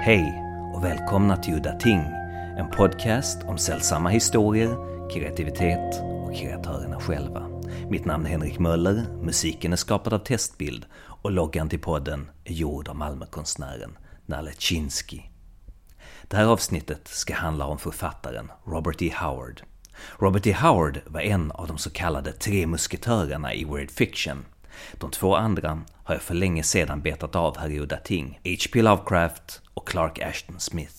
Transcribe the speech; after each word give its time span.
Hej 0.00 0.44
och 0.74 0.84
välkomna 0.84 1.36
till 1.36 1.54
Udda 1.54 1.72
Ting, 1.72 2.00
en 2.58 2.70
podcast 2.70 3.42
om 3.42 3.58
sällsamma 3.58 4.08
historier, 4.08 4.76
kreativitet 5.10 6.02
och 6.24 6.36
kreatörerna 6.36 7.00
själva. 7.00 7.48
Mitt 7.90 8.04
namn 8.04 8.26
är 8.26 8.30
Henrik 8.30 8.58
Möller, 8.58 9.04
musiken 9.22 9.72
är 9.72 9.76
skapad 9.76 10.12
av 10.12 10.18
Testbild 10.18 10.86
och 10.94 11.30
loggan 11.30 11.68
till 11.68 11.80
podden 11.80 12.30
är 12.44 12.52
gjord 12.52 12.88
av 12.88 12.96
Malmökonstnären 12.96 13.98
Nalle 14.26 14.52
Chinsky. 14.58 15.20
Det 16.28 16.36
här 16.36 16.46
avsnittet 16.46 17.08
ska 17.08 17.34
handla 17.34 17.66
om 17.66 17.78
författaren 17.78 18.50
Robert 18.66 19.02
E. 19.02 19.12
Howard. 19.16 19.62
Robert 20.18 20.46
E. 20.46 20.52
Howard 20.52 21.00
var 21.06 21.20
en 21.20 21.52
av 21.52 21.66
de 21.66 21.78
så 21.78 21.90
kallade 21.90 22.32
tre 22.32 22.66
musketörerna 22.66 23.54
i 23.54 23.64
weird 23.64 23.90
fiction. 23.90 24.44
De 24.92 25.10
två 25.10 25.36
andra 25.36 25.82
har 26.04 26.14
jag 26.14 26.22
för 26.22 26.34
länge 26.34 26.62
sedan 26.62 27.00
betat 27.00 27.36
av 27.36 27.58
här 27.58 27.70
i 27.70 27.80
Udda 27.80 27.96
Ting, 27.96 28.40
H.P. 28.44 28.82
Lovecraft 28.82 29.62
och 29.74 29.88
Clark 29.88 30.18
Ashton 30.18 30.60
Smith. 30.60 30.94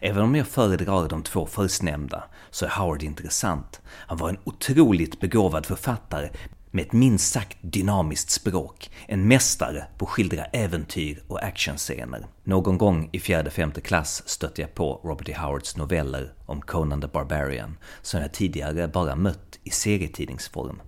Även 0.00 0.22
om 0.22 0.34
jag 0.34 0.46
föredrar 0.46 1.08
de 1.08 1.22
två 1.22 1.46
förstnämnda 1.46 2.24
så 2.50 2.64
är 2.64 2.70
Howard 2.70 3.02
intressant. 3.02 3.80
Han 3.86 4.18
var 4.18 4.28
en 4.28 4.38
otroligt 4.44 5.20
begåvad 5.20 5.66
författare 5.66 6.30
med 6.70 6.86
ett 6.86 6.92
minst 6.92 7.32
sagt 7.32 7.58
dynamiskt 7.60 8.30
språk, 8.30 8.90
en 9.06 9.28
mästare 9.28 9.84
på 9.98 10.04
att 10.04 10.10
skildra 10.10 10.44
äventyr 10.44 11.22
och 11.28 11.44
actionscener. 11.44 12.26
Någon 12.44 12.78
gång 12.78 13.08
i 13.12 13.20
fjärde 13.20 13.50
femte 13.50 13.80
klass 13.80 14.22
stötte 14.28 14.60
jag 14.60 14.74
på 14.74 15.00
Robert 15.04 15.28
E. 15.28 15.36
Howards 15.38 15.76
noveller 15.76 16.32
om 16.46 16.60
Conan 16.60 17.00
the 17.00 17.06
Barbarian, 17.06 17.76
som 18.02 18.20
jag 18.20 18.32
tidigare 18.32 18.88
bara 18.88 19.16
mött 19.16 19.58
i 19.64 19.70
serietidningsform. 19.70 20.80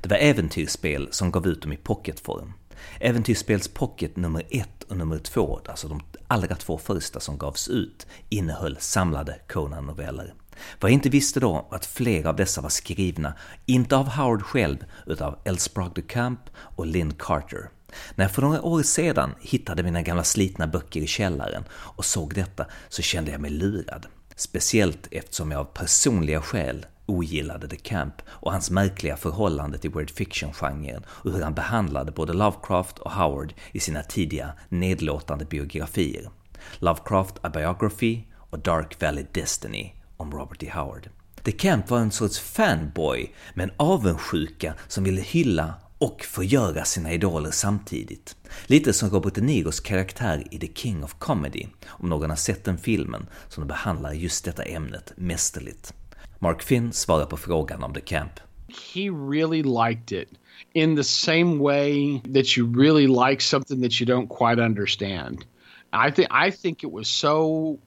Det 0.00 0.08
var 0.08 0.16
äventyrsspel 0.16 1.08
som 1.10 1.30
gav 1.30 1.46
ut 1.46 1.62
dem 1.62 1.72
i 1.72 1.76
pocketform. 1.76 2.52
Äventyrsspels 3.00 3.68
pocket 3.68 4.16
nummer 4.16 4.42
1 4.50 4.82
och 4.82 4.96
nummer 4.96 5.18
2, 5.18 5.60
alltså 5.68 5.88
de 5.88 6.00
allra 6.26 6.56
två 6.56 6.78
första 6.78 7.20
som 7.20 7.38
gavs 7.38 7.68
ut, 7.68 8.06
innehöll 8.28 8.76
samlade 8.80 9.38
Conan-noveller. 9.48 10.34
Vad 10.80 10.90
jag 10.90 10.94
inte 10.94 11.08
visste 11.08 11.40
då 11.40 11.66
var 11.70 11.76
att 11.76 11.86
flera 11.86 12.28
av 12.28 12.36
dessa 12.36 12.60
var 12.60 12.68
skrivna, 12.68 13.34
inte 13.66 13.96
av 13.96 14.08
Howard 14.08 14.42
själv, 14.42 14.84
utan 15.06 15.26
av 15.26 15.38
Elsprog 15.44 15.92
de 15.94 16.02
Camp 16.02 16.40
och 16.56 16.86
Lynn 16.86 17.14
Carter. 17.18 17.70
När 18.14 18.24
jag 18.24 18.32
för 18.32 18.42
några 18.42 18.62
år 18.62 18.82
sedan 18.82 19.34
hittade 19.40 19.82
mina 19.82 20.02
gamla 20.02 20.24
slitna 20.24 20.66
böcker 20.66 21.00
i 21.00 21.06
källaren 21.06 21.64
och 21.70 22.04
såg 22.04 22.34
detta 22.34 22.66
så 22.88 23.02
kände 23.02 23.30
jag 23.30 23.40
mig 23.40 23.50
lurad. 23.50 24.06
Speciellt 24.36 25.08
eftersom 25.10 25.50
jag 25.50 25.60
av 25.60 25.64
personliga 25.64 26.42
skäl 26.42 26.86
ogillade 27.08 27.68
The 27.68 27.76
Camp 27.76 28.14
och 28.28 28.52
hans 28.52 28.70
märkliga 28.70 29.16
förhållande 29.16 29.78
till 29.78 29.90
weird 29.90 30.10
fiction-genren 30.10 31.04
och 31.08 31.32
hur 31.32 31.42
han 31.42 31.54
behandlade 31.54 32.12
både 32.12 32.32
Lovecraft 32.32 32.98
och 32.98 33.12
Howard 33.12 33.54
i 33.72 33.80
sina 33.80 34.02
tidiga 34.02 34.52
nedlåtande 34.68 35.44
biografier. 35.44 36.30
Lovecraft 36.78 37.34
A 37.42 37.48
Biography 37.48 38.22
och 38.36 38.58
Dark 38.58 39.02
Valley 39.02 39.26
Destiny 39.32 39.92
om 40.16 40.32
Robert 40.32 40.62
E. 40.62 40.70
Howard. 40.74 41.08
The 41.42 41.52
Camp 41.52 41.90
var 41.90 41.98
en 41.98 42.10
sorts 42.10 42.40
fanboy 42.40 43.34
med 43.54 43.64
en 43.64 43.74
avundsjuka 43.76 44.74
som 44.88 45.04
ville 45.04 45.20
hylla 45.20 45.74
och 45.98 46.22
förgöra 46.22 46.84
sina 46.84 47.12
idoler 47.12 47.50
samtidigt. 47.50 48.36
Lite 48.66 48.92
som 48.92 49.10
Robert 49.10 49.34
De 49.34 49.40
Niros 49.40 49.80
karaktär 49.80 50.44
i 50.50 50.58
The 50.58 50.74
King 50.74 51.04
of 51.04 51.14
Comedy, 51.18 51.66
om 51.86 52.08
någon 52.08 52.30
har 52.30 52.36
sett 52.36 52.64
den 52.64 52.78
filmen 52.78 53.26
som 53.48 53.66
behandlar 53.66 54.12
just 54.12 54.44
detta 54.44 54.62
ämnet 54.62 55.12
mästerligt. 55.16 55.94
Mark 56.40 56.62
Finn 56.62 56.92
svarar 56.92 57.26
på 57.26 57.36
frågan 57.36 57.82
om 57.82 57.92
de 57.92 58.00
Camp. 58.00 58.40
He 58.68 59.10
really 59.10 59.62
liked 59.62 60.12
it 60.12 60.28
in 60.74 60.96
the 60.96 61.04
same 61.04 61.58
way 61.58 62.20
that 62.34 62.56
you 62.56 62.66
really 62.66 63.06
like 63.06 63.40
something 63.40 63.80
that 63.82 64.00
you 64.00 64.06
don't 64.06 64.28
quite 64.28 64.62
understand. 64.62 65.44
I 65.92 66.10
think 66.10 66.28
I 66.30 66.50
think 66.50 66.84
it 66.84 66.92
was 66.92 67.08
so 67.08 67.78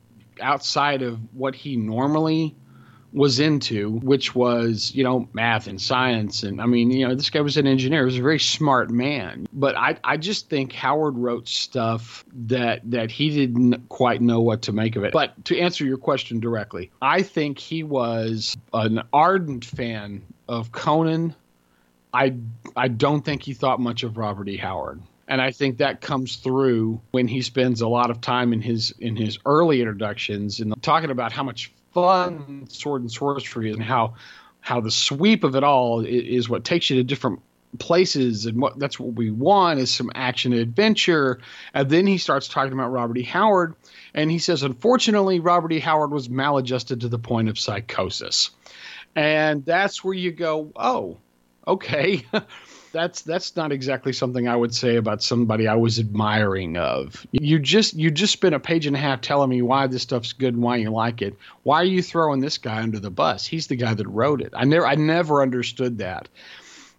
outside 0.42 1.02
of 1.04 1.20
what 1.34 1.56
he 1.56 1.78
normally 1.78 2.56
was 3.14 3.40
into, 3.40 3.92
which 4.00 4.34
was, 4.34 4.92
you 4.94 5.04
know, 5.04 5.28
math 5.34 5.68
and 5.68 5.82
science. 5.82 6.44
And 6.44 6.62
I 6.62 6.66
mean, 6.66 6.92
you 6.92 7.08
know, 7.08 7.16
this 7.16 7.30
guy 7.30 7.42
was 7.42 7.58
an 7.58 7.68
engineer. 7.68 8.02
He 8.02 8.06
was 8.06 8.18
a 8.18 8.22
very 8.22 8.40
smart 8.40 8.90
man. 8.90 9.48
But 9.52 9.76
I, 9.76 9.98
I 10.04 10.18
just 10.18 10.50
think 10.50 10.72
Howard 10.74 11.18
wrote 11.18 11.48
stuff 11.48 12.24
that 12.48 12.82
that 12.92 13.12
he 13.12 13.30
didn't 13.30 13.90
quite 13.90 14.22
know 14.22 14.42
what 14.42 14.64
to 14.64 14.72
make 14.72 14.96
of 14.96 15.04
it. 15.04 15.14
But 15.14 15.46
to 15.46 15.60
answer 15.60 15.86
your 15.86 15.98
question 15.98 16.40
directly, 16.40 16.92
I 17.02 17.22
think 17.22 17.60
he 17.60 17.84
was 17.84 18.56
an 18.74 19.04
ardent 19.12 19.66
fan 19.66 20.24
of 20.48 20.72
Conan. 20.72 21.36
I 22.14 22.36
I 22.76 22.88
don't 22.88 23.24
think 23.24 23.44
he 23.44 23.54
thought 23.54 23.80
much 23.80 24.04
of 24.04 24.18
Robert 24.18 24.48
E. 24.48 24.58
Howard 24.58 25.02
and 25.32 25.42
I 25.42 25.52
think 25.52 25.78
that 25.78 26.02
comes 26.02 26.36
through 26.36 27.00
when 27.12 27.26
he 27.26 27.42
spends 27.42 27.80
a 27.80 27.88
lot 27.88 28.12
of 28.12 28.20
time 28.20 28.52
in 28.52 28.62
his 28.62 28.94
in 29.00 29.16
his 29.16 29.40
early 29.46 29.80
introductions 29.80 30.60
and 30.60 30.74
talking 30.84 31.10
about 31.10 31.32
how 31.32 31.44
much 31.44 31.72
fun 31.94 32.68
sword 32.70 33.02
and 33.02 33.12
sorcery 33.12 33.72
and 33.72 33.84
how 33.84 34.16
how 34.62 34.80
the 34.80 34.92
sweep 34.92 35.44
of 35.44 35.56
it 35.56 35.64
all 35.64 36.06
is, 36.06 36.48
what 36.48 36.64
takes 36.64 36.90
you 36.90 36.98
to 36.98 37.04
different 37.04 37.42
places 37.80 38.46
and 38.46 38.62
what 38.62 38.78
that's 38.78 39.00
what 39.00 39.14
we 39.14 39.32
want 39.32 39.80
is 39.80 39.92
some 39.92 40.12
action 40.14 40.52
and 40.52 40.62
adventure. 40.62 41.40
And 41.74 41.90
then 41.90 42.06
he 42.06 42.18
starts 42.18 42.48
talking 42.48 42.74
about 42.74 42.92
Robert 42.92 43.18
E. 43.18 43.24
Howard 43.24 43.76
and 44.14 44.30
he 44.30 44.40
says 44.40 44.64
unfortunately 44.64 45.40
Robert 45.40 45.72
E. 45.72 45.80
Howard 45.80 46.12
was 46.12 46.30
maladjusted 46.30 47.02
to 47.02 47.08
the 47.08 47.20
point 47.20 47.50
of 47.50 47.58
psychosis. 47.58 48.52
And 49.16 49.66
that's 49.66 50.04
where 50.04 50.14
you 50.14 50.32
go 50.32 50.72
oh 50.76 51.18
okay 51.68 52.26
that's 52.92 53.22
that's 53.22 53.56
not 53.56 53.72
exactly 53.72 54.14
something 54.14 54.48
I 54.48 54.56
would 54.56 54.74
say 54.74 54.96
about 54.96 55.24
somebody 55.24 55.68
I 55.68 55.76
was 55.76 56.00
admiring 56.00 56.78
of. 56.78 57.26
You 57.32 57.60
just 57.60 57.94
you 57.94 58.12
just 58.12 58.34
spent 58.34 58.56
a 58.56 58.60
page 58.60 58.86
and 58.86 58.96
a 58.96 59.00
half 59.00 59.22
telling 59.22 59.50
me 59.50 59.62
why 59.62 59.88
this 59.88 60.04
stuff's 60.04 60.34
good 60.34 60.54
and 60.54 60.64
why 60.64 60.78
you 60.78 60.92
like 60.92 61.22
it. 61.22 61.36
Why 61.64 61.82
are 61.82 61.86
you 61.86 62.02
throwing 62.02 62.40
this 62.42 62.58
guy 62.58 62.82
under 62.82 63.00
the 63.00 63.10
bus? 63.10 63.46
He's 63.46 63.68
the 63.68 63.76
guy 63.76 63.94
that 63.94 64.08
wrote 64.08 64.42
it. 64.42 64.54
I 64.56 64.66
never 64.66 64.86
I 64.86 64.96
never 64.96 65.42
understood 65.42 66.00
that. 66.00 66.28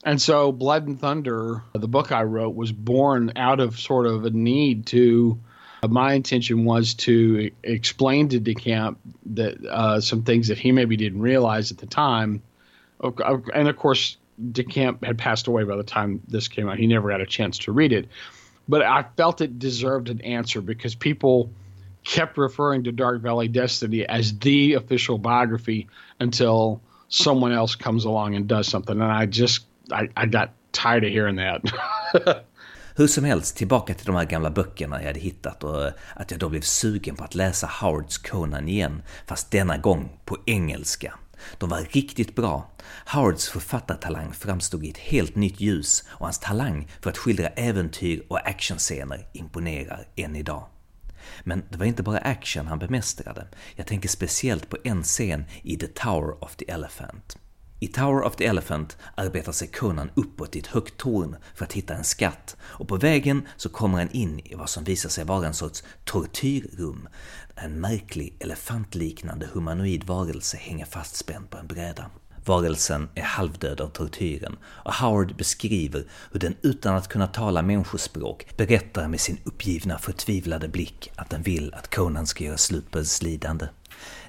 And 0.05 0.21
so 0.21 0.51
Blood 0.51 0.87
and 0.89 1.01
Thunder, 1.01 1.63
the 1.75 1.89
book 1.89 2.11
I 2.11 2.25
wrote 2.25 2.57
was 2.57 2.73
born 2.73 3.33
out 3.37 3.61
of 3.61 3.79
sort 3.79 4.07
of 4.07 4.25
a 4.25 4.31
need 4.31 4.87
to 4.87 5.39
my 5.89 6.15
intention 6.15 6.65
was 6.65 6.95
to 6.95 7.51
explain 7.63 8.29
to 8.29 8.41
DeCamp 8.41 8.97
that 9.27 9.65
uh, 9.67 10.01
some 10.01 10.23
things 10.23 10.49
that 10.49 10.59
he 10.59 10.71
maybe 10.71 10.97
didn't 10.97 11.21
realize 11.21 11.73
at 11.73 11.79
the 11.79 11.87
time, 11.87 12.41
and 13.03 13.69
of 13.69 13.77
course 13.77 14.17
DeCamp 14.51 15.05
had 15.05 15.19
passed 15.19 15.47
away 15.47 15.65
by 15.65 15.77
the 15.77 15.83
time 15.83 16.21
this 16.29 16.49
came 16.49 16.69
out. 16.69 16.79
He 16.79 16.87
never 16.87 17.11
had 17.11 17.21
a 17.21 17.27
chance 17.27 17.59
to 17.59 17.73
read 17.73 17.93
it. 17.93 18.09
But 18.69 18.83
I 18.83 19.05
felt 19.17 19.41
it 19.41 19.59
deserved 19.59 20.09
an 20.09 20.21
answer 20.21 20.61
because 20.61 20.95
people 20.95 21.51
kept 22.05 22.39
referring 22.39 22.85
to 22.85 22.93
Dark 22.93 23.21
Valley 23.21 23.49
Destiny 23.49 24.07
as 24.07 24.39
the 24.39 24.75
official 24.75 25.19
biography 25.19 25.89
until 26.21 26.81
someone 27.09 27.53
else 27.53 27.75
comes 27.75 28.05
along 28.05 28.35
and 28.35 28.49
does 28.49 28.69
something. 28.69 29.01
And 29.01 29.13
I 29.13 29.27
just, 29.27 29.67
I, 29.91 30.09
I 30.17 30.27
got 30.27 30.51
tired 30.73 31.05
of 31.05 31.11
hearing 31.11 31.37
that. 31.37 31.63
Hur 32.95 33.07
som 33.07 33.25
helst, 33.25 33.57
tillbaka 33.57 33.95
till 33.95 34.07
de 34.07 34.15
här 34.15 34.25
gamla 34.25 34.51
böckerna 34.51 35.01
jag 35.01 35.07
hade 35.07 35.21
hittat 35.21 35.65
och 35.65 35.87
att 36.15 36.31
jag 36.31 36.41
då 36.41 36.49
blev 36.49 36.61
sugen 36.61 37.17
på 37.17 37.25
att 37.25 37.35
läsa 37.35 37.71
Howards 37.81 38.19
Conan 38.19 38.69
igen, 38.69 39.03
fast 39.27 39.51
denna 39.51 39.79
gång 39.79 40.19
på 40.25 40.37
engelska. 40.47 41.15
De 41.59 41.69
var 41.69 41.81
riktigt 41.91 42.35
bra. 42.35 42.71
Howards 43.07 43.49
författartalang 43.49 44.33
framstod 44.33 44.85
i 44.85 44.91
ett 44.91 44.99
helt 44.99 45.37
nytt 45.37 45.61
ljus 45.61 46.05
och 46.09 46.27
hans 46.27 46.39
talang 46.39 46.89
för 47.01 47.11
att 47.11 47.19
skildra 47.19 47.49
äventyr 47.49 48.23
och 48.29 48.49
actionscener 48.49 49.27
imponerar 49.33 50.07
än 50.17 50.37
idag. 50.37 50.67
Men 51.45 51.63
det 51.71 51.79
var 51.79 51.87
inte 51.87 52.03
bara 52.03 52.19
action 52.19 52.67
han 52.67 52.79
bemästrade. 52.79 53.47
Jag 53.77 53.87
tänker 53.87 54.09
speciellt 54.09 54.69
på 54.69 54.77
en 54.85 55.03
scen 55.03 55.45
i 55.63 55.77
The 55.77 55.87
Tower 55.87 56.45
of 56.45 56.57
the 56.57 56.71
Elephant. 56.71 57.39
I 57.83 57.89
Tower 57.89 58.23
of 58.23 58.37
the 58.37 58.45
Elephant 58.45 58.97
arbetar 59.15 59.53
sig 59.53 59.69
Conan 59.69 60.11
uppåt 60.15 60.57
i 60.57 60.59
ett 60.59 60.67
högt 60.67 60.97
torn 60.97 61.37
för 61.55 61.65
att 61.65 61.73
hitta 61.73 61.95
en 61.95 62.05
skatt 62.05 62.57
och 62.63 62.89
på 62.89 62.97
vägen 62.97 63.49
så 63.57 63.69
kommer 63.69 63.99
han 63.99 64.11
in 64.11 64.41
i 64.45 64.55
vad 64.55 64.71
som 64.71 64.85
visar 64.85 65.09
sig 65.09 65.25
vara 65.25 65.47
en 65.47 65.55
sorts 65.55 65.85
tortyrrum. 66.05 67.09
En 67.55 67.81
märklig 67.81 68.37
elefantliknande 68.41 69.49
humanoid 69.53 70.05
varelse 70.05 70.57
hänger 70.57 70.85
fastspänd 70.85 71.51
på 71.51 71.59
en 71.59 71.67
bräda. 71.67 72.11
Varelsen 72.45 73.09
är 73.15 73.23
halvdöd 73.23 73.81
av 73.81 73.89
tortyren 73.89 74.57
och 74.65 74.95
Howard 74.95 75.37
beskriver 75.37 76.05
hur 76.33 76.41
den 76.41 76.57
utan 76.63 76.97
att 76.97 77.09
kunna 77.09 77.27
tala 77.27 77.63
människospråk 77.63 78.57
berättar 78.57 79.09
med 79.09 79.21
sin 79.21 79.39
uppgivna 79.45 79.99
förtvivlade 79.99 80.69
blick 80.69 81.11
att 81.17 81.31
den 81.31 81.43
vill 81.43 81.75
att 81.75 81.95
Conan 81.95 82.27
ska 82.27 82.45
göra 82.45 82.59
slut 82.59 82.91
på 82.91 82.99
dess 82.99 83.23
lidande. 83.23 83.67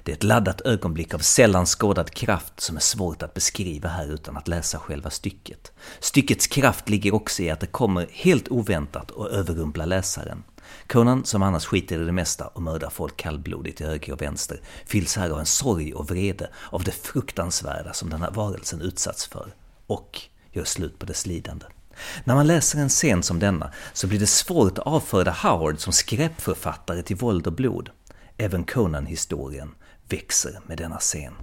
Det 0.04 0.12
är 0.12 0.16
ett 0.16 0.22
laddat 0.22 0.60
ögonblick 0.60 1.14
av 1.14 1.18
sällan 1.18 1.66
skådad 1.66 2.10
kraft 2.10 2.60
som 2.60 2.76
är 2.76 2.80
svårt 2.80 3.22
att 3.22 3.34
beskriva 3.34 3.88
här 3.88 4.06
utan 4.06 4.36
att 4.36 4.48
läsa 4.48 4.78
själva 4.78 5.10
stycket. 5.10 5.72
Styckets 6.00 6.46
kraft 6.46 6.88
ligger 6.88 7.14
också 7.14 7.42
i 7.42 7.50
att 7.50 7.60
det 7.60 7.66
kommer 7.66 8.06
helt 8.10 8.48
oväntat 8.48 9.10
och 9.10 9.30
överrumplar 9.30 9.86
läsaren. 9.86 10.44
Conan, 10.86 11.24
som 11.24 11.42
annars 11.42 11.64
skiter 11.64 12.02
i 12.02 12.04
det 12.04 12.12
mesta 12.12 12.46
och 12.46 12.62
mördar 12.62 12.90
folk 12.90 13.16
kallblodigt 13.16 13.76
till 13.76 13.86
höger 13.86 14.12
och 14.12 14.22
vänster, 14.22 14.60
fylls 14.86 15.16
här 15.16 15.30
av 15.30 15.38
en 15.38 15.46
sorg 15.46 15.94
och 15.94 16.10
vrede 16.10 16.50
av 16.70 16.82
det 16.82 16.92
fruktansvärda 16.92 17.92
som 17.92 18.10
den 18.10 18.22
här 18.22 18.30
varelsen 18.30 18.80
utsatts 18.80 19.26
för, 19.26 19.54
och 19.86 20.20
gör 20.52 20.64
slut 20.64 20.98
på 20.98 21.06
dess 21.06 21.26
lidande. 21.26 21.66
När 22.24 22.34
man 22.34 22.46
läser 22.46 22.78
en 22.78 22.88
scen 22.88 23.22
som 23.22 23.38
denna 23.38 23.72
så 23.92 24.06
blir 24.06 24.18
det 24.18 24.26
svårt 24.26 24.78
att 24.78 24.86
avföra 24.86 25.30
Howard 25.32 25.80
som 25.80 25.92
skräpförfattare 25.92 27.02
till 27.02 27.16
våld 27.16 27.46
och 27.46 27.52
blod. 27.52 27.90
Även 28.36 28.64
Conan-historien 28.64 29.74
växer 30.14 30.60
med 30.66 30.78
denna 30.78 30.98
scen. 30.98 31.34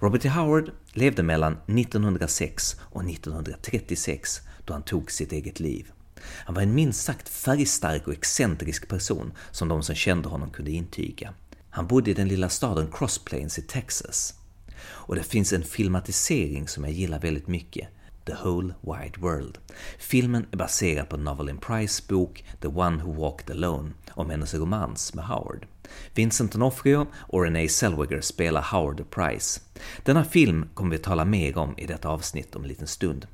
Robert 0.00 0.24
E. 0.24 0.28
Howard 0.28 0.70
levde 0.92 1.22
mellan 1.22 1.52
1906 1.52 2.76
och 2.80 3.04
1936 3.04 4.40
då 4.64 4.72
han 4.72 4.82
tog 4.82 5.10
sitt 5.10 5.32
eget 5.32 5.60
liv. 5.60 5.90
Han 6.22 6.54
var 6.54 6.62
en 6.62 6.74
minst 6.74 7.04
sagt 7.04 7.28
färgstark 7.28 8.06
och 8.06 8.12
excentrisk 8.12 8.88
person 8.88 9.32
som 9.50 9.68
de 9.68 9.82
som 9.82 9.94
kände 9.94 10.28
honom 10.28 10.50
kunde 10.50 10.70
intyga. 10.70 11.34
Han 11.70 11.86
bodde 11.86 12.10
i 12.10 12.14
den 12.14 12.28
lilla 12.28 12.48
staden 12.48 12.90
Cross 12.92 13.18
Plains 13.18 13.58
i 13.58 13.62
Texas. 13.62 14.34
Och 14.82 15.14
det 15.14 15.22
finns 15.22 15.52
en 15.52 15.62
filmatisering 15.62 16.68
som 16.68 16.84
jag 16.84 16.92
gillar 16.92 17.20
väldigt 17.20 17.48
mycket, 17.48 17.88
The 18.26 18.34
Whole 18.44 18.74
Wide 18.80 19.18
World. 19.18 19.58
Filmen 19.98 20.46
är 20.52 20.56
baserad 20.56 21.08
på 21.08 21.16
Novelin 21.16 21.58
Price 21.58 22.02
bok 22.08 22.44
The 22.60 22.68
One 22.68 23.04
Who 23.04 23.12
Walked 23.12 23.50
Alone 23.50 23.90
om 24.10 24.30
hennes 24.30 24.54
romans 24.54 25.14
med 25.14 25.24
Howard. 25.24 25.66
Vincent 26.14 26.54
D'Onofrio 26.54 27.06
och 27.16 27.42
Renee 27.42 27.68
Zellweger 27.68 28.20
spelar 28.20 28.62
Howard 28.62 29.00
och 29.00 29.10
Price. 29.10 29.60
Denna 30.02 30.24
film 30.24 30.68
kommer 30.74 30.90
vi 30.90 30.98
tala 30.98 31.24
mer 31.24 31.58
om 31.58 31.74
i 31.78 31.86
detta 31.86 32.08
avsnitt 32.08 32.56
om 32.56 32.62
en 32.62 32.68
liten 32.68 32.86
stund. 32.86 33.26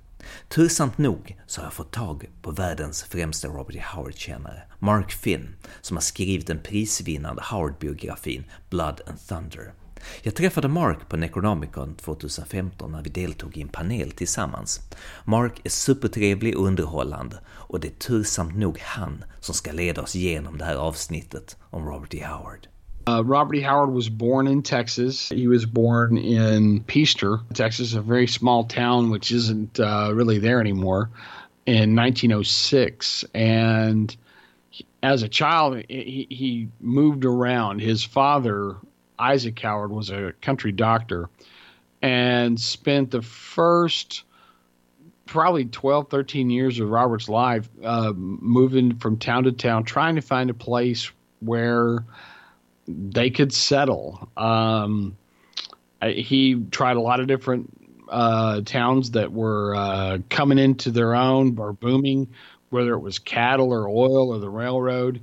Tursamt 0.49 0.99
nog 0.99 1.37
så 1.47 1.61
har 1.61 1.67
jag 1.67 1.73
fått 1.73 1.93
tag 1.93 2.31
på 2.43 2.51
världens 2.51 3.03
främsta 3.03 3.49
Robert 3.49 3.77
E. 3.77 3.83
Howard-kännare, 3.95 4.63
Mark 4.79 5.13
Finn, 5.13 5.55
som 5.81 5.97
har 5.97 6.03
skrivit 6.03 6.47
den 6.47 6.63
prisvinnande 6.63 7.43
Howard-biografin 7.43 8.45
Blood 8.71 9.01
and 9.07 9.27
Thunder. 9.29 9.73
Jag 10.23 10.35
träffade 10.35 10.69
Mark 10.69 11.09
på 11.09 11.17
Necronomicon 11.17 11.95
2015 11.95 12.93
när 12.93 13.03
vi 13.03 13.11
deltog 13.11 13.57
i 13.57 13.63
en 13.63 13.69
panel 13.69 14.11
tillsammans. 14.11 14.81
Mark 15.25 15.61
är 15.65 15.71
supertrevlig 15.71 16.59
och 16.59 16.67
underhållande 16.67 17.37
och 17.49 17.81
det 17.81 17.89
är 17.89 17.93
tursamt 17.93 18.57
nog 18.57 18.79
han 18.79 19.25
som 19.41 19.55
ska 19.55 19.73
leda 19.73 20.03
oss 20.03 20.15
genom 20.15 20.59
det 20.59 20.65
här 20.65 20.77
avsnittet 20.77 21.57
om 21.71 21.87
Robert 21.87 22.15
E. 22.15 22.25
Howard. 22.25 22.69
Uh, 23.09 23.21
Robert 23.23 23.57
E. 23.57 23.63
Howard 23.63 23.91
was 23.91 24.09
born 24.09 24.49
in 24.49 24.63
Texas. 24.63 25.31
He 25.31 25.49
was 25.49 25.67
born 25.67 26.19
in 26.19 26.85
Peaster, 26.85 27.41
Texas, 27.55 27.95
a 27.95 28.01
very 28.01 28.27
small 28.27 28.65
town 28.65 29.11
which 29.11 29.33
isn't 29.33 29.81
uh, 29.81 30.15
really 30.15 30.39
there 30.39 30.61
anymore, 30.61 31.09
in 31.67 31.97
1906. 31.97 33.25
And 33.35 34.17
as 35.03 35.23
a 35.23 35.29
child, 35.29 35.83
he, 35.89 36.27
he 36.31 36.69
moved 36.81 37.25
around. 37.25 37.81
His 37.81 38.05
father, 38.05 38.77
Isaac 39.19 39.59
Howard, 39.61 39.91
was 39.91 40.11
a 40.11 40.33
country 40.41 40.73
doctor 40.73 41.29
and 42.01 42.59
spent 42.61 43.11
the 43.11 43.23
first 43.23 44.25
probably 45.27 45.65
12, 45.65 46.11
13 46.11 46.51
years 46.51 46.79
of 46.81 46.89
Robert's 46.89 47.29
life 47.29 47.69
uh, 47.83 48.13
moving 48.15 48.97
from 48.97 49.17
town 49.17 49.45
to 49.45 49.53
town, 49.53 49.85
trying 49.85 50.17
to 50.17 50.23
find 50.23 50.51
a 50.51 50.55
place 50.55 51.11
where 51.41 52.05
they 52.87 53.31
could 53.31 53.53
settle. 53.53 54.29
Um, 54.37 55.17
he 56.03 56.63
tried 56.71 56.97
a 56.97 57.01
lot 57.01 57.21
of 57.21 57.29
different 57.29 57.71
uh, 58.09 58.61
towns 58.63 59.13
that 59.13 59.33
were 59.33 59.75
uh, 59.75 60.19
coming 60.29 60.59
into 60.59 60.91
their 60.91 61.15
own 61.15 61.59
or 61.59 61.73
booming, 61.73 62.29
whether 62.71 62.93
it 62.93 63.01
was 63.01 63.19
cattle 63.19 63.73
or 63.73 63.89
oil 63.89 64.35
or 64.35 64.39
the 64.39 64.51
railroad. 64.51 65.21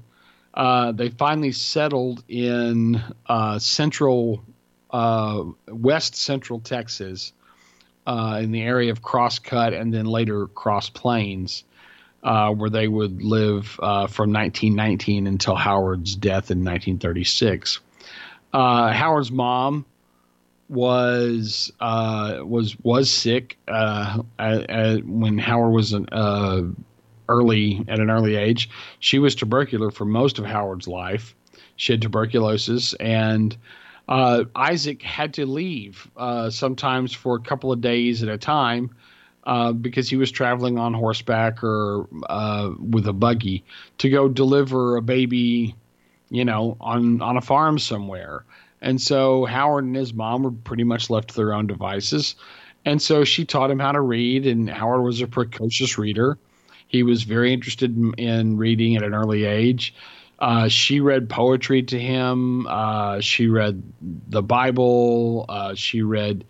Uh, 0.60 0.92
they 0.92 1.08
finally 1.08 1.54
settled 1.54 2.22
in 2.28 3.02
uh, 3.28 3.58
central, 3.58 4.44
uh, 4.92 5.42
west 5.70 6.18
central 6.18 6.60
Texas, 6.60 7.32
uh, 8.06 8.42
in 8.44 8.52
the 8.52 8.62
area 8.62 8.92
of 8.92 9.02
Crosscut 9.02 9.74
and 9.74 9.94
then 9.94 10.06
later 10.06 10.48
Cross 10.48 10.90
Plains 10.90 11.64
uh, 12.24 12.52
where 12.52 12.70
they 12.70 12.90
would 12.90 13.24
live 13.24 13.68
from 13.68 14.34
1919 14.34 15.28
until 15.28 15.56
Howard's 15.56 16.18
death 16.18 16.52
in 16.52 16.66
1936. 16.66 17.80
Uh, 18.52 18.92
Howard's 18.92 19.32
mom 19.32 19.86
was 20.68 21.72
was 21.80 22.76
was 22.84 23.10
sick 23.10 23.58
when 23.66 25.38
Howard 25.38 25.74
was 25.74 25.94
an, 25.94 26.76
early 27.30 27.86
at 27.88 28.00
an 28.00 28.10
early 28.10 28.36
age. 28.36 28.70
She 29.00 29.20
was 29.20 29.36
tubercular 29.36 29.92
for 29.92 30.04
most 30.04 30.40
of 30.40 30.46
Howard's 30.46 30.88
life. 30.88 31.36
She 31.78 31.94
had 31.94 32.02
tuberculosis 32.02 32.94
and. 32.96 33.56
Isaac 34.12 35.04
had 35.04 35.36
to 35.36 35.46
leave 35.46 36.10
sometimes 36.50 37.14
for 37.14 37.36
a 37.36 37.40
couple 37.40 37.72
of 37.72 37.80
days 37.80 38.24
at 38.24 38.30
a 38.30 38.40
time 38.40 38.90
uh, 39.50 39.72
because 39.72 40.10
he 40.10 40.16
was 40.16 40.32
traveling 40.32 40.78
on 40.78 40.94
horseback 40.94 41.64
or 41.64 42.08
uh, 42.30 42.72
with 42.78 43.08
a 43.08 43.14
buggy 43.14 43.64
to 43.98 44.10
go 44.10 44.28
deliver 44.28 44.98
a 44.98 45.02
baby, 45.02 45.76
you 46.30 46.46
know, 46.46 46.78
on 46.80 47.22
on 47.22 47.38
a 47.38 47.42
farm 47.42 47.80
somewhere. 47.80 48.44
And 48.82 49.02
so 49.02 49.46
Howard 49.46 49.86
and 49.86 49.96
his 49.96 50.14
mom 50.14 50.44
were 50.44 50.52
pretty 50.52 50.84
much 50.84 51.10
left 51.10 51.30
to 51.30 51.36
their 51.36 51.54
own 51.54 51.68
devices. 51.68 52.36
And 52.86 53.02
so 53.02 53.24
she 53.24 53.46
taught 53.46 53.72
him 53.72 53.80
how 53.80 53.92
to 53.92 54.02
read, 54.02 54.46
and 54.46 54.70
Howard 54.70 55.04
was 55.04 55.22
a 55.22 55.28
precocious 55.28 55.98
reader. 55.98 56.38
He 56.90 57.04
was 57.04 57.24
very 57.24 57.54
interested 57.54 57.96
in, 57.96 58.14
in 58.16 58.58
reading 58.58 58.98
at 58.98 59.04
an 59.04 59.14
early 59.14 59.46
age. 59.46 59.94
Uh, 60.40 60.68
she 60.68 61.00
read 61.00 61.30
poetry 61.30 61.84
to 61.84 62.00
him. 62.00 62.66
Uh, 62.68 63.22
she 63.22 63.48
read 63.48 63.82
the 64.02 64.42
Bible. 64.42 65.46
Uh, 65.48 65.76
she 65.76 66.02
read 66.02 66.46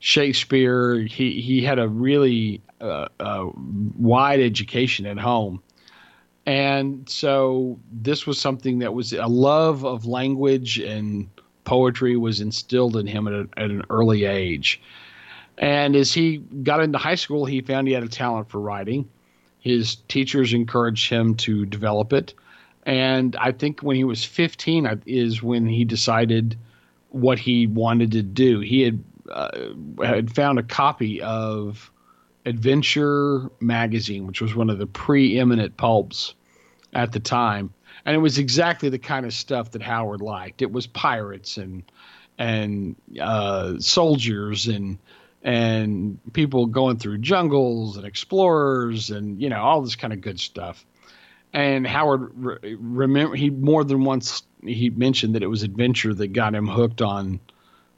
Shakespeare. 0.00 0.98
He 0.98 1.40
he 1.40 1.62
had 1.62 1.78
a 1.78 1.88
really 1.88 2.60
uh, 2.80 3.08
uh, 3.20 3.46
wide 3.54 4.40
education 4.40 5.06
at 5.06 5.18
home, 5.18 5.62
and 6.44 7.08
so 7.08 7.78
this 7.92 8.26
was 8.26 8.40
something 8.40 8.80
that 8.80 8.94
was 8.94 9.12
a 9.12 9.26
love 9.26 9.84
of 9.84 10.06
language 10.06 10.78
and 10.78 11.28
poetry 11.64 12.16
was 12.16 12.40
instilled 12.40 12.96
in 12.96 13.06
him 13.06 13.28
at, 13.28 13.34
a, 13.34 13.48
at 13.56 13.70
an 13.70 13.82
early 13.90 14.24
age. 14.24 14.82
And 15.56 15.94
as 15.94 16.12
he 16.12 16.38
got 16.38 16.80
into 16.80 16.98
high 16.98 17.14
school, 17.14 17.44
he 17.44 17.60
found 17.60 17.86
he 17.86 17.94
had 17.94 18.02
a 18.02 18.08
talent 18.08 18.50
for 18.50 18.60
writing. 18.60 19.08
His 19.64 19.96
teachers 20.08 20.52
encouraged 20.52 21.08
him 21.08 21.36
to 21.36 21.64
develop 21.64 22.12
it. 22.12 22.34
And 22.84 23.34
I 23.36 23.50
think 23.50 23.80
when 23.80 23.96
he 23.96 24.04
was 24.04 24.22
15 24.22 25.00
is 25.06 25.42
when 25.42 25.66
he 25.66 25.86
decided 25.86 26.58
what 27.08 27.38
he 27.38 27.66
wanted 27.66 28.12
to 28.12 28.22
do. 28.22 28.60
He 28.60 28.82
had 28.82 29.02
uh, 29.30 29.50
had 30.02 30.34
found 30.34 30.58
a 30.58 30.62
copy 30.62 31.22
of 31.22 31.90
Adventure 32.44 33.50
magazine, 33.58 34.26
which 34.26 34.42
was 34.42 34.54
one 34.54 34.68
of 34.68 34.76
the 34.76 34.86
preeminent 34.86 35.78
pulps 35.78 36.34
at 36.92 37.12
the 37.12 37.20
time, 37.20 37.72
and 38.04 38.14
it 38.14 38.18
was 38.18 38.36
exactly 38.36 38.90
the 38.90 38.98
kind 38.98 39.24
of 39.24 39.32
stuff 39.32 39.70
that 39.70 39.80
Howard 39.80 40.20
liked. 40.20 40.60
It 40.60 40.72
was 40.72 40.86
pirates 40.86 41.56
and 41.56 41.84
and 42.36 42.96
uh, 43.18 43.78
soldiers 43.78 44.66
and 44.66 44.98
and 45.44 46.18
people 46.32 46.66
going 46.66 46.96
through 46.96 47.18
jungles 47.18 47.98
and 47.98 48.06
explorers 48.06 49.10
and 49.10 49.40
you 49.40 49.50
know 49.50 49.60
all 49.60 49.82
this 49.82 49.94
kind 49.94 50.12
of 50.12 50.20
good 50.20 50.40
stuff. 50.40 50.84
And 51.52 51.86
Howard 51.86 52.32
re- 52.34 52.74
remember 52.74 53.36
he 53.36 53.50
more 53.50 53.84
than 53.84 54.04
once 54.04 54.42
he 54.64 54.90
mentioned 54.90 55.34
that 55.34 55.42
it 55.42 55.46
was 55.46 55.62
adventure 55.62 56.14
that 56.14 56.28
got 56.28 56.54
him 56.54 56.66
hooked 56.66 57.02
on 57.02 57.38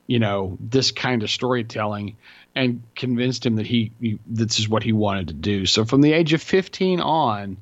you 0.09 0.19
know 0.19 0.59
this 0.61 0.91
kind 0.91 1.23
of 1.23 1.31
storytelling 1.31 2.17
and 2.55 2.83
convinced 2.95 3.45
him 3.45 3.57
that 3.57 3.67
he, 3.67 3.93
he, 4.01 4.19
this 4.27 4.59
is 4.59 4.69
what 4.69 4.83
he 4.83 4.93
wanted 4.93 5.29
to 5.29 5.35
do 5.35 5.67
so 5.67 5.85
from 5.85 6.01
the 6.01 6.13
age 6.13 6.33
of 6.33 6.43
15 6.43 7.01
on 7.01 7.57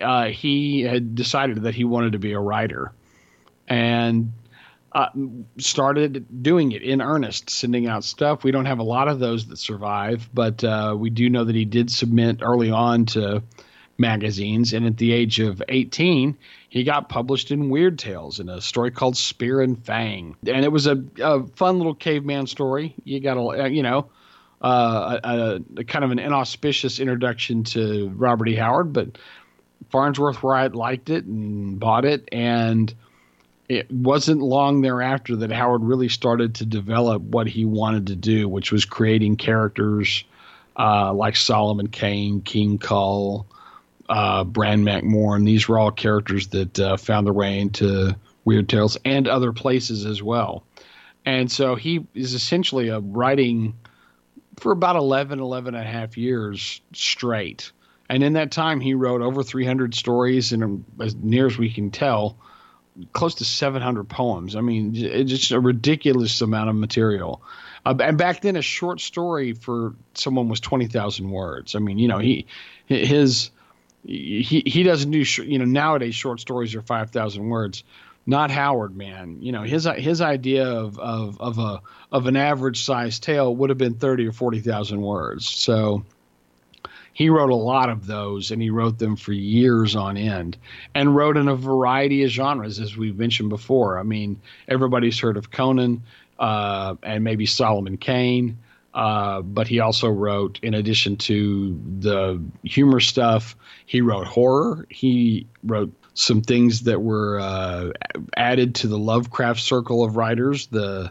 uh, 0.00 0.26
he 0.26 0.82
had 0.82 1.16
decided 1.16 1.62
that 1.62 1.74
he 1.74 1.84
wanted 1.84 2.12
to 2.12 2.18
be 2.18 2.32
a 2.32 2.38
writer 2.38 2.92
and 3.66 4.32
uh, 4.98 5.08
started 5.58 6.42
doing 6.42 6.72
it 6.72 6.82
in 6.82 7.00
earnest 7.00 7.50
sending 7.50 7.86
out 7.86 8.02
stuff 8.04 8.42
we 8.42 8.50
don't 8.50 8.66
have 8.66 8.78
a 8.78 8.84
lot 8.84 9.08
of 9.08 9.18
those 9.18 9.46
that 9.46 9.56
survive 9.56 10.28
but 10.34 10.62
uh, 10.64 10.94
we 10.98 11.10
do 11.10 11.30
know 11.30 11.44
that 11.44 11.54
he 11.54 11.64
did 11.64 11.90
submit 11.90 12.38
early 12.42 12.70
on 12.70 13.06
to 13.06 13.42
magazines 13.96 14.72
and 14.72 14.86
at 14.86 14.96
the 14.96 15.12
age 15.12 15.40
of 15.40 15.62
18 15.68 16.36
he 16.68 16.84
got 16.84 17.08
published 17.08 17.50
in 17.50 17.70
Weird 17.70 17.98
Tales 17.98 18.40
in 18.40 18.48
a 18.48 18.60
story 18.60 18.90
called 18.90 19.16
Spear 19.16 19.62
and 19.62 19.82
Fang, 19.82 20.36
and 20.46 20.64
it 20.64 20.70
was 20.70 20.86
a, 20.86 21.02
a 21.20 21.46
fun 21.56 21.78
little 21.78 21.94
caveman 21.94 22.46
story. 22.46 22.94
You 23.04 23.20
got 23.20 23.38
a 23.38 23.64
uh, 23.64 23.66
you 23.66 23.82
know 23.82 24.10
uh, 24.60 25.18
a, 25.24 25.60
a, 25.78 25.84
kind 25.84 26.04
of 26.04 26.10
an 26.10 26.18
inauspicious 26.18 27.00
introduction 27.00 27.64
to 27.64 28.10
Robert 28.14 28.48
E. 28.48 28.56
Howard, 28.56 28.92
but 28.92 29.16
Farnsworth 29.90 30.42
Wright 30.42 30.74
liked 30.74 31.08
it 31.08 31.24
and 31.24 31.80
bought 31.80 32.04
it, 32.04 32.28
and 32.32 32.92
it 33.68 33.90
wasn't 33.90 34.40
long 34.40 34.80
thereafter 34.80 35.36
that 35.36 35.52
Howard 35.52 35.82
really 35.82 36.08
started 36.08 36.56
to 36.56 36.66
develop 36.66 37.22
what 37.22 37.46
he 37.46 37.64
wanted 37.66 38.06
to 38.08 38.16
do, 38.16 38.48
which 38.48 38.72
was 38.72 38.84
creating 38.84 39.36
characters 39.36 40.24
uh, 40.76 41.12
like 41.12 41.36
Solomon 41.36 41.88
Kane, 41.88 42.40
King 42.40 42.78
Kull, 42.78 43.46
uh, 44.08 44.44
Bran 44.44 44.84
Mak 44.84 45.04
Morn. 45.04 45.44
These 45.44 45.68
were 45.68 45.78
all 45.78 45.90
characters 45.90 46.48
that 46.48 46.78
uh, 46.78 46.96
found 46.96 47.26
their 47.26 47.34
way 47.34 47.58
into 47.58 48.16
Weird 48.44 48.68
Tales 48.68 48.96
and 49.04 49.28
other 49.28 49.52
places 49.52 50.06
as 50.06 50.22
well. 50.22 50.64
And 51.26 51.52
so 51.52 51.74
he 51.74 52.06
is 52.14 52.32
essentially 52.32 52.88
a 52.88 53.00
writing 53.00 53.74
for 54.58 54.72
about 54.72 54.96
11, 54.96 55.40
11 55.40 55.74
and 55.74 55.86
a 55.86 55.90
half 55.90 56.16
years 56.16 56.80
straight. 56.94 57.70
And 58.08 58.22
in 58.22 58.32
that 58.32 58.50
time, 58.50 58.80
he 58.80 58.94
wrote 58.94 59.20
over 59.20 59.42
300 59.42 59.94
stories, 59.94 60.52
and 60.52 60.86
as 60.98 61.14
near 61.14 61.46
as 61.46 61.58
we 61.58 61.70
can 61.70 61.90
tell, 61.90 62.38
close 63.12 63.36
to 63.36 63.44
700 63.44 64.08
poems. 64.08 64.56
I 64.56 64.60
mean, 64.60 64.92
it's 64.94 65.30
just 65.30 65.50
a 65.52 65.60
ridiculous 65.60 66.40
amount 66.40 66.70
of 66.70 66.76
material. 66.76 67.42
Uh, 67.84 67.94
and 68.00 68.18
back 68.18 68.42
then, 68.42 68.56
a 68.56 68.62
short 68.62 69.00
story 69.00 69.52
for 69.52 69.94
someone 70.14 70.48
was 70.48 70.60
20,000 70.60 71.30
words. 71.30 71.74
I 71.74 71.78
mean, 71.78 71.98
you 71.98 72.08
know, 72.08 72.18
he 72.18 72.46
his 72.86 73.50
he 74.04 74.62
he 74.64 74.82
doesn't 74.82 75.10
do 75.10 75.24
sh- 75.24 75.40
you 75.40 75.58
know 75.58 75.64
nowadays 75.64 76.14
short 76.14 76.40
stories 76.40 76.74
are 76.74 76.82
5,000 76.82 77.48
words. 77.48 77.84
Not 78.26 78.50
Howard, 78.50 78.94
man. 78.94 79.38
You 79.40 79.52
know 79.52 79.62
his 79.62 79.88
his 79.96 80.20
idea 80.20 80.66
of 80.66 80.98
of 80.98 81.40
of 81.40 81.58
a 81.58 81.80
of 82.12 82.26
an 82.26 82.36
average 82.36 82.84
sized 82.84 83.22
tale 83.22 83.54
would 83.56 83.70
have 83.70 83.78
been 83.78 83.94
30 83.94 84.28
or 84.28 84.32
40,000 84.32 85.00
words. 85.00 85.48
So 85.48 86.04
he 87.18 87.30
wrote 87.30 87.50
a 87.50 87.56
lot 87.56 87.90
of 87.90 88.06
those 88.06 88.52
and 88.52 88.62
he 88.62 88.70
wrote 88.70 88.96
them 88.96 89.16
for 89.16 89.32
years 89.32 89.96
on 89.96 90.16
end 90.16 90.56
and 90.94 91.16
wrote 91.16 91.36
in 91.36 91.48
a 91.48 91.56
variety 91.56 92.22
of 92.22 92.30
genres 92.30 92.78
as 92.78 92.96
we've 92.96 93.18
mentioned 93.18 93.48
before. 93.48 93.98
I 93.98 94.04
mean 94.04 94.40
everybody's 94.68 95.18
heard 95.18 95.36
of 95.36 95.50
conan 95.50 96.04
uh, 96.38 96.94
and 97.02 97.24
maybe 97.24 97.44
solomon 97.44 97.96
kane 97.96 98.58
uh, 98.94 99.42
but 99.42 99.66
he 99.66 99.80
also 99.80 100.08
wrote 100.08 100.60
in 100.62 100.74
addition 100.74 101.16
to 101.16 101.80
the 101.98 102.40
humor 102.62 103.00
stuff 103.00 103.56
he 103.84 104.00
wrote 104.00 104.28
horror. 104.28 104.86
He 104.88 105.48
wrote 105.64 105.92
some 106.14 106.42
things 106.42 106.82
that 106.82 107.02
were 107.02 107.40
uh, 107.40 107.90
added 108.36 108.76
to 108.76 108.86
the 108.86 108.98
lovecraft 108.98 109.60
circle 109.60 110.04
of 110.04 110.16
writers 110.16 110.68
the 110.68 111.10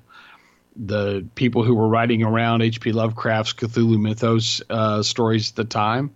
the 0.77 1.25
people 1.35 1.63
who 1.63 1.75
were 1.75 1.87
writing 1.87 2.23
around 2.23 2.61
H.P. 2.61 2.91
Lovecraft's 2.91 3.53
Cthulhu 3.53 3.99
mythos 3.99 4.61
uh, 4.69 5.01
stories 5.01 5.51
at 5.51 5.55
the 5.55 5.63
time. 5.63 6.11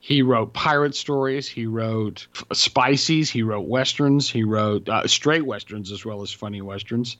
He 0.00 0.20
wrote 0.20 0.52
pirate 0.52 0.94
stories. 0.94 1.48
He 1.48 1.64
wrote 1.64 2.26
spices. 2.52 3.30
He 3.30 3.42
wrote 3.42 3.66
westerns. 3.66 4.28
He 4.28 4.44
wrote 4.44 4.86
uh, 4.88 5.06
straight 5.06 5.46
westerns 5.46 5.90
as 5.90 6.04
well 6.04 6.20
as 6.20 6.30
funny 6.30 6.60
westerns, 6.60 7.16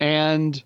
and 0.00 0.62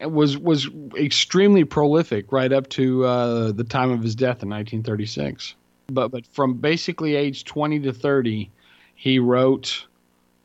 was 0.00 0.38
was 0.38 0.68
extremely 0.96 1.64
prolific 1.64 2.30
right 2.30 2.52
up 2.52 2.68
to 2.70 3.04
uh, 3.04 3.52
the 3.52 3.64
time 3.64 3.90
of 3.90 4.02
his 4.02 4.14
death 4.14 4.42
in 4.42 4.50
1936. 4.50 5.56
But 5.88 6.08
but 6.10 6.24
from 6.28 6.54
basically 6.54 7.16
age 7.16 7.44
20 7.44 7.80
to 7.80 7.92
30, 7.92 8.50
he 8.94 9.18
wrote 9.18 9.86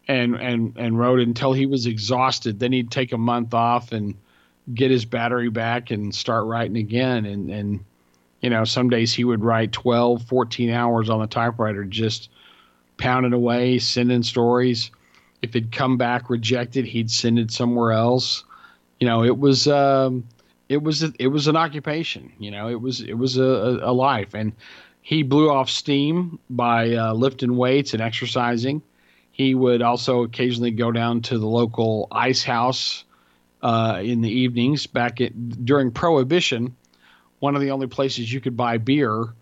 and 0.10 0.36
and 0.36 0.74
and 0.76 0.98
wrote 1.00 1.20
until 1.20 1.54
he 1.54 1.68
was 1.68 1.86
exhausted. 1.86 2.60
Then 2.60 2.74
he'd 2.74 2.92
take 2.92 3.14
a 3.14 3.18
month 3.18 3.54
off 3.54 3.92
and 3.92 4.16
get 4.74 4.92
his 4.92 5.06
battery 5.06 5.50
back 5.50 5.92
and 5.92 6.14
start 6.14 6.46
writing 6.46 6.78
again. 6.78 7.26
And 7.26 7.50
and 7.52 7.86
you 8.42 8.50
know, 8.50 8.66
some 8.66 8.90
days 8.90 9.14
he 9.14 9.24
would 9.24 9.44
write 9.44 9.72
12, 9.72 10.24
14 10.24 10.70
hours 10.72 11.10
on 11.10 11.20
the 11.20 11.28
typewriter, 11.28 11.84
just 11.84 12.30
pounding 12.98 13.34
away, 13.34 13.80
sending 13.80 14.24
stories. 14.24 14.92
If 15.42 15.56
it'd 15.56 15.72
come 15.72 15.98
back 15.98 16.30
rejected, 16.30 16.86
he'd 16.86 17.12
send 17.12 17.38
it 17.38 17.52
somewhere 17.52 17.92
else. 17.92 18.44
You 19.00 19.08
know, 19.08 19.24
it 19.24 19.38
was 19.38 19.68
um, 19.68 20.26
it 20.70 20.82
was 20.82 21.04
a, 21.04 21.14
it 21.20 21.28
was 21.28 21.48
an 21.48 21.56
occupation. 21.56 22.34
You 22.40 22.50
know, 22.50 22.68
it 22.68 22.82
was 22.82 23.02
it 23.02 23.14
was 23.14 23.38
a, 23.38 23.80
a 23.84 23.94
life, 23.94 24.34
and 24.34 24.54
he 25.04 25.22
blew 25.22 25.52
off 25.52 25.70
steam 25.70 26.40
by 26.50 26.96
uh, 26.96 27.14
lifting 27.14 27.58
weights 27.58 27.94
and 27.94 28.02
exercising. 28.02 28.82
He 29.40 29.56
would 29.56 29.82
also 29.82 30.24
occasionally 30.24 30.72
go 30.72 30.92
down 30.92 31.22
to 31.22 31.40
the 31.40 31.48
local 31.48 32.10
ice 32.12 32.44
house 32.44 33.06
uh, 33.62 34.02
in 34.04 34.20
the 34.20 34.30
evenings. 34.30 34.86
Back 34.86 35.22
at, 35.22 35.64
during 35.64 35.92
Prohibition, 35.92 36.76
one 37.40 37.56
of 37.56 37.62
the 37.62 37.72
only 37.72 37.88
places 37.88 38.34
you 38.34 38.42
could 38.42 38.58
buy 38.58 38.80
beer 38.80 39.34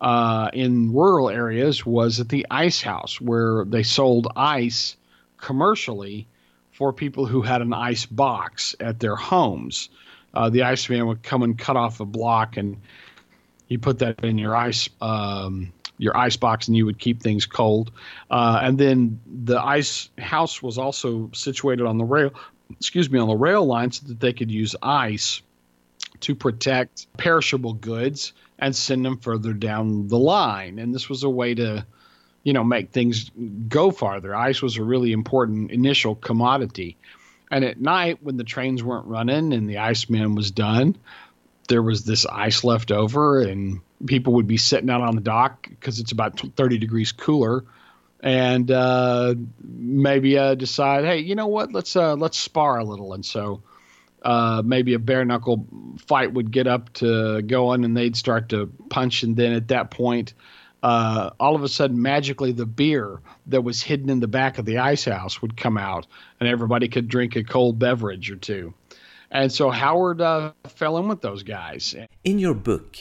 uh, 0.00 0.50
in 0.52 0.92
rural 0.92 1.30
areas 1.30 1.86
was 1.86 2.18
at 2.18 2.28
the 2.30 2.44
ice 2.50 2.82
house, 2.82 3.20
where 3.20 3.64
they 3.64 3.84
sold 3.84 4.26
ice 4.34 4.96
commercially 5.36 6.26
for 6.72 6.92
people 6.92 7.24
who 7.24 7.40
had 7.40 7.62
an 7.62 7.72
ice 7.72 8.06
box 8.06 8.74
at 8.80 8.98
their 8.98 9.14
homes. 9.14 9.88
Uh, 10.34 10.50
the 10.50 10.64
iceman 10.64 11.06
would 11.06 11.22
come 11.22 11.44
and 11.44 11.56
cut 11.56 11.76
off 11.76 12.00
a 12.00 12.04
block, 12.04 12.56
and 12.56 12.78
you 13.68 13.78
put 13.78 14.00
that 14.00 14.24
in 14.24 14.36
your 14.36 14.56
ice 14.56 14.88
um, 15.00 15.72
your 15.98 16.16
ice 16.16 16.36
box 16.36 16.68
and 16.68 16.76
you 16.76 16.86
would 16.86 16.98
keep 16.98 17.22
things 17.22 17.46
cold. 17.46 17.90
Uh, 18.30 18.60
and 18.62 18.78
then 18.78 19.20
the 19.26 19.60
ice 19.60 20.10
house 20.18 20.62
was 20.62 20.78
also 20.78 21.30
situated 21.32 21.86
on 21.86 21.98
the 21.98 22.04
rail, 22.04 22.32
excuse 22.78 23.10
me, 23.10 23.18
on 23.18 23.28
the 23.28 23.36
rail 23.36 23.64
line 23.64 23.92
so 23.92 24.06
that 24.08 24.20
they 24.20 24.32
could 24.32 24.50
use 24.50 24.74
ice 24.82 25.42
to 26.20 26.34
protect 26.34 27.06
perishable 27.16 27.74
goods 27.74 28.32
and 28.58 28.74
send 28.74 29.04
them 29.04 29.18
further 29.18 29.52
down 29.52 30.08
the 30.08 30.18
line. 30.18 30.78
And 30.78 30.94
this 30.94 31.08
was 31.08 31.22
a 31.22 31.30
way 31.30 31.54
to, 31.54 31.86
you 32.42 32.52
know, 32.52 32.64
make 32.64 32.90
things 32.90 33.30
go 33.68 33.90
farther. 33.90 34.34
Ice 34.34 34.62
was 34.62 34.76
a 34.76 34.82
really 34.82 35.12
important 35.12 35.70
initial 35.70 36.14
commodity. 36.14 36.96
And 37.50 37.64
at 37.64 37.80
night, 37.80 38.18
when 38.22 38.36
the 38.36 38.44
trains 38.44 38.82
weren't 38.82 39.06
running 39.06 39.52
and 39.52 39.68
the 39.68 39.78
iceman 39.78 40.34
was 40.34 40.50
done, 40.50 40.96
there 41.68 41.82
was 41.82 42.04
this 42.04 42.26
ice 42.26 42.64
left 42.64 42.90
over, 42.90 43.40
and 43.40 43.80
people 44.06 44.34
would 44.34 44.46
be 44.46 44.56
sitting 44.56 44.90
out 44.90 45.00
on 45.00 45.14
the 45.14 45.20
dock 45.20 45.68
because 45.68 45.98
it's 45.98 46.12
about 46.12 46.40
30 46.56 46.78
degrees 46.78 47.12
cooler 47.12 47.64
and 48.24 48.70
uh, 48.70 49.34
maybe 49.62 50.38
uh, 50.38 50.54
decide, 50.54 51.04
hey, 51.04 51.18
you 51.18 51.34
know 51.34 51.46
what? 51.46 51.72
Let's 51.72 51.94
uh, 51.94 52.14
let's 52.14 52.38
spar 52.38 52.78
a 52.78 52.84
little. 52.84 53.12
And 53.12 53.24
so 53.24 53.62
uh, 54.22 54.62
maybe 54.64 54.94
a 54.94 54.98
bare 54.98 55.26
knuckle 55.26 55.66
fight 55.98 56.32
would 56.32 56.50
get 56.50 56.66
up 56.66 56.92
to 56.94 57.42
going, 57.42 57.84
and 57.84 57.94
they'd 57.94 58.16
start 58.16 58.48
to 58.48 58.72
punch. 58.88 59.22
And 59.22 59.36
then 59.36 59.52
at 59.52 59.68
that 59.68 59.90
point, 59.90 60.32
uh, 60.82 61.30
all 61.38 61.54
of 61.54 61.62
a 61.62 61.68
sudden, 61.68 62.00
magically, 62.00 62.52
the 62.52 62.64
beer 62.64 63.20
that 63.48 63.60
was 63.60 63.82
hidden 63.82 64.08
in 64.08 64.20
the 64.20 64.28
back 64.28 64.56
of 64.58 64.64
the 64.64 64.78
ice 64.78 65.04
house 65.04 65.42
would 65.42 65.54
come 65.54 65.76
out, 65.76 66.06
and 66.40 66.48
everybody 66.48 66.88
could 66.88 67.08
drink 67.08 67.36
a 67.36 67.44
cold 67.44 67.78
beverage 67.78 68.30
or 68.30 68.36
two. 68.36 68.72
And 69.30 69.52
so 69.52 69.68
Howard 69.68 70.22
uh, 70.22 70.52
fell 70.68 70.96
in 70.96 71.08
with 71.08 71.20
those 71.20 71.42
guys. 71.42 71.94
In 72.22 72.38
your 72.38 72.54
book, 72.54 72.98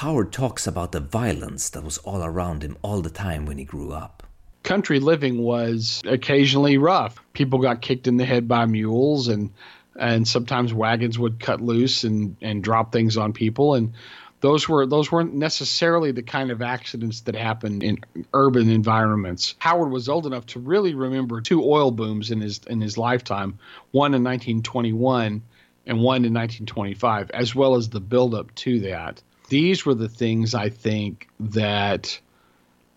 Howard 0.00 0.30
talks 0.30 0.66
about 0.66 0.92
the 0.92 1.00
violence 1.00 1.70
that 1.70 1.82
was 1.82 1.96
all 1.96 2.22
around 2.22 2.62
him 2.62 2.76
all 2.82 3.00
the 3.00 3.08
time 3.08 3.46
when 3.46 3.56
he 3.56 3.64
grew 3.64 3.94
up. 3.94 4.22
Country 4.62 5.00
living 5.00 5.38
was 5.38 6.02
occasionally 6.04 6.76
rough. 6.76 7.18
People 7.32 7.60
got 7.60 7.80
kicked 7.80 8.06
in 8.06 8.18
the 8.18 8.26
head 8.26 8.46
by 8.46 8.66
mules 8.66 9.28
and 9.28 9.54
and 9.98 10.28
sometimes 10.28 10.74
wagons 10.74 11.18
would 11.18 11.40
cut 11.40 11.62
loose 11.62 12.04
and, 12.04 12.36
and 12.42 12.62
drop 12.62 12.92
things 12.92 13.16
on 13.16 13.32
people 13.32 13.72
and 13.72 13.94
those 14.42 14.68
were 14.68 14.86
those 14.86 15.10
weren't 15.10 15.32
necessarily 15.32 16.12
the 16.12 16.22
kind 16.22 16.50
of 16.50 16.60
accidents 16.60 17.22
that 17.22 17.34
happened 17.34 17.82
in 17.82 17.96
urban 18.34 18.68
environments. 18.68 19.54
Howard 19.60 19.90
was 19.90 20.10
old 20.10 20.26
enough 20.26 20.44
to 20.44 20.60
really 20.60 20.92
remember 20.92 21.40
two 21.40 21.64
oil 21.64 21.90
booms 21.90 22.30
in 22.30 22.42
his 22.42 22.60
in 22.66 22.82
his 22.82 22.98
lifetime, 22.98 23.58
one 23.92 24.12
in 24.12 24.22
1921 24.22 25.40
and 25.86 26.02
one 26.02 26.26
in 26.26 26.34
1925, 26.34 27.30
as 27.30 27.54
well 27.54 27.76
as 27.76 27.88
the 27.88 28.00
buildup 28.00 28.54
to 28.56 28.80
that 28.80 29.22
these 29.48 29.86
were 29.86 29.94
the 29.94 30.08
things 30.08 30.54
I 30.54 30.70
think 30.70 31.28
that 31.40 32.20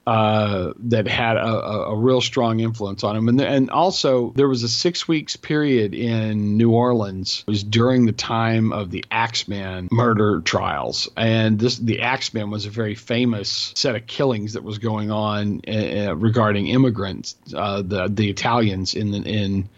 uh, 0.10 0.74
that 0.80 1.08
had 1.08 1.38
a, 1.38 1.46
a, 1.46 1.96
real 1.96 2.20
strong 2.20 2.62
influence 2.62 3.04
on 3.04 3.16
him. 3.16 3.30
And, 3.30 3.40
and 3.40 3.70
also, 3.70 4.32
there 4.32 4.48
was 4.48 4.64
a 4.64 4.70
six 4.70 5.08
weeks 5.08 5.36
period 5.36 5.94
in 5.94 6.58
New 6.58 6.72
Orleans. 6.72 7.44
It 7.48 7.52
was 7.52 7.64
during 7.64 8.08
the 8.08 8.12
time 8.12 8.74
of 8.74 8.90
the 8.90 9.06
Axeman 9.12 9.88
murder 9.92 10.42
trials. 10.42 11.08
And 11.16 11.60
this 11.60 11.78
the 11.78 12.02
Axeman 12.02 12.50
was 12.50 12.66
a 12.66 12.72
very 12.72 12.96
famous 12.96 13.72
set 13.76 13.96
of 13.96 14.08
killings 14.08 14.54
that 14.54 14.64
was 14.64 14.80
going 14.80 15.12
on 15.12 15.62
uh, 15.68 16.16
regarding 16.16 16.70
immigrants, 16.70 17.36
uh, 17.54 17.84
the 17.84 18.08
the 18.08 18.32
Italians 18.32 18.96
in 18.96 19.12
the, 19.12 19.20
in 19.20 19.70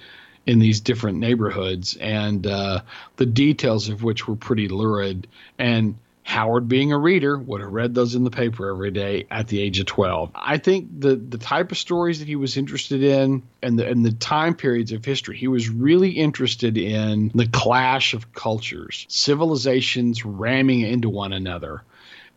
in 0.45 0.59
these 0.59 0.79
different 0.79 1.17
neighborhoods, 1.17 1.97
and 1.97 2.47
uh, 2.47 2.81
the 3.17 3.25
details 3.25 3.89
of 3.89 4.01
which 4.01 4.29
were 4.29 4.37
pretty 4.37 4.69
lurid. 4.69 5.27
And 5.59 5.95
Howard, 6.23 6.67
being 6.67 6.91
a 6.91 6.97
reader, 6.97 7.37
would 7.37 7.61
have 7.61 7.71
read 7.71 7.93
those 7.93 8.15
in 8.15 8.23
the 8.23 8.31
paper 8.31 8.69
every 8.69 8.91
day 8.91 9.25
at 9.31 9.47
the 9.47 9.61
age 9.61 9.79
of 9.79 9.85
12. 9.87 10.31
I 10.35 10.57
think 10.57 10.87
the, 11.01 11.15
the 11.15 11.37
type 11.37 11.71
of 11.71 11.77
stories 11.77 12.19
that 12.19 12.27
he 12.27 12.35
was 12.35 12.57
interested 12.57 13.03
in 13.03 13.43
and 13.61 13.77
the, 13.77 13.87
and 13.87 14.05
the 14.05 14.13
time 14.13 14.55
periods 14.55 14.91
of 14.91 15.03
history, 15.03 15.37
he 15.37 15.47
was 15.47 15.69
really 15.69 16.11
interested 16.11 16.77
in 16.77 17.31
the 17.33 17.47
clash 17.47 18.13
of 18.13 18.33
cultures, 18.33 19.05
civilizations 19.09 20.23
ramming 20.23 20.81
into 20.81 21.09
one 21.09 21.33
another. 21.33 21.83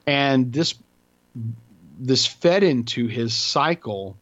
And 0.06 0.52
this 0.52 0.74
this 1.98 2.26
fed 2.26 2.62
into 2.62 3.06
his 3.06 3.32
cycle 3.34 4.16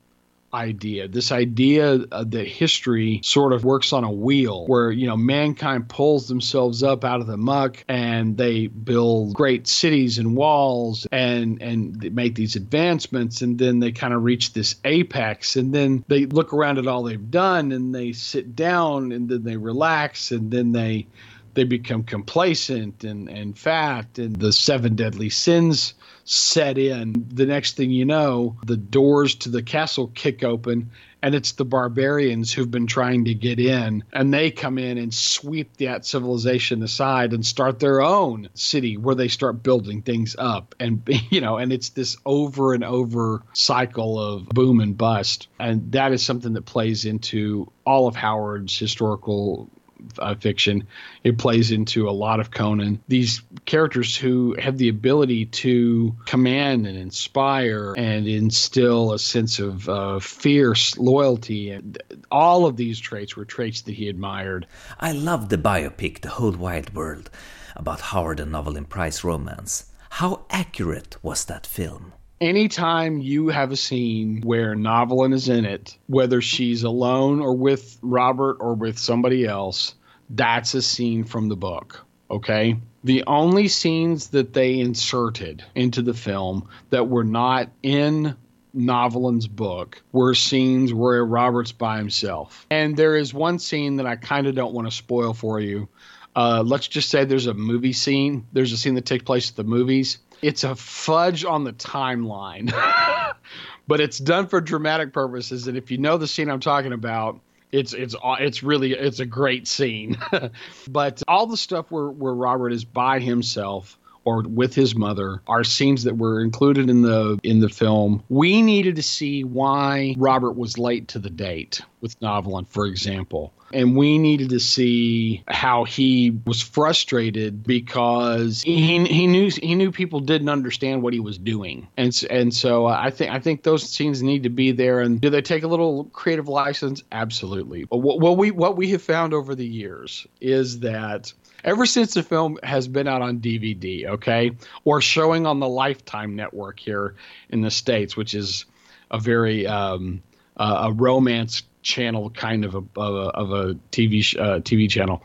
idea. 0.55 1.09
This 1.09 1.33
idea 1.33 2.01
uh, 2.13 2.25
that 2.25 2.47
history 2.47 3.21
sort 3.25 3.53
of 3.53 3.65
works 3.65 3.93
on 3.93 4.05
a 4.05 4.11
wheel 4.11 4.67
where 4.67 4.91
you 4.91 5.07
know 5.07 5.17
mankind 5.17 5.89
pulls 5.89 6.29
themselves 6.29 6.83
up 6.83 7.05
out 7.05 7.21
of 7.21 7.27
the 7.27 7.37
muck 7.37 7.83
and 7.89 8.37
they 8.37 8.67
build 8.67 9.35
great 9.35 9.67
cities 9.67 10.19
and 10.19 10.37
walls 10.37 11.07
and 11.11 11.63
and 11.63 12.15
make 12.15 12.35
these 12.35 12.57
advancements 12.57 13.43
and 13.43 13.59
then 13.59 13.79
they 13.79 13.93
kind 13.93 14.13
of 14.13 14.23
reach 14.23 14.53
this 14.53 14.77
apex 14.85 15.57
and 15.57 15.75
then 15.75 16.05
they 16.09 16.27
look 16.27 16.53
around 16.53 16.79
at 16.79 16.87
all 16.87 17.03
they've 17.03 17.31
done 17.31 17.73
and 17.73 17.95
they 17.95 18.13
sit 18.13 18.55
down 18.55 19.13
and 19.13 19.29
then 19.29 19.45
they 19.45 19.57
relax 19.57 20.33
and 20.33 20.51
then 20.51 20.73
they 20.73 21.07
they 21.55 21.65
become 21.65 22.03
complacent 22.03 23.05
and, 23.05 23.29
and 23.29 23.59
fat, 23.59 24.19
and 24.19 24.37
the 24.37 24.53
seven 24.53 24.95
deadly 24.95 25.31
sins 25.31 25.95
set 26.25 26.79
in. 26.79 27.27
The 27.29 27.47
next 27.47 27.77
thing 27.77 27.91
you 27.91 28.05
know, 28.05 28.57
the 28.65 28.77
doors 28.77 29.35
to 29.37 29.49
the 29.49 29.63
castle 29.63 30.09
kick 30.15 30.45
open, 30.45 30.91
and 31.23 31.35
it's 31.35 31.53
the 31.53 31.65
barbarians 31.65 32.53
who've 32.53 32.71
been 32.71 32.87
trying 32.87 33.25
to 33.27 33.35
get 33.35 33.61
in, 33.61 34.03
and 34.13 34.33
they 34.33 34.51
come 34.51 34.79
in 34.79 34.99
and 34.99 35.15
sweep 35.15 35.77
that 35.77 36.05
civilization 36.05 36.83
aside 36.83 37.33
and 37.33 37.45
start 37.45 37.79
their 37.79 38.03
own 38.03 38.49
city 38.55 38.97
where 38.97 39.15
they 39.15 39.29
start 39.29 39.63
building 39.63 40.03
things 40.03 40.35
up, 40.39 40.75
and 40.81 41.03
you 41.31 41.41
know, 41.41 41.59
and 41.59 41.73
it's 41.73 41.91
this 41.91 42.17
over 42.27 42.75
and 42.75 42.85
over 42.85 43.43
cycle 43.53 44.19
of 44.19 44.49
boom 44.49 44.81
and 44.81 44.97
bust, 44.97 45.49
and 45.59 45.93
that 45.93 46.13
is 46.13 46.25
something 46.25 46.55
that 46.55 46.65
plays 46.65 47.05
into 47.05 47.71
all 47.85 48.09
of 48.09 48.17
Howard's 48.17 48.79
historical 48.79 49.71
uh, 50.19 50.35
fiction. 50.35 50.87
It 51.25 51.39
plays 51.39 51.71
into 51.71 52.09
a 52.09 52.13
lot 52.13 52.41
of 52.41 52.51
Conan. 52.51 53.01
These 53.09 53.43
characters 53.65 54.17
who 54.17 54.55
have 54.59 54.79
the 54.79 54.89
ability 54.89 55.47
to 55.47 56.15
command 56.27 56.87
and 56.87 56.97
inspire 56.97 57.95
and 57.97 58.27
instill 58.27 59.13
a 59.13 59.19
sense 59.19 59.59
of 59.59 59.89
uh, 59.89 60.19
fierce 60.19 60.97
loyalty, 60.99 61.71
and 61.71 62.03
all 62.31 62.67
of 62.67 62.77
these 62.77 62.99
traits 62.99 63.37
were 63.37 63.45
traits 63.45 63.83
that 63.83 63.93
he 63.93 64.09
admired. 64.09 64.67
I 65.01 65.13
love 65.13 65.49
the 65.49 65.59
biopic, 65.59 66.21
The 66.21 66.31
Whole 66.31 66.53
Wide 66.53 66.95
World, 66.95 67.31
about 67.77 68.01
Howard 68.01 68.41
and 68.41 68.53
Novelyn 68.53 68.85
Price 68.85 69.25
romance. 69.25 69.87
How 70.11 70.45
accurate 70.51 71.17
was 71.23 71.45
that 71.47 71.67
film? 71.67 72.13
Anytime 72.43 73.21
you 73.21 73.49
have 73.49 73.71
a 73.71 73.77
scene 73.77 74.43
where 74.43 74.75
Novelyn 74.75 75.33
is 75.33 75.49
in 75.49 75.65
it, 75.65 75.97
whether 76.09 76.41
she's 76.41 76.83
alone 76.83 77.41
or 77.41 77.55
with 77.55 77.99
Robert 78.03 78.57
or 78.61 78.75
with 78.75 78.99
somebody 78.99 79.47
else, 79.47 79.95
that's 80.29 80.75
a 80.75 80.83
scene 80.83 81.25
from 81.25 81.49
the 81.49 81.57
book. 81.57 82.05
Okay. 82.31 82.77
The 83.05 83.25
only 83.27 83.69
scenes 83.69 84.29
that 84.29 84.53
they 84.53 84.81
inserted 84.81 85.65
into 85.75 86.03
the 86.03 86.15
film 86.15 86.69
that 86.91 87.09
were 87.09 87.25
not 87.25 87.71
in 87.83 88.37
Novelyn's 88.75 89.47
book 89.47 90.03
were 90.13 90.35
scenes 90.35 90.93
where 90.93 91.25
Robert's 91.25 91.73
by 91.73 91.99
himself. 91.99 92.67
And 92.71 92.97
there 92.97 93.17
is 93.17 93.33
one 93.33 93.59
scene 93.59 93.97
that 93.97 94.07
I 94.07 94.17
kind 94.17 94.47
of 94.47 94.55
don't 94.55 94.75
want 94.75 94.89
to 94.89 94.97
spoil 94.97 95.33
for 95.33 95.61
you. 95.61 95.89
Uh, 96.35 96.63
let's 96.65 96.89
just 96.89 97.11
say 97.11 97.25
there's 97.25 97.47
a 97.47 97.55
movie 97.55 97.93
scene. 97.93 98.47
There's 98.53 98.73
a 98.73 98.79
scene 98.79 98.95
that 98.95 99.05
takes 99.05 99.25
place 99.25 99.51
at 99.51 99.57
the 99.57 99.65
movies 99.65 100.19
it's 100.43 100.65
a 100.65 100.75
fudge 100.75 101.45
on 101.45 101.65
the 101.65 101.73
timeline, 101.73 102.73
but 103.87 104.01
it's 104.01 104.19
done 104.19 104.49
for 104.49 104.61
dramatic 104.61 105.13
purposes. 105.13 105.69
And 105.69 105.79
if 105.79 105.91
you 105.91 105.99
know 105.99 106.19
the 106.19 106.27
scene 106.27 106.51
I'm 106.51 106.61
talking 106.61 106.93
about, 106.93 107.41
it's 107.71 107.95
it's 107.95 108.15
it's 108.23 108.63
really 108.63 108.93
it's 108.93 109.21
a 109.21 109.27
great 109.27 109.67
scene. 109.67 110.19
but 110.89 111.23
all 111.27 111.47
the 111.47 111.57
stuff 111.57 111.91
where 111.91 112.09
where 112.09 112.35
Robert 112.35 112.73
is 112.73 112.85
by 112.85 113.21
himself 113.21 113.99
or 114.25 114.43
with 114.43 114.75
his 114.75 114.95
mother 114.95 115.43
are 115.47 115.65
scenes 115.65 116.05
that 116.05 116.17
were 116.17 116.41
included 116.41 116.91
in 116.91 117.03
the 117.03 117.39
in 117.43 117.61
the 117.61 117.69
film. 117.69 118.23
We 118.29 118.63
needed 118.63 118.97
to 118.97 119.03
see 119.03 119.45
why 119.45 120.15
Robert 120.19 120.53
was 120.53 120.79
late 120.79 121.09
to 121.09 121.19
the 121.19 121.31
date 121.31 121.81
with 122.01 122.21
Novelyn, 122.21 122.67
for 122.67 122.87
example. 122.87 123.55
And 123.73 123.97
we 123.97 124.19
needed 124.19 124.51
to 124.51 124.61
see 124.61 125.43
how 125.49 125.85
he 125.85 126.39
was 126.45 126.61
frustrated 126.61 127.63
because 127.63 128.61
he, 128.61 129.07
he 129.07 129.27
knew 129.27 129.51
he 129.51 129.75
knew 129.75 129.91
people 129.91 130.21
didn't 130.21 130.51
understand 130.51 131.03
what 131.03 131.15
he 131.15 131.21
was 131.21 131.39
doing, 131.39 131.89
and 131.97 132.23
and 132.29 132.53
so 132.53 132.85
I 132.85 133.11
think 133.11 133.31
I 133.31 133.39
think 133.39 133.63
those 133.63 133.89
scenes 133.89 134.23
need 134.23 134.43
to 134.43 134.51
be 134.51 134.73
there. 134.73 135.01
And 135.01 135.21
do 135.21 135.31
they 135.31 135.41
take 135.41 135.63
a 135.63 135.69
little 135.69 136.05
creative 136.13 136.49
license? 136.49 137.03
Absolutely. 137.13 137.85
But 137.85 137.99
what, 137.99 138.21
what 138.21 138.37
we 138.37 138.51
what 138.51 138.77
we 138.77 138.91
have 138.91 139.03
found 139.03 139.33
over 139.33 139.55
the 139.55 139.67
years 139.67 140.27
is 140.41 140.81
that 140.81 141.33
ever 141.65 141.87
since 141.87 142.15
the 142.15 142.23
film 142.23 142.59
has 142.63 142.89
been 142.89 143.09
out 143.09 143.23
on 143.23 143.39
DVD, 143.39 144.07
okay, 144.07 144.53
or 144.85 145.01
showing 145.01 145.47
on 145.47 145.61
the 145.61 145.69
Lifetime 145.69 146.37
network 146.37 146.79
here 146.79 147.15
in 147.51 147.61
the 147.61 147.71
states, 147.71 148.17
which 148.17 148.35
is 148.35 148.65
a 149.11 149.19
very 149.19 149.67
um, 149.67 150.23
uh, 150.57 150.89
a 150.89 150.93
romance 150.93 151.63
channel 151.83 152.31
kind 152.31 152.65
of 152.65 152.75
a 152.75 152.83
of 152.97 153.15
a, 153.15 153.29
of 153.31 153.53
a 153.53 153.75
TV 153.91 154.23
sh- 154.23 154.37
uh, 154.37 154.61
TV 154.61 154.89
channel. 154.89 155.23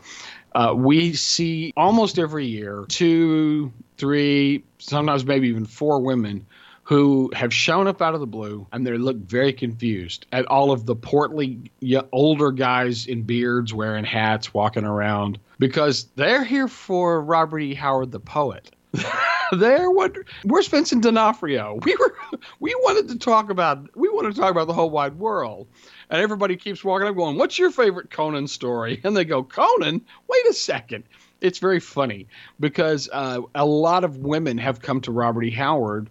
Uh, 0.54 0.74
we 0.74 1.12
see 1.12 1.72
almost 1.76 2.18
every 2.18 2.46
year 2.46 2.84
two, 2.88 3.72
three, 3.96 4.64
sometimes 4.78 5.24
maybe 5.24 5.48
even 5.48 5.64
four 5.64 6.00
women 6.00 6.46
who 6.88 7.30
have 7.34 7.52
shown 7.52 7.86
up 7.86 8.00
out 8.00 8.14
of 8.14 8.20
the 8.20 8.26
blue 8.26 8.66
and 8.72 8.86
they 8.86 8.96
look 8.96 9.18
very 9.18 9.52
confused 9.52 10.24
at 10.32 10.46
all 10.46 10.72
of 10.72 10.86
the 10.86 10.96
portly 10.96 11.70
older 12.12 12.50
guys 12.50 13.06
in 13.06 13.20
beards 13.20 13.74
wearing 13.74 14.06
hats 14.06 14.54
walking 14.54 14.86
around 14.86 15.38
because 15.58 16.06
they're 16.16 16.44
here 16.44 16.66
for 16.66 17.20
Robert 17.20 17.58
E. 17.58 17.74
Howard 17.74 18.10
the 18.10 18.20
poet. 18.20 18.70
there 19.52 19.90
what 19.90 20.16
where's 20.44 20.66
Vincent 20.66 21.02
D'Onofrio? 21.02 21.78
We 21.84 21.94
were 21.96 22.14
we 22.58 22.74
wanted 22.76 23.08
to 23.08 23.18
talk 23.18 23.50
about 23.50 23.94
we 23.94 24.08
wanted 24.08 24.34
to 24.34 24.40
talk 24.40 24.50
about 24.50 24.66
the 24.66 24.72
whole 24.72 24.88
wide 24.88 25.18
world. 25.18 25.66
And 26.08 26.22
everybody 26.22 26.56
keeps 26.56 26.82
walking 26.82 27.06
up 27.06 27.16
going, 27.16 27.36
What's 27.36 27.58
your 27.58 27.70
favorite 27.70 28.10
Conan 28.10 28.48
story? 28.48 28.98
And 29.04 29.14
they 29.14 29.26
go, 29.26 29.44
Conan? 29.44 30.00
Wait 30.26 30.46
a 30.46 30.54
second. 30.54 31.04
It's 31.42 31.58
very 31.58 31.80
funny 31.80 32.28
because 32.58 33.10
uh, 33.12 33.42
a 33.54 33.66
lot 33.66 34.04
of 34.04 34.16
women 34.16 34.56
have 34.56 34.80
come 34.80 35.02
to 35.02 35.12
Robert 35.12 35.42
E. 35.42 35.50
Howard 35.50 36.08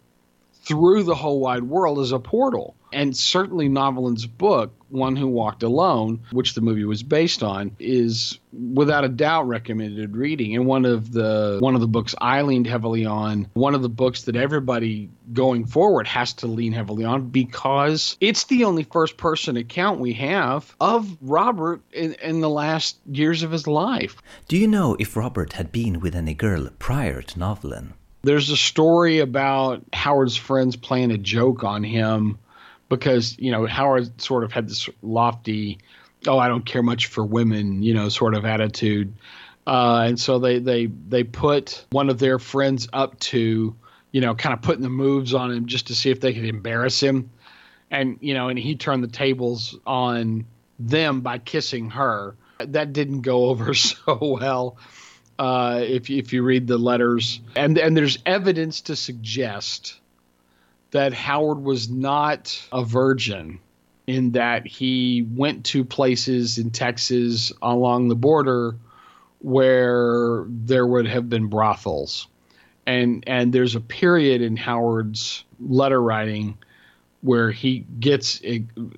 through 0.67 1.03
the 1.03 1.15
whole 1.15 1.39
wide 1.39 1.63
world 1.63 1.99
as 1.99 2.11
a 2.11 2.19
portal. 2.19 2.75
And 2.93 3.15
certainly 3.15 3.67
Novelyn's 3.67 4.25
book, 4.25 4.73
One 4.89 5.15
Who 5.15 5.27
Walked 5.27 5.63
Alone, 5.63 6.21
which 6.31 6.53
the 6.53 6.61
movie 6.61 6.85
was 6.85 7.03
based 7.03 7.43
on, 7.43 7.75
is 7.79 8.39
without 8.53 9.03
a 9.03 9.09
doubt 9.09 9.47
recommended 9.47 10.15
reading. 10.15 10.55
And 10.55 10.65
one 10.65 10.85
of 10.85 11.11
the 11.11 11.57
one 11.59 11.75
of 11.75 11.81
the 11.81 11.87
books 11.87 12.15
I 12.19 12.41
leaned 12.41 12.67
heavily 12.67 13.05
on, 13.05 13.49
one 13.53 13.75
of 13.75 13.81
the 13.81 13.89
books 13.89 14.23
that 14.23 14.35
everybody 14.35 15.09
going 15.33 15.65
forward 15.65 16.07
has 16.07 16.33
to 16.33 16.47
lean 16.47 16.71
heavily 16.71 17.03
on 17.03 17.29
because 17.29 18.15
it's 18.21 18.45
the 18.45 18.63
only 18.63 18.83
first 18.83 19.17
person 19.17 19.57
account 19.57 19.99
we 19.99 20.13
have 20.13 20.73
of 20.79 21.17
Robert 21.21 21.81
in, 21.91 22.13
in 22.15 22.39
the 22.39 22.49
last 22.49 22.97
years 23.11 23.43
of 23.43 23.51
his 23.51 23.67
life. 23.67 24.15
Do 24.47 24.57
you 24.57 24.67
know 24.67 24.95
if 24.97 25.17
Robert 25.17 25.53
had 25.53 25.71
been 25.71 25.99
with 25.99 26.15
any 26.15 26.33
girl 26.33 26.69
prior 26.79 27.21
to 27.21 27.39
Novelyn? 27.39 27.93
There's 28.27 28.49
a 28.49 28.57
story 28.57 29.19
about 29.19 29.83
Howard's 29.93 30.35
friends 30.35 30.75
playing 30.75 31.11
a 31.11 31.17
joke 31.17 31.63
on 31.63 31.81
him 31.81 32.37
because, 32.89 33.39
you 33.39 33.51
know, 33.51 33.65
Howard 33.65 34.19
sort 34.21 34.43
of 34.43 34.51
had 34.51 34.67
this 34.67 34.89
lofty, 35.01 35.77
oh, 36.27 36.37
I 36.37 36.49
don't 36.49 36.65
care 36.65 36.83
much 36.83 37.05
for 37.05 37.23
women, 37.23 37.81
you 37.83 37.93
know, 37.93 38.09
sort 38.09 38.33
of 38.33 38.43
attitude. 38.43 39.13
Uh, 39.65 40.03
and 40.07 40.19
so 40.19 40.39
they, 40.39 40.59
they, 40.59 40.87
they 40.87 41.23
put 41.23 41.85
one 41.91 42.09
of 42.09 42.19
their 42.19 42.37
friends 42.37 42.89
up 42.91 43.17
to, 43.21 43.73
you 44.11 44.19
know, 44.19 44.35
kind 44.35 44.51
of 44.51 44.61
putting 44.61 44.83
the 44.83 44.89
moves 44.89 45.33
on 45.33 45.49
him 45.49 45.65
just 45.65 45.87
to 45.87 45.95
see 45.95 46.09
if 46.09 46.19
they 46.19 46.33
could 46.33 46.43
embarrass 46.43 47.01
him. 47.01 47.29
And, 47.91 48.17
you 48.19 48.33
know, 48.33 48.49
and 48.49 48.59
he 48.59 48.75
turned 48.75 49.05
the 49.05 49.07
tables 49.07 49.79
on 49.87 50.45
them 50.79 51.21
by 51.21 51.37
kissing 51.37 51.91
her. 51.91 52.35
That 52.59 52.91
didn't 52.91 53.21
go 53.21 53.45
over 53.45 53.73
so 53.73 54.19
well 54.21 54.77
uh, 55.39 55.81
if 55.83 56.09
if 56.09 56.33
you 56.33 56.43
read 56.43 56.67
the 56.67 56.77
letters, 56.77 57.41
and 57.55 57.77
and 57.77 57.95
there's 57.95 58.17
evidence 58.25 58.81
to 58.81 58.95
suggest 58.95 59.99
that 60.91 61.13
Howard 61.13 61.59
was 61.59 61.89
not 61.89 62.59
a 62.71 62.83
virgin 62.83 63.59
in 64.07 64.31
that 64.31 64.65
he 64.65 65.27
went 65.35 65.65
to 65.65 65.83
places 65.83 66.57
in 66.57 66.71
Texas 66.71 67.51
along 67.61 68.07
the 68.07 68.15
border 68.15 68.75
where 69.39 70.45
there 70.47 70.87
would 70.87 71.07
have 71.07 71.29
been 71.29 71.47
brothels. 71.47 72.27
And 72.85 73.23
and 73.27 73.51
there's 73.51 73.75
a 73.75 73.81
period 73.81 74.41
in 74.41 74.55
Howard's 74.55 75.43
letter 75.59 76.01
writing 76.01 76.57
where 77.27 77.51
he 77.51 77.85
gets 77.99 78.41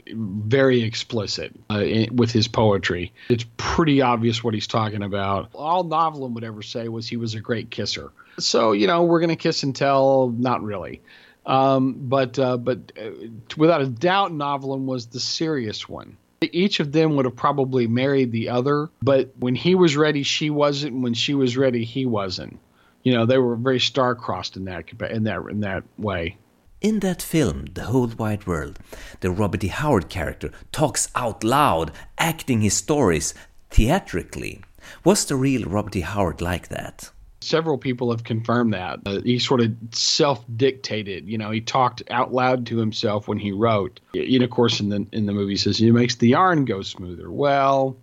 very 0.07 0.83
explicit 0.83 1.53
uh, 1.69 1.79
in, 1.79 2.15
with 2.15 2.31
his 2.31 2.47
poetry. 2.47 3.11
It's 3.27 3.45
pretty 3.57 4.01
obvious 4.01 4.43
what 4.43 4.53
he's 4.53 4.67
talking 4.67 5.03
about. 5.03 5.49
All 5.53 5.83
Novelyn 5.83 6.33
would 6.35 6.43
ever 6.43 6.61
say 6.61 6.87
was 6.87 7.07
he 7.07 7.17
was 7.17 7.33
a 7.33 7.41
great 7.41 7.71
kisser. 7.71 8.11
So, 8.37 8.71
you 8.71 8.87
know, 8.87 9.03
we're 9.03 9.19
going 9.19 9.29
to 9.29 9.35
kiss 9.35 9.63
and 9.63 9.75
tell, 9.75 10.29
not 10.29 10.63
really. 10.63 11.01
Um, 11.45 11.95
but 11.97 12.37
uh, 12.37 12.57
but 12.57 12.91
uh, 12.95 13.09
without 13.57 13.81
a 13.81 13.87
doubt, 13.87 14.31
Novelyn 14.31 14.85
was 14.85 15.07
the 15.07 15.19
serious 15.19 15.89
one. 15.89 16.15
Each 16.41 16.79
of 16.79 16.91
them 16.91 17.15
would 17.15 17.25
have 17.25 17.35
probably 17.35 17.87
married 17.87 18.31
the 18.31 18.49
other, 18.49 18.89
but 19.01 19.31
when 19.39 19.55
he 19.55 19.73
was 19.75 19.97
ready, 19.97 20.23
she 20.23 20.49
wasn't. 20.49 20.93
And 20.93 21.03
when 21.03 21.15
she 21.15 21.33
was 21.33 21.57
ready, 21.57 21.83
he 21.83 22.05
wasn't. 22.05 22.59
You 23.03 23.13
know, 23.13 23.25
they 23.25 23.37
were 23.37 23.55
very 23.55 23.79
star-crossed 23.79 24.57
in 24.57 24.65
that 24.65 24.91
in 25.09 25.23
that 25.23 25.41
in 25.49 25.61
that 25.61 25.83
way. 25.97 26.37
In 26.81 26.99
that 26.99 27.21
film, 27.21 27.65
The 27.73 27.83
Whole 27.83 28.07
Wide 28.07 28.47
World, 28.47 28.79
the 29.19 29.31
Robert 29.31 29.65
E. 29.65 29.67
Howard 29.67 30.07
character 30.07 30.49
talks 30.71 31.09
out 31.13 31.43
loud, 31.43 31.91
acting 32.17 32.61
his 32.61 32.73
stories 32.73 33.33
theatrically. 33.69 34.61
Was 35.03 35.25
the 35.25 35.35
real 35.35 35.63
Robert 35.63 35.97
E. 35.97 36.01
Howard 36.01 36.39
like 36.39 36.69
that? 36.69 37.11
Several 37.41 37.77
people 37.77 38.11
have 38.11 38.23
confirmed 38.23 38.73
that. 38.73 38.99
Uh, 39.05 39.19
he 39.21 39.39
sort 39.39 39.59
of 39.59 39.73
self 39.91 40.45
dictated. 40.55 41.27
You 41.27 41.37
know, 41.37 41.51
he 41.51 41.59
talked 41.59 42.01
out 42.09 42.33
loud 42.33 42.65
to 42.67 42.77
himself 42.77 43.27
when 43.27 43.39
he 43.39 43.51
wrote. 43.51 43.99
And 44.13 44.41
of 44.43 44.49
course, 44.49 44.79
in 44.79 44.87
the, 44.87 45.05
in 45.11 45.25
the 45.25 45.33
movie, 45.33 45.57
says, 45.57 45.77
he 45.77 45.91
makes 45.91 46.15
the 46.15 46.29
yarn 46.29 46.63
go 46.63 46.81
smoother. 46.81 47.29
Well, 47.29 47.97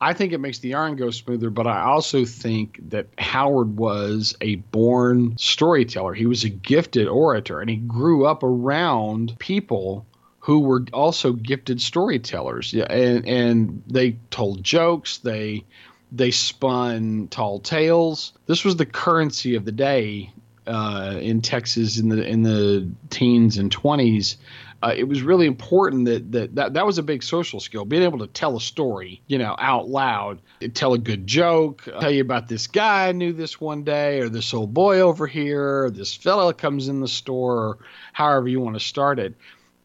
I 0.00 0.12
think 0.12 0.32
it 0.32 0.40
makes 0.40 0.58
the 0.58 0.70
yarn 0.70 0.96
go 0.96 1.10
smoother, 1.10 1.50
but 1.50 1.66
I 1.66 1.82
also 1.82 2.24
think 2.24 2.80
that 2.90 3.06
Howard 3.18 3.76
was 3.76 4.36
a 4.40 4.56
born 4.56 5.36
storyteller. 5.38 6.12
He 6.12 6.26
was 6.26 6.44
a 6.44 6.50
gifted 6.50 7.08
orator 7.08 7.60
and 7.60 7.70
he 7.70 7.76
grew 7.76 8.26
up 8.26 8.42
around 8.42 9.38
people 9.38 10.04
who 10.40 10.60
were 10.60 10.84
also 10.92 11.32
gifted 11.32 11.80
storytellers. 11.80 12.72
Yeah, 12.72 12.84
and 12.84 13.26
and 13.26 13.82
they 13.86 14.18
told 14.30 14.62
jokes, 14.62 15.18
they 15.18 15.64
they 16.12 16.30
spun 16.30 17.28
tall 17.28 17.58
tales. 17.58 18.32
This 18.46 18.64
was 18.64 18.76
the 18.76 18.86
currency 18.86 19.56
of 19.56 19.64
the 19.64 19.72
day 19.72 20.30
uh, 20.66 21.18
in 21.20 21.40
Texas 21.42 21.98
in 21.98 22.08
the 22.08 22.26
in 22.26 22.42
the 22.42 22.88
teens 23.10 23.58
and 23.58 23.70
twenties 23.70 24.36
uh, 24.82 24.94
it 24.96 25.04
was 25.04 25.22
really 25.22 25.46
important 25.46 26.04
that, 26.04 26.32
that 26.32 26.54
that 26.54 26.74
that 26.74 26.86
was 26.86 26.98
a 26.98 27.02
big 27.02 27.22
social 27.22 27.60
skill, 27.60 27.84
being 27.84 28.02
able 28.02 28.18
to 28.18 28.26
tell 28.26 28.56
a 28.56 28.60
story, 28.60 29.22
you 29.26 29.38
know, 29.38 29.56
out 29.58 29.88
loud, 29.88 30.40
tell 30.74 30.92
a 30.92 30.98
good 30.98 31.26
joke, 31.26 31.82
tell 31.84 32.10
you 32.10 32.20
about 32.20 32.46
this 32.48 32.66
guy 32.66 33.08
I 33.08 33.12
knew 33.12 33.32
this 33.32 33.60
one 33.60 33.84
day, 33.84 34.20
or 34.20 34.28
this 34.28 34.52
old 34.52 34.74
boy 34.74 35.00
over 35.00 35.26
here, 35.26 35.90
this 35.90 36.14
fella 36.14 36.52
comes 36.52 36.88
in 36.88 37.00
the 37.00 37.08
store, 37.08 37.58
or 37.58 37.78
however 38.12 38.48
you 38.48 38.60
want 38.60 38.76
to 38.76 38.84
start 38.84 39.18
it. 39.18 39.34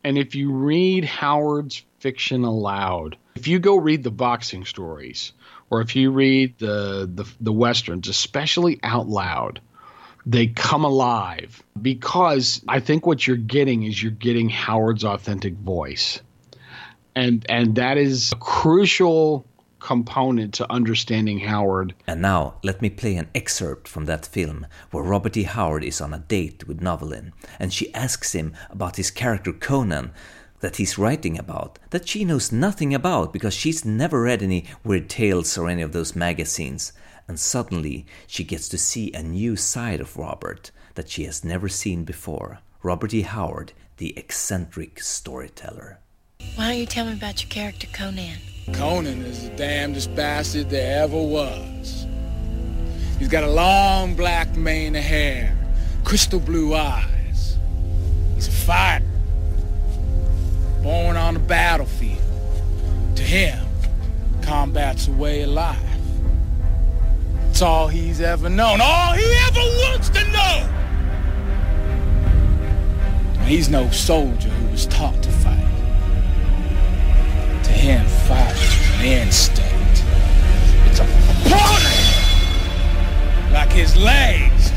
And 0.04 0.18
if 0.18 0.36
you 0.36 0.52
read 0.52 1.06
Howard's 1.06 1.84
fiction 2.00 2.44
aloud, 2.44 3.18
if 3.36 3.48
you 3.48 3.60
go 3.60 3.78
read 3.78 4.04
the 4.04 4.12
boxing 4.12 4.66
stories, 4.66 5.32
or 5.70 5.80
if 5.80 5.96
you 5.96 6.12
read 6.12 6.58
the 6.60 7.10
the, 7.12 7.26
the 7.40 7.54
westerns, 7.54 8.10
especially 8.10 8.80
out 8.84 9.08
loud, 9.08 9.62
they 10.26 10.48
come 10.48 10.84
alive 10.84 11.64
because 11.82 12.62
I 12.68 12.80
think 12.80 13.06
what 13.06 13.26
you're 13.26 13.38
getting 13.38 13.84
is 13.84 14.02
you're 14.02 14.12
getting 14.12 14.50
Howard's 14.50 15.04
authentic 15.04 15.54
voice. 15.56 16.22
And 17.16 17.46
and 17.50 17.76
that 17.76 17.98
is 17.98 18.32
a 18.32 18.36
crucial 18.38 19.46
component 19.80 20.54
to 20.54 20.72
understanding 20.72 21.40
Howard. 21.40 21.94
And 22.06 22.22
now 22.22 22.56
let 22.64 22.82
me 22.82 22.90
play 22.90 23.16
an 23.16 23.30
excerpt 23.34 23.88
from 23.88 24.06
that 24.06 24.26
film 24.26 24.68
where 24.92 25.04
Robert 25.04 25.36
E. 25.36 25.44
Howard 25.44 25.84
is 25.84 26.00
on 26.00 26.14
a 26.14 26.20
date 26.20 26.68
with 26.68 26.82
Novelyn 26.82 27.34
and 27.60 27.74
she 27.74 27.94
asks 27.94 28.34
him 28.34 28.54
about 28.70 28.98
his 28.98 29.12
character 29.12 29.52
Conan 29.52 30.12
that 30.60 30.76
he's 30.76 31.00
writing 31.00 31.40
about, 31.40 31.80
that 31.90 32.08
she 32.08 32.24
knows 32.24 32.52
nothing 32.52 32.94
about 32.94 33.34
because 33.34 33.56
she's 33.56 33.84
never 33.84 34.22
read 34.22 34.44
any 34.44 34.66
weird 34.84 35.10
tales 35.10 35.58
or 35.58 35.68
any 35.68 35.82
of 35.82 35.92
those 35.92 36.16
magazines 36.16 36.94
and 37.28 37.40
suddenly 37.40 38.06
she 38.28 38.44
gets 38.44 38.68
to 38.70 38.78
see 38.78 39.12
a 39.14 39.24
new 39.24 39.56
side 39.56 40.02
of 40.02 40.18
Robert 40.18 40.72
that 40.96 41.10
she 41.10 41.24
has 41.26 41.44
never 41.44 41.70
seen 41.70 42.04
before. 42.04 42.60
Robert 42.84 43.14
E. 43.14 43.22
Howard, 43.22 43.74
the 43.98 44.18
eccentric 44.18 45.00
storyteller. 45.02 46.00
Why 46.56 46.70
don't 46.70 46.78
you 46.78 46.86
tell 46.86 47.06
me 47.06 47.14
about 47.14 47.42
your 47.42 47.50
character, 47.50 47.88
Conan? 47.94 48.40
Conan 48.74 49.22
is 49.22 49.50
the 49.50 49.56
damnedest 49.56 50.16
bastard 50.16 50.70
there 50.70 51.04
ever 51.04 51.22
was. 51.22 52.06
He's 53.20 53.28
got 53.28 53.44
a 53.44 53.50
long 53.50 54.16
black 54.16 54.56
mane 54.56 54.96
of 54.96 55.04
hair, 55.04 55.56
crystal 56.04 56.40
blue 56.40 56.74
eyes. 56.74 57.58
He's 58.36 58.48
a 58.48 58.52
fighter, 58.52 59.06
born 60.82 61.16
on 61.16 61.36
the 61.36 61.40
battlefield. 61.40 62.18
To 63.16 63.24
him, 63.24 63.64
combat's 64.42 65.08
a 65.08 65.12
way 65.12 65.44
of 65.44 65.50
life. 65.52 65.91
It's 67.52 67.62
all 67.62 67.90
he's 67.90 68.22
ever 68.22 68.50
known, 68.50 68.80
all 68.82 69.12
he 69.12 69.26
ever 69.48 69.60
wants 69.60 70.10
to 70.12 70.24
know. 70.32 70.70
He's 73.44 73.70
no 73.70 73.90
soldier 73.92 74.48
who 74.48 74.72
was 74.72 74.86
taught 74.86 75.22
to 75.22 75.30
fight. 75.30 75.58
To 77.66 77.72
him, 77.72 78.06
fight 78.26 78.56
is 78.56 78.92
an 78.96 79.06
instinct. 79.06 80.04
It's 80.88 81.00
a 81.02 81.06
part 81.50 81.84
of. 81.84 83.52
Like 83.52 83.74
his 83.74 83.98
legs, 83.98 84.72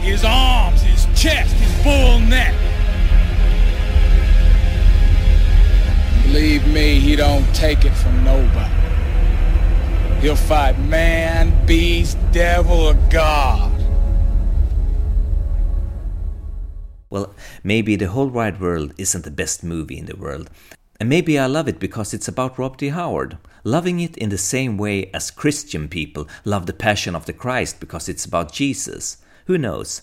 his 0.00 0.24
arms, 0.24 0.80
his 0.80 1.06
chest, 1.20 1.52
his 1.56 1.82
bull 1.82 2.20
neck. 2.20 2.54
Believe 6.22 6.66
me, 6.68 7.00
he 7.00 7.16
don't 7.16 7.52
take 7.52 7.84
it 7.84 7.92
from 7.92 8.24
nobody. 8.24 8.71
He'll 10.22 10.36
fight 10.36 10.78
man, 10.78 11.66
beast, 11.66 12.16
devil, 12.30 12.78
or 12.78 12.94
God. 13.10 13.72
Well, 17.10 17.34
maybe 17.64 17.96
The 17.96 18.06
Whole 18.06 18.28
Wide 18.28 18.60
World 18.60 18.94
isn't 18.96 19.24
the 19.24 19.32
best 19.32 19.64
movie 19.64 19.98
in 19.98 20.06
the 20.06 20.16
world. 20.16 20.48
And 21.00 21.08
maybe 21.08 21.40
I 21.40 21.46
love 21.46 21.66
it 21.66 21.80
because 21.80 22.14
it's 22.14 22.28
about 22.28 22.56
Rob 22.56 22.76
D. 22.76 22.90
Howard. 22.90 23.36
Loving 23.64 23.98
it 23.98 24.16
in 24.16 24.28
the 24.28 24.38
same 24.38 24.78
way 24.78 25.10
as 25.12 25.32
Christian 25.32 25.88
people 25.88 26.28
love 26.44 26.66
The 26.66 26.72
Passion 26.72 27.16
of 27.16 27.26
the 27.26 27.32
Christ 27.32 27.80
because 27.80 28.08
it's 28.08 28.24
about 28.24 28.52
Jesus. 28.52 29.16
Who 29.46 29.58
knows? 29.58 30.02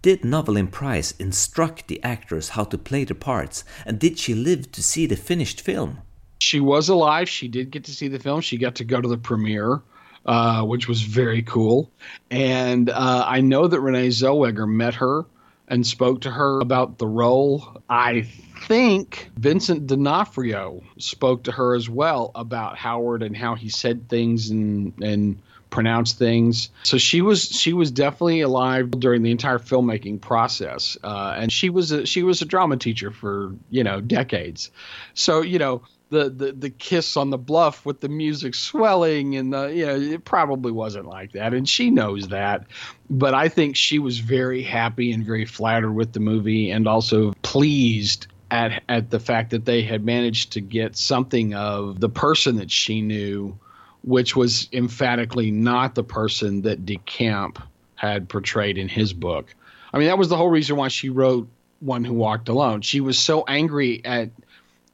Did 0.00 0.24
Novelyn 0.24 0.68
Price 0.68 1.12
instruct 1.18 1.88
the 1.88 2.02
actors 2.02 2.50
how 2.50 2.64
to 2.64 2.78
play 2.78 3.04
the 3.04 3.14
parts, 3.14 3.64
and 3.84 3.98
did 3.98 4.18
she 4.18 4.34
live 4.34 4.72
to 4.72 4.82
see 4.82 5.04
the 5.04 5.14
finished 5.14 5.60
film? 5.60 5.98
She 6.38 6.60
was 6.60 6.88
alive. 6.88 7.28
She 7.28 7.48
did 7.48 7.70
get 7.70 7.84
to 7.84 7.92
see 7.92 8.08
the 8.08 8.18
film. 8.18 8.40
She 8.40 8.58
got 8.58 8.76
to 8.76 8.84
go 8.84 9.00
to 9.00 9.08
the 9.08 9.18
premiere, 9.18 9.80
uh, 10.24 10.62
which 10.62 10.88
was 10.88 11.02
very 11.02 11.42
cool. 11.42 11.90
And 12.30 12.90
uh, 12.90 13.24
I 13.26 13.40
know 13.40 13.66
that 13.66 13.80
Renee 13.80 14.08
Zellweger 14.08 14.68
met 14.68 14.94
her 14.94 15.24
and 15.68 15.86
spoke 15.86 16.20
to 16.22 16.30
her 16.30 16.60
about 16.60 16.98
the 16.98 17.06
role. 17.06 17.82
I 17.88 18.22
think 18.66 19.30
Vincent 19.36 19.86
D'Onofrio 19.86 20.82
spoke 20.98 21.44
to 21.44 21.52
her 21.52 21.74
as 21.74 21.88
well 21.88 22.30
about 22.34 22.78
Howard 22.78 23.22
and 23.22 23.36
how 23.36 23.54
he 23.54 23.68
said 23.68 24.08
things 24.08 24.50
and 24.50 24.92
and 25.02 25.40
pronounced 25.70 26.18
things. 26.18 26.70
So 26.84 26.98
she 26.98 27.20
was 27.20 27.44
she 27.44 27.72
was 27.72 27.90
definitely 27.90 28.40
alive 28.40 28.90
during 28.92 29.22
the 29.22 29.30
entire 29.30 29.58
filmmaking 29.58 30.20
process, 30.20 30.96
uh, 31.02 31.34
and 31.36 31.52
she 31.52 31.70
was 31.70 31.90
a, 31.90 32.06
she 32.06 32.22
was 32.22 32.40
a 32.40 32.44
drama 32.44 32.76
teacher 32.76 33.10
for 33.10 33.52
you 33.70 33.82
know 33.82 34.00
decades. 34.00 34.70
So 35.14 35.42
you 35.42 35.58
know 35.58 35.82
the, 36.10 36.30
the 36.30 36.52
the 36.52 36.70
kiss 36.70 37.16
on 37.16 37.30
the 37.30 37.38
bluff 37.38 37.84
with 37.84 38.00
the 38.00 38.08
music 38.08 38.54
swelling 38.54 39.36
and 39.36 39.52
the 39.52 39.66
you 39.66 39.86
know 39.86 39.96
it 39.96 40.24
probably 40.24 40.70
wasn't 40.70 41.06
like 41.06 41.32
that 41.32 41.52
and 41.52 41.68
she 41.68 41.90
knows 41.90 42.28
that. 42.28 42.66
But 43.10 43.34
i 43.34 43.48
think 43.48 43.76
she 43.76 43.98
was 43.98 44.18
very 44.18 44.62
happy 44.62 45.12
and 45.12 45.24
very 45.24 45.44
flattered 45.44 45.92
with 45.92 46.12
the 46.12 46.20
movie 46.20 46.70
and 46.70 46.86
also 46.86 47.32
pleased 47.42 48.28
at 48.50 48.82
at 48.88 49.10
the 49.10 49.20
fact 49.20 49.50
that 49.50 49.64
they 49.64 49.82
had 49.82 50.04
managed 50.04 50.52
to 50.52 50.60
get 50.60 50.96
something 50.96 51.54
of 51.54 52.00
the 52.00 52.08
person 52.08 52.56
that 52.56 52.70
she 52.70 53.00
knew 53.00 53.58
which 54.02 54.36
was 54.36 54.68
emphatically 54.72 55.50
not 55.50 55.96
the 55.96 56.04
person 56.04 56.62
that 56.62 56.86
DeCamp 56.86 57.60
had 57.96 58.28
portrayed 58.28 58.78
in 58.78 58.88
his 58.88 59.12
book. 59.12 59.52
I 59.92 59.98
mean 59.98 60.06
that 60.06 60.18
was 60.18 60.28
the 60.28 60.36
whole 60.36 60.50
reason 60.50 60.76
why 60.76 60.88
she 60.88 61.08
wrote 61.08 61.48
one 61.80 62.04
who 62.04 62.14
walked 62.14 62.48
alone. 62.48 62.82
She 62.82 63.00
was 63.00 63.18
so 63.18 63.44
angry 63.46 64.04
at 64.04 64.30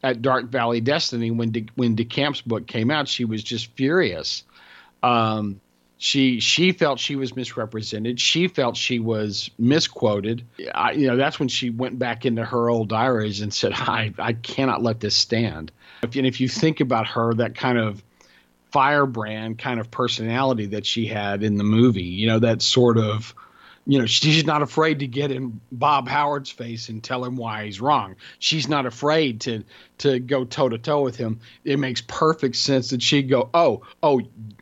at 0.03 0.23
Dark 0.23 0.47
Valley 0.47 0.81
Destiny 0.81 1.31
when 1.31 1.51
De, 1.51 1.67
when 1.75 1.97
DeCamp's 1.97 2.41
book 2.41 2.67
came 2.67 2.91
out, 2.91 3.09
she 3.09 3.25
was 3.25 3.43
just 3.43 3.71
furious. 3.77 4.45
Um, 5.03 5.61
she 5.99 6.41
she 6.41 6.73
felt 6.73 6.99
she 6.99 7.15
was 7.15 7.37
misrepresented. 7.37 8.19
She 8.19 8.49
felt 8.49 8.77
she 8.77 8.99
was 8.99 9.51
misquoted. 9.57 10.45
I, 10.75 10.93
you 10.93 11.07
know, 11.07 11.17
that's 11.17 11.39
when 11.39 11.49
she 11.49 11.71
went 11.71 11.99
back 11.99 12.27
into 12.27 12.45
her 12.45 12.69
old 12.69 12.89
diaries 12.89 13.41
and 13.41 13.55
said, 13.55 13.73
"I 13.77 14.13
I 14.19 14.33
cannot 14.33 14.83
let 14.83 14.99
this 14.99 15.17
stand." 15.17 15.71
If, 16.03 16.17
and 16.17 16.27
if 16.27 16.41
you 16.41 16.49
think 16.49 16.81
about 16.81 17.07
her, 17.07 17.35
that 17.35 17.55
kind 17.55 17.79
of 17.79 18.03
firebrand 18.73 19.59
kind 19.59 19.79
of 19.79 19.91
personality 19.91 20.67
that 20.67 20.87
she 20.87 21.07
had 21.07 21.45
in 21.45 21.57
the 21.57 21.65
movie, 21.65 22.03
you 22.03 22.27
know, 22.27 22.41
that 22.41 22.63
sort 22.63 22.99
of 22.99 23.35
you 23.87 23.99
know, 23.99 24.07
she's 24.07 24.45
not 24.45 24.63
afraid 24.63 25.01
to 25.01 25.07
get 25.07 25.33
in 25.33 25.61
Bob 25.73 26.09
Howard's 26.09 26.51
face 26.51 26.89
and 26.89 27.03
tell 27.03 27.25
him 27.25 27.37
why 27.37 27.65
he's 27.65 27.81
wrong. 27.81 28.17
She's 28.39 28.69
not 28.69 28.87
afraid 28.87 29.41
to 29.43 29.65
to 29.99 30.19
go 30.21 30.45
toe 30.45 30.69
to 30.69 30.79
toe 30.79 31.03
with 31.03 31.17
him. 31.17 31.41
It 31.65 31.79
makes 31.79 32.03
perfect 32.07 32.57
sense 32.57 32.91
that 32.91 33.03
she'd 33.03 33.29
go, 33.29 33.51
"Oh, 33.55 33.83
oh, 34.03 34.21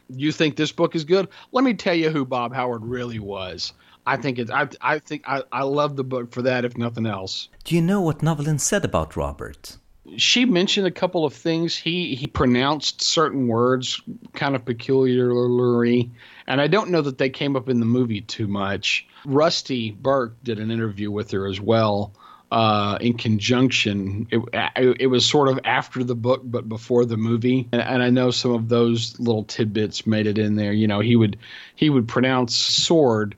you 0.08 0.32
think 0.32 0.56
this 0.56 0.72
book 0.72 0.94
is 0.94 1.04
good? 1.04 1.28
Let 1.52 1.64
me 1.64 1.74
tell 1.74 1.94
you 1.94 2.10
who 2.10 2.24
Bob 2.24 2.54
Howard 2.54 2.84
really 2.84 3.18
was." 3.18 3.72
I 4.06 4.16
think 4.16 4.38
it's. 4.38 4.50
I, 4.50 4.68
I 4.80 4.98
think 4.98 5.24
I, 5.28 5.42
I 5.52 5.62
love 5.62 5.96
the 5.96 6.04
book 6.04 6.32
for 6.32 6.42
that, 6.42 6.64
if 6.64 6.76
nothing 6.76 7.06
else. 7.06 7.48
Do 7.64 7.74
you 7.74 7.82
know 7.82 8.00
what 8.00 8.22
Novelyn 8.22 8.58
said 8.58 8.84
about 8.84 9.16
Robert? 9.16 9.76
She 10.16 10.44
mentioned 10.44 10.86
a 10.86 10.90
couple 10.90 11.24
of 11.24 11.34
things. 11.34 11.76
He 11.76 12.14
he 12.14 12.26
pronounced 12.26 13.02
certain 13.02 13.46
words 13.46 14.00
kind 14.32 14.56
of 14.56 14.64
peculiarly, 14.64 16.10
and 16.50 16.60
I 16.60 16.66
don't 16.66 16.90
know 16.90 17.00
that 17.00 17.16
they 17.16 17.30
came 17.30 17.54
up 17.54 17.68
in 17.68 17.78
the 17.78 17.86
movie 17.86 18.22
too 18.22 18.48
much. 18.48 19.06
Rusty 19.24 19.92
Burke 19.92 20.42
did 20.42 20.58
an 20.58 20.72
interview 20.72 21.08
with 21.08 21.30
her 21.30 21.46
as 21.46 21.60
well. 21.60 22.12
Uh, 22.50 22.98
in 23.00 23.16
conjunction, 23.16 24.26
it, 24.32 24.96
it, 24.98 25.06
was 25.06 25.24
sort 25.24 25.46
of 25.46 25.60
after 25.64 26.02
the 26.02 26.16
book, 26.16 26.40
but 26.42 26.68
before 26.68 27.04
the 27.04 27.16
movie. 27.16 27.68
And, 27.70 27.80
and, 27.80 28.02
I 28.02 28.10
know 28.10 28.32
some 28.32 28.50
of 28.50 28.68
those 28.68 29.20
little 29.20 29.44
tidbits 29.44 30.04
made 30.04 30.26
it 30.26 30.36
in 30.36 30.56
there. 30.56 30.72
You 30.72 30.88
know, 30.88 30.98
he 30.98 31.14
would 31.14 31.38
he 31.76 31.88
would 31.88 32.08
pronounce 32.08 32.56
sword 32.56 33.36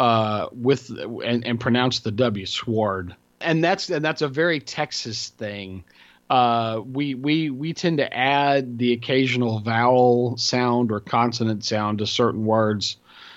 uh, 0.00 0.48
with 0.50 0.90
and, 0.90 1.46
and 1.46 1.60
pronounce 1.60 2.00
the 2.00 2.10
W 2.10 2.46
sword, 2.46 3.14
and 3.40 3.62
that's 3.62 3.88
and 3.90 4.04
that's 4.04 4.22
a 4.22 4.28
very 4.28 4.58
Texas 4.58 5.28
thing. 5.28 5.84
Uh, 6.30 6.82
we 6.84 7.14
we 7.14 7.50
we 7.50 7.72
tend 7.72 7.98
to 7.98 8.16
add 8.16 8.78
the 8.78 8.92
occasional 8.92 9.60
vowel 9.60 10.36
sound 10.36 10.92
or 10.92 11.00
consonant 11.00 11.64
sound 11.64 11.98
to 11.98 12.06
certain 12.06 12.44
words. 12.44 12.96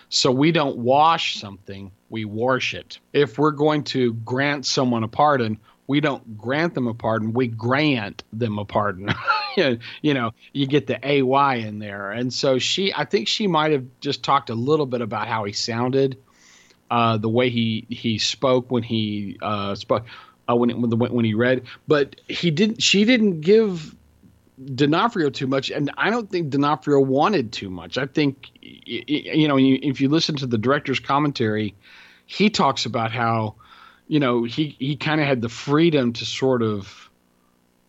So 0.09 0.29
we 0.29 0.51
don't 0.51 0.77
wash 0.77 1.39
something, 1.39 1.89
we 2.09 2.25
wash 2.25 2.73
it. 2.73 2.99
If 3.13 3.39
we're 3.39 3.51
going 3.51 3.85
to 3.85 4.13
grant 4.13 4.65
someone 4.65 5.03
a 5.03 5.07
pardon, 5.07 5.57
we 5.87 6.01
don't 6.01 6.37
grant 6.37 6.73
them 6.73 6.87
a 6.87 6.93
pardon, 6.93 7.31
we 7.31 7.47
grant 7.47 8.23
them 8.33 8.59
a 8.59 8.65
pardon. 8.65 9.09
you 10.01 10.13
know, 10.13 10.31
you 10.51 10.67
get 10.67 10.87
the 10.87 10.99
AY 11.01 11.55
in 11.55 11.79
there. 11.79 12.11
And 12.11 12.33
so 12.33 12.59
she, 12.59 12.93
I 12.93 13.05
think 13.05 13.29
she 13.29 13.47
might 13.47 13.71
have 13.71 13.85
just 14.01 14.21
talked 14.21 14.49
a 14.49 14.55
little 14.55 14.85
bit 14.85 14.99
about 14.99 15.29
how 15.29 15.45
he 15.45 15.53
sounded, 15.53 16.17
uh, 16.89 17.15
the 17.15 17.29
way 17.29 17.49
he, 17.49 17.85
he 17.89 18.17
spoke 18.17 18.69
when 18.69 18.83
he 18.83 19.37
uh, 19.41 19.75
spoke. 19.75 20.05
Uh, 20.51 20.55
when, 20.55 20.81
when, 20.81 21.13
when 21.13 21.25
he 21.25 21.33
read, 21.33 21.63
but 21.87 22.19
he 22.27 22.51
didn't. 22.51 22.81
She 22.83 23.05
didn't 23.05 23.41
give 23.41 23.95
D'Onofrio 24.63 25.29
too 25.29 25.47
much, 25.47 25.71
and 25.71 25.91
I 25.97 26.09
don't 26.09 26.29
think 26.29 26.49
D'Onofrio 26.49 26.99
wanted 26.99 27.51
too 27.51 27.69
much. 27.69 27.97
I 27.97 28.05
think, 28.05 28.49
you 28.61 29.47
know, 29.47 29.57
if 29.57 30.01
you 30.01 30.09
listen 30.09 30.35
to 30.37 30.47
the 30.47 30.57
director's 30.57 30.99
commentary, 30.99 31.73
he 32.25 32.49
talks 32.49 32.85
about 32.85 33.11
how, 33.11 33.55
you 34.07 34.19
know, 34.19 34.43
he 34.43 34.75
he 34.77 34.97
kind 34.97 35.21
of 35.21 35.27
had 35.27 35.41
the 35.41 35.49
freedom 35.49 36.13
to 36.13 36.25
sort 36.25 36.61
of, 36.61 37.09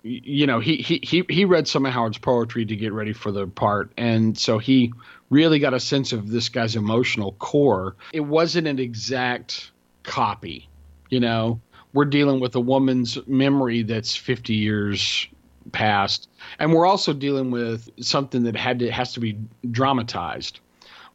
you 0.03 0.47
know, 0.47 0.61
he 0.61 0.77
he 0.77 1.01
he 1.03 1.25
he 1.29 1.45
read 1.45 1.69
some 1.69 1.85
of 1.85 1.93
Howard's 1.93 2.19
poetry 2.19 2.65
to 2.65 2.77
get 2.77 2.93
ready 2.93 3.13
for 3.13 3.33
the 3.33 3.47
part, 3.47 3.93
and 3.97 4.39
so 4.39 4.59
he 4.59 4.93
really 5.31 5.59
got 5.59 5.75
a 5.75 5.81
sense 5.81 6.13
of 6.13 6.31
this 6.31 6.49
guy's 6.49 6.77
emotional 6.77 7.33
core. 7.33 7.97
It 8.13 8.21
wasn't 8.21 8.67
an 8.67 8.79
exact 8.79 9.73
copy, 10.05 10.69
you 11.11 11.21
know. 11.21 11.61
We're 11.93 12.07
dealing 12.07 12.41
with 12.41 12.55
a 12.55 12.61
woman's 12.61 13.19
memory 13.27 13.83
that's 13.83 14.17
50 14.17 14.55
years 14.55 15.29
past, 15.73 16.29
and 16.59 16.73
we're 16.73 16.87
also 16.87 17.13
dealing 17.13 17.51
with 17.51 17.89
something 18.01 18.43
that 18.45 18.57
had 18.57 18.79
to 18.81 18.91
has 18.91 19.13
to 19.15 19.21
be 19.21 19.39
dramatized. 19.71 20.61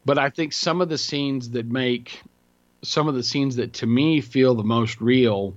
But 0.04 0.18
I 0.18 0.30
think 0.30 0.52
some 0.52 0.80
of 0.80 0.88
the 0.88 0.98
scenes 0.98 1.50
that 1.50 1.66
make 1.66 2.22
some 2.82 3.08
of 3.08 3.14
the 3.14 3.22
scenes 3.22 3.56
that 3.56 3.72
to 3.74 3.86
me 3.86 4.20
feel 4.20 4.54
the 4.54 4.62
most 4.62 5.00
real 5.00 5.54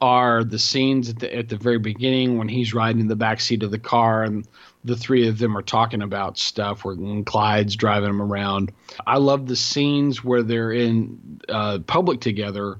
are 0.00 0.42
the 0.42 0.58
scenes 0.58 1.10
at 1.10 1.18
the, 1.18 1.36
at 1.36 1.48
the 1.50 1.56
very 1.56 1.78
beginning 1.78 2.38
when 2.38 2.48
he's 2.48 2.72
riding 2.72 3.02
in 3.02 3.08
the 3.08 3.16
back 3.16 3.38
seat 3.38 3.62
of 3.62 3.70
the 3.70 3.78
car 3.78 4.24
and 4.24 4.48
the 4.84 4.96
three 4.96 5.28
of 5.28 5.38
them 5.38 5.56
are 5.56 5.62
talking 5.62 6.00
about 6.00 6.38
stuff 6.38 6.84
where 6.84 6.96
Clyde's 7.24 7.76
driving 7.76 8.08
them 8.08 8.22
around. 8.22 8.72
I 9.06 9.18
love 9.18 9.46
the 9.46 9.56
scenes 9.56 10.24
where 10.24 10.42
they're 10.42 10.72
in 10.72 11.42
uh, 11.50 11.80
public 11.80 12.20
together 12.20 12.78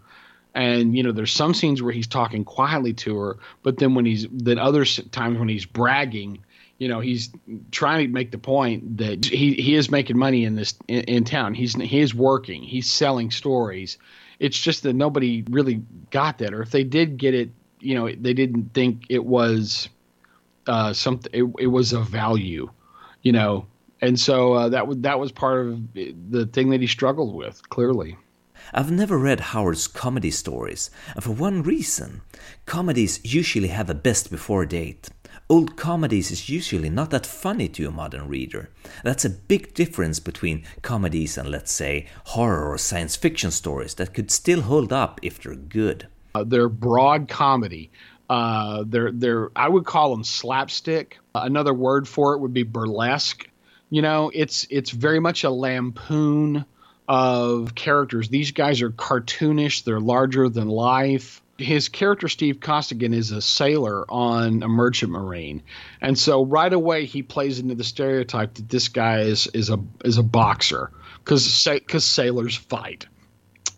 and 0.55 0.97
you 0.97 1.03
know 1.03 1.13
there's 1.13 1.33
some 1.33 1.55
scenes 1.55 1.83
where 1.83 1.93
he's 1.93 2.07
talking 2.07 2.45
quietly 2.45 2.93
to 2.93 3.17
her 3.17 3.39
but 3.63 3.79
then 3.79 3.95
when 3.95 4.05
he's 4.05 4.27
then 4.31 4.59
other 4.59 4.85
times 4.85 5.39
when 5.39 5.49
he's 5.49 5.65
bragging 5.65 6.39
you 6.79 6.89
know 6.89 7.01
he's 7.01 7.31
trying 7.71 8.07
to 8.07 8.13
make 8.13 8.31
the 8.31 8.39
point 8.39 8.99
that 8.99 9.25
he 9.25 9.55
he 9.55 9.75
is 9.75 9.91
making 9.91 10.19
money 10.19 10.45
in 10.45 10.57
this 10.57 10.75
in, 10.89 11.03
in 11.03 11.25
town. 11.25 11.53
He's 11.53 11.75
he 11.75 12.01
is 12.01 12.15
working. 12.15 12.63
He's 12.63 12.91
selling 12.91 13.31
stories. 13.31 13.99
It's 14.39 14.59
just 14.59 14.85
that 14.85 14.95
nobody 14.95 15.45
really 15.51 15.83
got 16.11 16.39
that. 16.39 16.55
Or 16.55 16.63
if 16.63 16.71
they 16.71 16.85
did 16.85 17.19
get 17.19 17.35
it 17.35 17.51
you 17.81 17.95
know 17.95 18.11
they 18.11 18.33
didn't 18.33 18.73
think 18.73 19.05
it 19.09 19.25
was 19.25 19.89
uh 20.67 20.93
something 20.95 21.31
it, 21.35 21.45
it 21.59 21.67
was 21.67 21.93
a 21.93 22.01
value 22.01 22.71
you 23.23 23.33
know? 23.33 23.67
And 24.03 24.19
so 24.19 24.55
uh, 24.55 24.69
that 24.71 24.87
was 24.87 24.99
that 24.99 25.21
was 25.21 25.31
part 25.31 25.67
of 25.67 25.93
the 25.93 26.49
thing 26.53 26.71
that 26.71 26.81
he 26.81 26.87
struggled 26.87 27.35
with 27.35 27.69
clearly 27.69 28.17
I've 28.73 28.91
never 28.91 29.19
read 29.19 29.41
Howard's 29.41 29.87
comedy 29.87 30.31
stories, 30.31 30.91
and 31.15 31.25
for 31.25 31.33
one 31.33 31.63
reason. 31.63 32.21
Comedies 32.67 33.21
usually 33.25 33.69
have 33.69 33.91
a 33.91 33.95
best 33.95 34.31
before 34.31 34.65
date. 34.65 35.09
Old 35.49 35.77
comedies 35.77 36.31
is 36.31 36.49
usually 36.49 36.91
not 36.91 37.11
that 37.11 37.27
funny 37.27 37.69
to 37.71 37.89
a 37.89 37.91
modern 37.91 38.29
reader. 38.29 38.71
That's 39.03 39.25
a 39.25 39.31
big 39.31 39.75
difference 39.75 40.21
between 40.21 40.65
comedies 40.83 41.37
and, 41.37 41.51
let's 41.51 41.73
say, 41.73 42.07
horror 42.27 42.71
or 42.71 42.79
science 42.79 43.17
fiction 43.17 43.51
stories 43.51 43.95
that 43.95 44.15
could 44.15 44.31
still 44.31 44.61
hold 44.61 44.93
up 44.93 45.19
if 45.23 45.43
they're 45.43 45.57
good. 45.57 46.07
Uh, 46.37 46.45
they're 46.45 46.69
broad 46.69 47.29
comedy. 47.29 47.91
Uh, 48.29 48.85
they're 48.87 49.11
they're 49.11 49.51
I 49.57 49.69
would 49.69 49.85
call 49.85 50.11
them 50.11 50.23
slapstick. 50.23 51.19
Another 51.35 51.75
word 51.75 52.07
for 52.07 52.35
it 52.35 52.39
would 52.39 52.55
be 52.55 52.63
burlesque. 52.63 53.49
You 53.91 54.03
know, 54.03 54.31
it's 54.33 54.69
it's 54.71 54.91
very 54.91 55.19
much 55.19 55.43
a 55.43 55.51
lampoon 55.51 56.65
of 57.11 57.75
characters. 57.75 58.29
These 58.29 58.53
guys 58.53 58.83
are 58.83 58.91
cartoonish, 58.91 59.83
they're 59.83 59.99
larger 59.99 60.49
than 60.49 60.69
life. 60.69 61.43
His 61.59 61.89
character, 61.89 62.29
Steve 62.29 62.61
Costigan, 62.61 63.13
is 63.13 63.33
a 63.33 63.43
sailor 63.43 64.09
on 64.09 64.63
a 64.63 64.69
merchant 64.69 65.11
marine. 65.11 65.65
And 66.01 66.17
so 66.17 66.45
right 66.45 66.73
away 66.73 67.07
he 67.07 67.25
plays 67.25 67.59
into 67.59 67.75
the 67.75 67.83
stereotype 67.83 68.55
that 68.55 68.69
this 68.69 68.89
guy 68.89 69.23
is, 69.23 69.49
is 69.49 69.71
a 69.71 69.81
is 70.05 70.19
a 70.19 70.23
boxer 70.23 70.93
because 71.19 71.65
because 71.65 72.05
sailors 72.05 72.55
fight. 72.55 73.07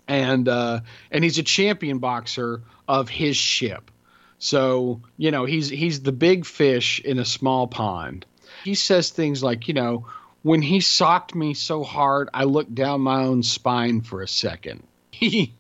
And 0.06 0.46
uh, 0.46 0.80
and 1.10 1.24
he's 1.24 1.38
a 1.38 1.42
champion 1.42 2.00
boxer 2.00 2.62
of 2.86 3.08
his 3.08 3.36
ship. 3.36 3.90
So, 4.38 5.00
you 5.16 5.30
know, 5.30 5.46
he's 5.46 5.70
he's 5.70 6.02
the 6.02 6.12
big 6.12 6.44
fish 6.44 7.00
in 7.00 7.18
a 7.18 7.24
small 7.24 7.66
pond. 7.66 8.26
He 8.62 8.74
says 8.74 9.08
things 9.08 9.42
like, 9.42 9.68
you 9.68 9.74
know, 9.74 10.06
when 10.42 10.62
he 10.62 10.80
socked 10.80 11.34
me 11.34 11.54
so 11.54 11.82
hard, 11.82 12.28
I 12.34 12.44
looked 12.44 12.74
down 12.74 13.00
my 13.00 13.22
own 13.22 13.42
spine 13.42 14.00
for 14.00 14.22
a 14.22 14.28
second. 14.28 14.82
He, 15.22 15.54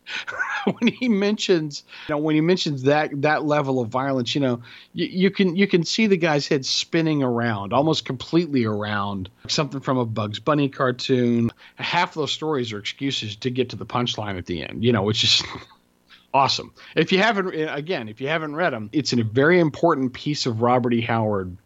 when 0.64 0.88
he 0.88 1.08
mentions, 1.08 1.84
you 2.08 2.14
know, 2.14 2.18
when 2.18 2.34
he 2.34 2.40
mentions 2.40 2.82
that 2.82 3.10
that 3.22 3.44
level 3.44 3.78
of 3.78 3.90
violence, 3.90 4.34
you 4.34 4.40
know, 4.40 4.60
you, 4.92 5.06
you 5.06 5.30
can 5.30 5.54
you 5.54 5.68
can 5.68 5.84
see 5.84 6.08
the 6.08 6.16
guy's 6.16 6.48
head 6.48 6.66
spinning 6.66 7.22
around, 7.22 7.72
almost 7.72 8.04
completely 8.04 8.64
around, 8.64 9.30
something 9.46 9.78
from 9.78 9.98
a 9.98 10.04
Bugs 10.04 10.40
Bunny 10.40 10.68
cartoon. 10.68 11.52
Half 11.76 12.14
those 12.14 12.32
stories 12.32 12.72
are 12.72 12.78
excuses 12.78 13.36
to 13.36 13.50
get 13.50 13.68
to 13.68 13.76
the 13.76 13.86
punchline 13.86 14.36
at 14.36 14.46
the 14.46 14.64
end, 14.64 14.82
you 14.82 14.90
know, 14.90 15.04
which 15.04 15.22
is 15.22 15.44
awesome. 16.34 16.74
If 16.96 17.12
you 17.12 17.18
haven't, 17.18 17.54
again, 17.54 18.08
if 18.08 18.20
you 18.20 18.26
haven't 18.26 18.56
read 18.56 18.72
them, 18.72 18.90
it's 18.92 19.12
a 19.12 19.22
very 19.22 19.60
important 19.60 20.12
piece 20.12 20.44
of 20.44 20.60
Robert 20.60 20.92
E. 20.92 21.02
Howard 21.02 21.56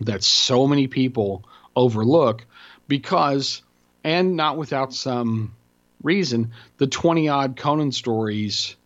that 0.00 0.24
so 0.24 0.66
many 0.66 0.86
people 0.86 1.44
overlook 1.76 2.46
because, 2.88 3.62
and 4.02 4.36
not 4.36 4.56
without 4.56 4.92
some 4.92 5.54
reason, 6.02 6.52
the 6.78 6.86
20 6.86 7.28
odd 7.28 7.56
Conan 7.56 7.92
stories 7.92 8.76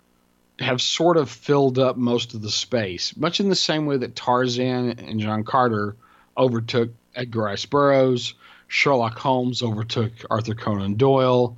have 0.61 0.81
sort 0.81 1.17
of 1.17 1.31
filled 1.31 1.79
up 1.79 1.97
most 1.97 2.35
of 2.35 2.43
the 2.43 2.51
space, 2.51 3.17
much 3.17 3.41
in 3.41 3.49
the 3.49 3.55
same 3.55 3.87
way 3.87 3.97
that 3.97 4.17
Tarzan 4.17 4.99
and 4.99 5.21
John 5.21 5.45
Carter 5.45 5.97
overtook 6.37 6.91
Edgar 7.15 7.43
Rice 7.43 7.67
Burroughs, 7.67 8.35
Sherlock 8.69 9.19
Holmes 9.19 9.63
overtook 9.63 10.13
Arthur 10.31 10.55
Conan 10.55 10.95
Doyle. 10.95 11.57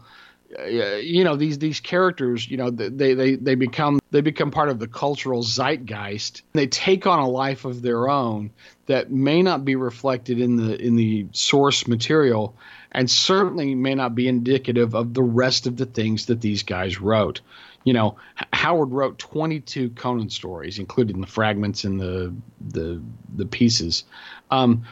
You 0.58 1.22
know 1.22 1.36
these 1.36 1.58
these 1.58 1.78
characters 1.78 2.50
you 2.50 2.56
know 2.56 2.70
they, 2.70 3.14
they 3.14 3.36
they 3.36 3.54
become 3.54 4.00
they 4.10 4.20
become 4.20 4.50
part 4.50 4.68
of 4.68 4.80
the 4.80 4.88
cultural 4.88 5.42
zeitgeist. 5.44 6.42
They 6.54 6.66
take 6.66 7.06
on 7.06 7.20
a 7.20 7.28
life 7.28 7.64
of 7.64 7.82
their 7.82 8.08
own 8.08 8.50
that 8.86 9.12
may 9.12 9.42
not 9.42 9.64
be 9.64 9.76
reflected 9.76 10.40
in 10.40 10.56
the 10.56 10.76
in 10.76 10.96
the 10.96 11.26
source 11.30 11.86
material 11.86 12.56
and 12.90 13.08
certainly 13.08 13.76
may 13.76 13.94
not 13.94 14.16
be 14.16 14.26
indicative 14.26 14.94
of 14.94 15.14
the 15.14 15.22
rest 15.22 15.68
of 15.68 15.76
the 15.76 15.86
things 15.86 16.26
that 16.26 16.40
these 16.40 16.64
guys 16.64 17.00
wrote. 17.00 17.40
You 17.84 17.92
know 17.92 18.16
howard 18.52 18.90
wrote 18.90 19.18
22 19.20 19.90
conan 19.90 20.30
stories 20.30 20.80
including 20.80 21.20
the 21.20 21.28
fragments 21.28 21.84
and 21.84 22.00
the 22.00 22.34
the 22.60 23.00
the 23.36 23.46
pieces. 23.46 24.02
Um, 24.50 24.84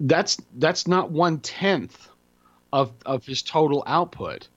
that's 0.00 0.36
that's 0.58 0.86
not 0.86 1.10
one 1.10 1.38
tenth 1.38 2.08
of 2.74 2.92
of 3.06 3.24
his 3.24 3.40
total 3.40 3.82
output 3.86 4.48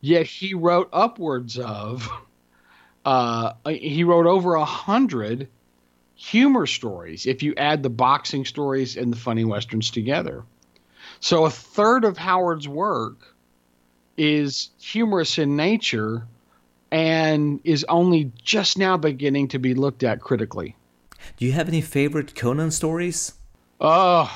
Yet 0.00 0.26
he 0.26 0.54
wrote 0.54 0.88
upwards 0.92 1.58
of, 1.58 2.08
uh, 3.04 3.52
he 3.66 4.04
wrote 4.04 4.26
over 4.26 4.54
a 4.54 4.64
hundred 4.64 5.48
humor 6.14 6.66
stories 6.66 7.26
if 7.26 7.42
you 7.42 7.54
add 7.56 7.82
the 7.82 7.90
boxing 7.90 8.44
stories 8.44 8.96
and 8.96 9.12
the 9.12 9.16
funny 9.16 9.44
westerns 9.44 9.90
together. 9.90 10.44
So 11.20 11.44
a 11.44 11.50
third 11.50 12.04
of 12.04 12.16
Howard's 12.16 12.68
work 12.68 13.34
is 14.16 14.70
humorous 14.80 15.38
in 15.38 15.56
nature 15.56 16.26
and 16.90 17.60
is 17.64 17.84
only 17.88 18.32
just 18.42 18.78
now 18.78 18.96
beginning 18.96 19.48
to 19.48 19.58
be 19.58 19.74
looked 19.74 20.02
at 20.02 20.20
critically. 20.20 20.76
Do 21.36 21.44
you 21.44 21.52
have 21.52 21.68
any 21.68 21.80
favorite 21.80 22.34
Conan 22.34 22.70
stories? 22.70 23.34
Oh, 23.80 24.30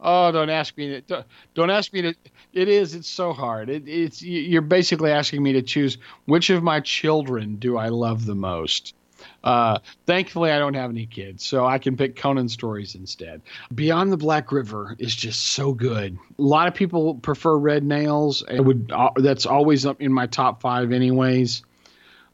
oh, 0.00 0.32
don't 0.32 0.50
ask 0.50 0.76
me 0.76 1.02
to, 1.08 1.24
don't 1.54 1.70
ask 1.70 1.92
me 1.92 2.02
to 2.02 2.14
it 2.54 2.68
is. 2.68 2.94
It's 2.94 3.08
so 3.08 3.32
hard. 3.32 3.68
It, 3.68 3.88
it's 3.88 4.22
you're 4.22 4.62
basically 4.62 5.10
asking 5.10 5.42
me 5.42 5.52
to 5.54 5.62
choose 5.62 5.98
which 6.26 6.50
of 6.50 6.62
my 6.62 6.80
children 6.80 7.56
do 7.56 7.76
I 7.76 7.88
love 7.88 8.26
the 8.26 8.34
most. 8.34 8.94
Uh, 9.42 9.78
thankfully, 10.06 10.50
I 10.50 10.58
don't 10.58 10.74
have 10.74 10.90
any 10.90 11.06
kids, 11.06 11.44
so 11.44 11.64
I 11.66 11.78
can 11.78 11.96
pick 11.96 12.16
Conan 12.16 12.48
stories 12.48 12.94
instead. 12.94 13.42
Beyond 13.74 14.12
the 14.12 14.16
Black 14.16 14.52
River 14.52 14.96
is 14.98 15.14
just 15.14 15.40
so 15.48 15.72
good. 15.72 16.18
A 16.38 16.42
lot 16.42 16.68
of 16.68 16.74
people 16.74 17.14
prefer 17.16 17.56
Red 17.56 17.84
Nails. 17.84 18.42
It 18.50 18.60
would 18.60 18.90
uh, 18.92 19.10
that's 19.16 19.46
always 19.46 19.86
up 19.86 20.00
in 20.00 20.12
my 20.12 20.26
top 20.26 20.60
five, 20.60 20.92
anyways. 20.92 21.62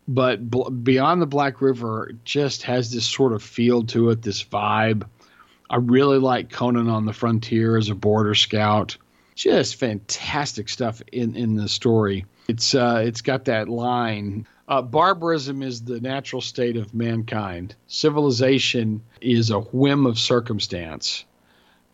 but 0.08 0.50
B- 0.50 0.70
Beyond 0.82 1.22
the 1.22 1.26
Black 1.26 1.60
River 1.60 2.12
just 2.24 2.62
has 2.64 2.90
this 2.92 3.06
sort 3.06 3.32
of 3.32 3.42
feel 3.42 3.84
to 3.86 4.10
it, 4.10 4.22
this 4.22 4.42
vibe. 4.42 5.04
I 5.68 5.76
really 5.76 6.18
like 6.18 6.50
Conan 6.50 6.88
on 6.88 7.06
the 7.06 7.12
Frontier 7.12 7.76
as 7.76 7.88
a 7.88 7.94
border 7.94 8.34
scout. 8.34 8.96
Just 9.40 9.76
fantastic 9.76 10.68
stuff 10.68 11.00
in, 11.12 11.34
in 11.34 11.54
the 11.54 11.66
story. 11.66 12.26
It's 12.46 12.74
uh, 12.74 13.02
it's 13.06 13.22
got 13.22 13.46
that 13.46 13.70
line. 13.70 14.46
Uh, 14.68 14.82
barbarism 14.82 15.62
is 15.62 15.82
the 15.82 15.98
natural 15.98 16.42
state 16.42 16.76
of 16.76 16.92
mankind. 16.92 17.74
Civilization 17.86 19.00
is 19.22 19.48
a 19.48 19.60
whim 19.60 20.04
of 20.04 20.18
circumstance, 20.18 21.24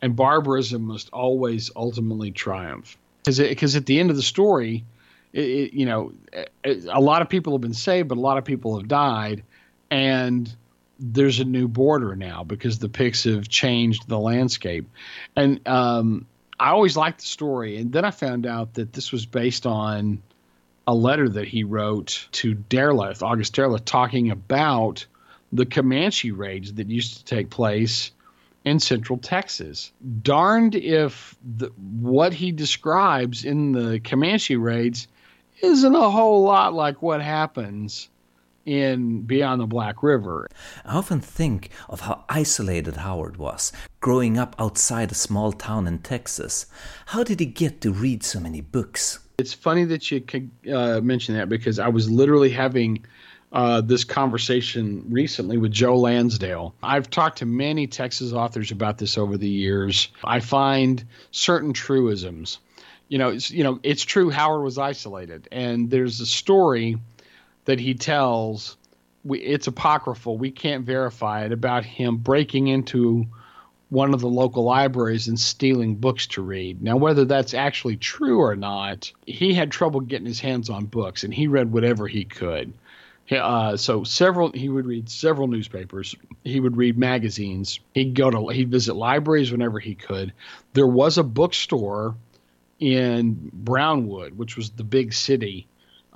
and 0.03 0.17
barbarism 0.17 0.83
must 0.83 1.09
always 1.13 1.71
ultimately 1.77 2.33
triumph. 2.33 2.99
Because 3.25 3.77
at 3.77 3.87
the 3.87 4.01
end 4.01 4.11
of 4.11 4.17
the 4.17 4.23
story, 4.23 4.85
it, 5.33 5.45
it, 5.45 5.73
you 5.73 5.87
know, 5.87 6.13
a 6.65 7.01
lot 7.01 7.23
of 7.23 7.29
people 7.29 7.53
have 7.53 7.61
been 7.61 7.75
saved, 7.75 8.09
but 8.09 8.19
a 8.19 8.21
lot 8.21 8.39
of 8.39 8.45
people 8.45 8.77
have 8.77 8.89
died, 8.89 9.45
and 9.89 10.53
there's 10.99 11.39
a 11.39 11.45
new 11.45 11.69
border 11.69 12.17
now 12.17 12.43
because 12.43 12.81
the 12.81 12.89
Picts 12.89 13.23
have 13.23 13.49
changed 13.49 14.09
the 14.09 14.19
landscape. 14.19 14.91
And 15.37 15.61
um, 15.69 16.27
I 16.59 16.71
always 16.71 16.97
liked 16.97 17.21
the 17.21 17.27
story, 17.27 17.77
and 17.77 17.93
then 17.93 18.05
I 18.05 18.11
found 18.11 18.47
out 18.47 18.75
that 18.75 18.93
this 18.93 19.13
was 19.13 19.27
based 19.27 19.67
on 19.67 20.23
a 20.87 20.95
letter 20.95 21.29
that 21.29 21.49
he 21.49 21.65
wrote 21.65 22.29
to 22.33 22.55
Derleth, 22.55 23.23
August 23.23 23.55
Derleth, 23.55 23.85
talking 23.85 24.31
about 24.31 25.07
the 25.53 25.67
Comanche 25.67 26.31
raids 26.31 26.75
that 26.75 26.89
used 26.89 27.19
to 27.19 27.25
take 27.25 27.51
place 27.51 28.13
in 28.65 28.81
central 28.81 29.19
Texas. 29.19 29.93
Darned 30.23 30.75
if 30.75 31.37
the, 31.57 31.69
what 32.01 32.33
he 32.33 32.53
describes 32.53 33.45
in 33.45 33.73
the 33.73 34.01
Comanche 34.01 34.57
raids 34.57 35.09
isn't 35.63 35.95
a 35.95 36.11
whole 36.11 36.43
lot 36.43 36.75
like 36.75 37.03
what 37.03 37.23
happens 37.23 38.09
in 38.67 39.23
Beyond 39.23 39.61
the 39.63 39.67
Black 39.67 40.03
River. 40.03 40.49
I 40.85 40.97
often 40.97 41.21
think 41.21 41.71
of 41.89 42.01
how 42.01 42.25
isolated 42.29 42.97
Howard 42.97 43.39
was, 43.39 43.73
growing 44.01 44.37
up 44.37 44.55
outside 44.59 45.13
a 45.13 45.15
small 45.15 45.53
town 45.53 45.87
in 45.87 46.01
Texas. 46.01 46.67
How 47.07 47.25
did 47.25 47.41
he 47.41 47.47
get 47.47 47.81
to 47.83 47.93
read 47.93 48.23
so 48.23 48.41
many 48.41 48.61
books? 48.61 49.21
It's 49.39 49.55
funny 49.55 49.85
that 49.85 50.11
you 50.11 50.21
could 50.21 50.51
uh, 50.71 51.01
mention 51.01 51.35
that 51.37 51.49
because 51.49 51.79
I 51.79 51.89
was 51.89 52.11
literally 52.11 52.51
having 52.51 53.05
uh, 53.53 53.81
this 53.81 54.03
conversation 54.03 55.05
recently 55.09 55.57
with 55.57 55.71
Joe 55.71 55.97
Lansdale. 55.97 56.75
I've 56.83 57.09
talked 57.09 57.39
to 57.39 57.47
many 57.47 57.87
Texas 57.87 58.33
authors 58.33 58.71
about 58.71 58.99
this 58.99 59.17
over 59.17 59.37
the 59.37 59.49
years. 59.49 60.09
I 60.25 60.41
find 60.41 61.05
certain 61.31 61.73
truisms. 61.73 62.59
You 63.09 63.19
know, 63.19 63.29
it's, 63.29 63.51
you 63.51 63.63
know, 63.63 63.79
it's 63.85 64.03
true. 64.03 64.31
Howard 64.31 64.65
was 64.65 64.79
isolated, 64.79 65.49
and 65.53 65.91
there's 65.91 66.21
a 66.21 66.27
story 66.27 66.97
that 67.67 67.79
he 67.79 67.95
tells. 67.95 68.77
We, 69.25 69.41
it's 69.41 69.67
apocryphal. 69.67 70.39
We 70.39 70.51
can't 70.51 70.85
verify 70.87 71.45
it 71.45 71.53
about 71.53 71.85
him 71.85 72.17
breaking 72.17 72.69
into 72.69 73.27
one 73.89 74.15
of 74.15 74.21
the 74.21 74.29
local 74.29 74.65
libraries 74.65 75.29
and 75.29 75.39
stealing 75.39 75.95
books 75.95 76.27
to 76.27 76.43
read. 76.43 76.83
Now, 76.83 76.97
whether 76.97 77.25
that's 77.25 77.55
actually 77.55 77.97
true 77.97 78.41
or 78.41 78.57
not, 78.57 79.13
he 79.27 79.55
had 79.55 79.71
trouble 79.71 80.01
getting 80.01 80.27
his 80.27 80.41
hands 80.41 80.71
on 80.71 80.87
books, 80.87 81.23
and 81.23 81.33
he 81.33 81.47
read 81.47 81.73
whatever 81.73 82.09
he 82.09 82.25
could. 82.25 82.73
Uh, 83.31 83.77
so 83.77 84.05
several, 84.05 84.53
he 84.53 84.69
would 84.69 84.87
read 84.87 85.09
several 85.09 85.49
newspapers. 85.49 86.15
He 86.45 86.61
would 86.61 86.77
read 86.77 86.97
magazines. 86.97 87.81
He'd 87.95 88.15
go 88.15 88.31
to, 88.31 88.49
he'd 88.49 88.71
visit 88.71 88.95
libraries 88.95 89.51
whenever 89.51 89.79
he 89.81 89.95
could. 89.95 90.33
There 90.73 90.87
was 90.87 91.19
a 91.19 91.25
bookstore 91.25 92.15
in 92.79 93.51
Brownwood, 93.53 94.39
which 94.39 94.57
was 94.57 94.71
the 94.71 94.85
big 94.85 95.13
city 95.13 95.67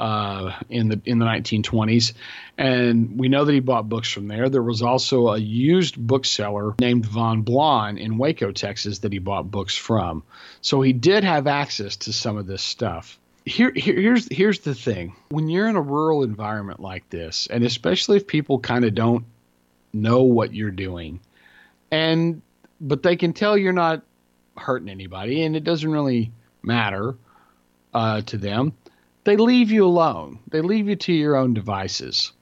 uh, 0.00 0.58
in 0.70 0.88
the 0.88 1.00
in 1.04 1.18
the 1.18 1.26
1920s, 1.26 2.14
and 2.56 3.18
we 3.18 3.28
know 3.28 3.44
that 3.44 3.52
he 3.52 3.60
bought 3.60 3.86
books 3.86 4.10
from 4.10 4.28
there. 4.28 4.48
There 4.48 4.62
was 4.62 4.80
also 4.80 5.28
a 5.28 5.38
used 5.38 5.94
bookseller 5.94 6.74
named 6.80 7.04
Von 7.04 7.42
Blon 7.42 7.98
in 7.98 8.16
Waco, 8.16 8.50
Texas, 8.50 9.00
that 9.00 9.12
he 9.12 9.18
bought 9.18 9.50
books 9.50 9.76
from. 9.76 10.22
So 10.62 10.80
he 10.80 10.94
did 10.94 11.22
have 11.22 11.46
access 11.46 11.96
to 11.96 12.14
some 12.14 12.38
of 12.38 12.46
this 12.46 12.62
stuff. 12.62 13.18
Here, 13.44 13.72
here, 13.76 13.94
here's 13.94 14.26
here's 14.34 14.60
the 14.60 14.74
thing: 14.74 15.14
when 15.28 15.50
you're 15.50 15.68
in 15.68 15.76
a 15.76 15.82
rural 15.82 16.22
environment 16.22 16.80
like 16.80 17.08
this, 17.10 17.46
and 17.48 17.62
especially 17.62 18.16
if 18.16 18.26
people 18.26 18.58
kind 18.58 18.86
of 18.86 18.94
don't 18.94 19.26
know 19.92 20.22
what 20.22 20.54
you're 20.54 20.70
doing, 20.70 21.20
and 21.90 22.40
but 22.80 23.02
they 23.02 23.16
can 23.16 23.34
tell 23.34 23.58
you're 23.58 23.74
not 23.74 24.02
hurting 24.56 24.88
anybody, 24.88 25.42
and 25.42 25.56
it 25.56 25.64
doesn't 25.64 25.90
really 25.90 26.32
matter 26.62 27.16
uh, 27.92 28.22
to 28.22 28.38
them 28.38 28.72
they 29.24 29.36
leave 29.36 29.70
you 29.70 29.84
alone. 29.84 30.38
They 30.48 30.60
leave 30.60 30.88
you 30.88 30.96
to 30.96 31.12
your 31.12 31.36
own 31.36 31.54
devices. 31.54 32.32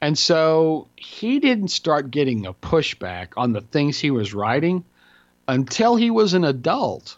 And 0.00 0.18
so 0.18 0.88
he 0.96 1.40
didn't 1.40 1.68
start 1.68 2.10
getting 2.10 2.46
a 2.46 2.54
pushback 2.54 3.28
on 3.36 3.52
the 3.52 3.60
things 3.60 3.98
he 3.98 4.10
was 4.10 4.34
writing 4.34 4.84
until 5.48 5.96
he 5.96 6.10
was 6.10 6.34
an 6.34 6.44
adult. 6.44 7.16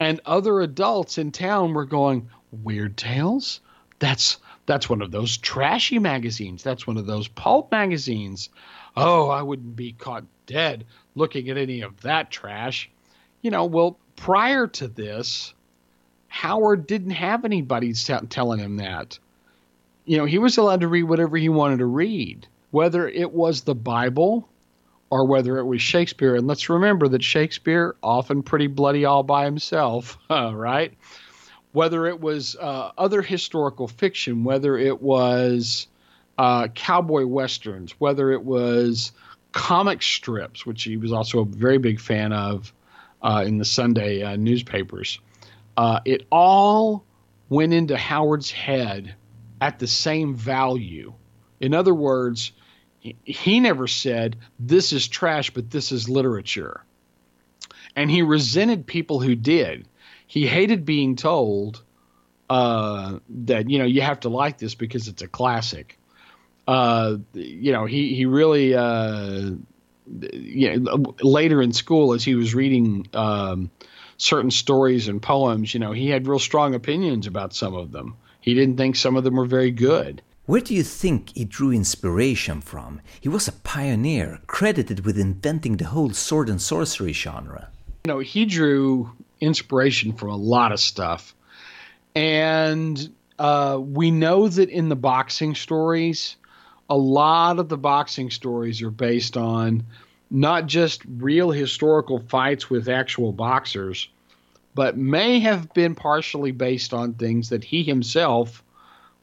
And 0.00 0.20
other 0.26 0.60
adults 0.60 1.18
in 1.18 1.32
town 1.32 1.72
were 1.72 1.84
going, 1.84 2.28
Weird 2.50 2.96
Tales? 2.96 3.60
That's 4.00 4.38
that's 4.66 4.88
one 4.88 5.02
of 5.02 5.10
those 5.10 5.36
trashy 5.36 5.98
magazines. 5.98 6.62
That's 6.62 6.86
one 6.86 6.96
of 6.96 7.06
those 7.06 7.28
pulp 7.28 7.70
magazines. 7.70 8.48
Oh, 8.96 9.28
I 9.28 9.42
wouldn't 9.42 9.76
be 9.76 9.92
caught 9.92 10.24
dead 10.46 10.84
looking 11.14 11.48
at 11.48 11.56
any 11.56 11.80
of 11.82 12.00
that 12.02 12.30
trash. 12.30 12.90
You 13.42 13.50
know, 13.50 13.64
well, 13.64 13.98
prior 14.16 14.66
to 14.66 14.88
this, 14.88 15.53
Howard 16.34 16.88
didn't 16.88 17.12
have 17.12 17.44
anybody 17.44 17.92
t- 17.92 18.12
telling 18.28 18.58
him 18.58 18.78
that. 18.78 19.20
You 20.04 20.18
know, 20.18 20.24
he 20.24 20.38
was 20.38 20.58
allowed 20.58 20.80
to 20.80 20.88
read 20.88 21.04
whatever 21.04 21.36
he 21.36 21.48
wanted 21.48 21.78
to 21.78 21.86
read, 21.86 22.48
whether 22.72 23.08
it 23.08 23.30
was 23.30 23.60
the 23.62 23.74
Bible 23.76 24.48
or 25.10 25.26
whether 25.26 25.58
it 25.58 25.64
was 25.64 25.80
Shakespeare. 25.80 26.34
And 26.34 26.48
let's 26.48 26.68
remember 26.68 27.06
that 27.06 27.22
Shakespeare, 27.22 27.94
often 28.02 28.42
pretty 28.42 28.66
bloody 28.66 29.04
all 29.04 29.22
by 29.22 29.44
himself, 29.44 30.18
right? 30.28 30.92
Whether 31.70 32.06
it 32.06 32.20
was 32.20 32.56
uh, 32.60 32.90
other 32.98 33.22
historical 33.22 33.86
fiction, 33.86 34.42
whether 34.42 34.76
it 34.76 35.00
was 35.00 35.86
uh, 36.36 36.66
cowboy 36.74 37.26
westerns, 37.26 37.92
whether 38.00 38.32
it 38.32 38.44
was 38.44 39.12
comic 39.52 40.02
strips, 40.02 40.66
which 40.66 40.82
he 40.82 40.96
was 40.96 41.12
also 41.12 41.42
a 41.42 41.44
very 41.44 41.78
big 41.78 42.00
fan 42.00 42.32
of 42.32 42.72
uh, 43.22 43.44
in 43.46 43.58
the 43.58 43.64
Sunday 43.64 44.24
uh, 44.24 44.34
newspapers. 44.34 45.20
Uh, 45.76 46.00
it 46.04 46.26
all 46.30 47.04
went 47.48 47.72
into 47.72 47.96
Howard's 47.96 48.50
head 48.50 49.14
at 49.60 49.78
the 49.78 49.86
same 49.86 50.34
value. 50.34 51.14
In 51.60 51.74
other 51.74 51.94
words, 51.94 52.52
he 53.24 53.60
never 53.60 53.86
said, 53.86 54.36
This 54.58 54.92
is 54.92 55.08
trash, 55.08 55.50
but 55.50 55.70
this 55.70 55.92
is 55.92 56.08
literature. 56.08 56.84
And 57.96 58.10
he 58.10 58.22
resented 58.22 58.86
people 58.86 59.20
who 59.20 59.34
did. 59.34 59.86
He 60.26 60.46
hated 60.46 60.84
being 60.84 61.16
told 61.16 61.82
uh, 62.50 63.18
that, 63.28 63.70
you 63.70 63.78
know, 63.78 63.84
you 63.84 64.00
have 64.00 64.20
to 64.20 64.28
like 64.28 64.58
this 64.58 64.74
because 64.74 65.08
it's 65.08 65.22
a 65.22 65.28
classic. 65.28 65.98
Uh, 66.66 67.18
you 67.34 67.72
know, 67.72 67.84
he, 67.84 68.14
he 68.14 68.24
really, 68.24 68.74
uh, 68.74 69.50
you 70.32 70.80
know, 70.80 71.14
later 71.22 71.62
in 71.62 71.72
school, 71.72 72.14
as 72.14 72.24
he 72.24 72.34
was 72.34 72.54
reading 72.54 73.06
um, 73.12 73.70
certain 74.16 74.50
stories 74.50 75.08
and 75.08 75.20
poems, 75.20 75.74
you 75.74 75.80
know, 75.80 75.92
he 75.92 76.08
had 76.08 76.26
real 76.26 76.38
strong 76.38 76.74
opinions 76.74 77.26
about 77.26 77.54
some 77.54 77.74
of 77.74 77.92
them. 77.92 78.16
He 78.40 78.54
didn't 78.54 78.76
think 78.76 78.96
some 78.96 79.16
of 79.16 79.24
them 79.24 79.36
were 79.36 79.46
very 79.46 79.70
good. 79.70 80.22
Where 80.46 80.60
do 80.60 80.74
you 80.74 80.82
think 80.82 81.34
he 81.34 81.46
drew 81.46 81.72
inspiration 81.72 82.60
from? 82.60 83.00
He 83.20 83.30
was 83.30 83.48
a 83.48 83.52
pioneer, 83.52 84.40
credited 84.46 85.04
with 85.06 85.18
inventing 85.18 85.78
the 85.78 85.86
whole 85.86 86.10
sword 86.10 86.50
and 86.50 86.60
sorcery 86.60 87.14
genre. 87.14 87.70
You 88.04 88.12
know, 88.12 88.18
he 88.18 88.44
drew 88.44 89.10
inspiration 89.40 90.12
from 90.12 90.28
a 90.28 90.36
lot 90.36 90.72
of 90.72 90.80
stuff. 90.80 91.34
And 92.14 93.10
uh, 93.38 93.78
we 93.80 94.10
know 94.10 94.48
that 94.48 94.68
in 94.68 94.90
the 94.90 94.96
boxing 94.96 95.54
stories, 95.54 96.36
a 96.90 96.96
lot 96.96 97.58
of 97.58 97.70
the 97.70 97.78
boxing 97.78 98.30
stories 98.30 98.82
are 98.82 98.90
based 98.90 99.38
on 99.38 99.84
not 100.30 100.66
just 100.66 101.02
real 101.06 101.50
historical 101.50 102.18
fights 102.18 102.68
with 102.68 102.88
actual 102.88 103.32
boxers, 103.32 104.08
but 104.74 104.96
may 104.96 105.40
have 105.40 105.72
been 105.72 105.94
partially 105.94 106.52
based 106.52 106.92
on 106.92 107.14
things 107.14 107.48
that 107.50 107.64
he 107.64 107.82
himself 107.82 108.62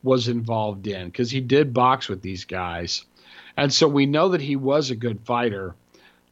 was 0.03 0.27
involved 0.27 0.87
in 0.87 1.07
because 1.07 1.29
he 1.29 1.41
did 1.41 1.73
box 1.73 2.07
with 2.07 2.21
these 2.21 2.45
guys. 2.45 3.05
And 3.57 3.71
so 3.71 3.87
we 3.87 4.05
know 4.05 4.29
that 4.29 4.41
he 4.41 4.55
was 4.55 4.89
a 4.89 4.95
good 4.95 5.21
fighter 5.25 5.75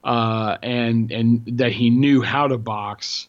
uh, 0.04 0.58
and 0.64 1.12
and 1.12 1.44
that 1.60 1.72
he 1.72 1.90
knew 1.90 2.22
how 2.22 2.48
to 2.48 2.58
box. 2.58 3.28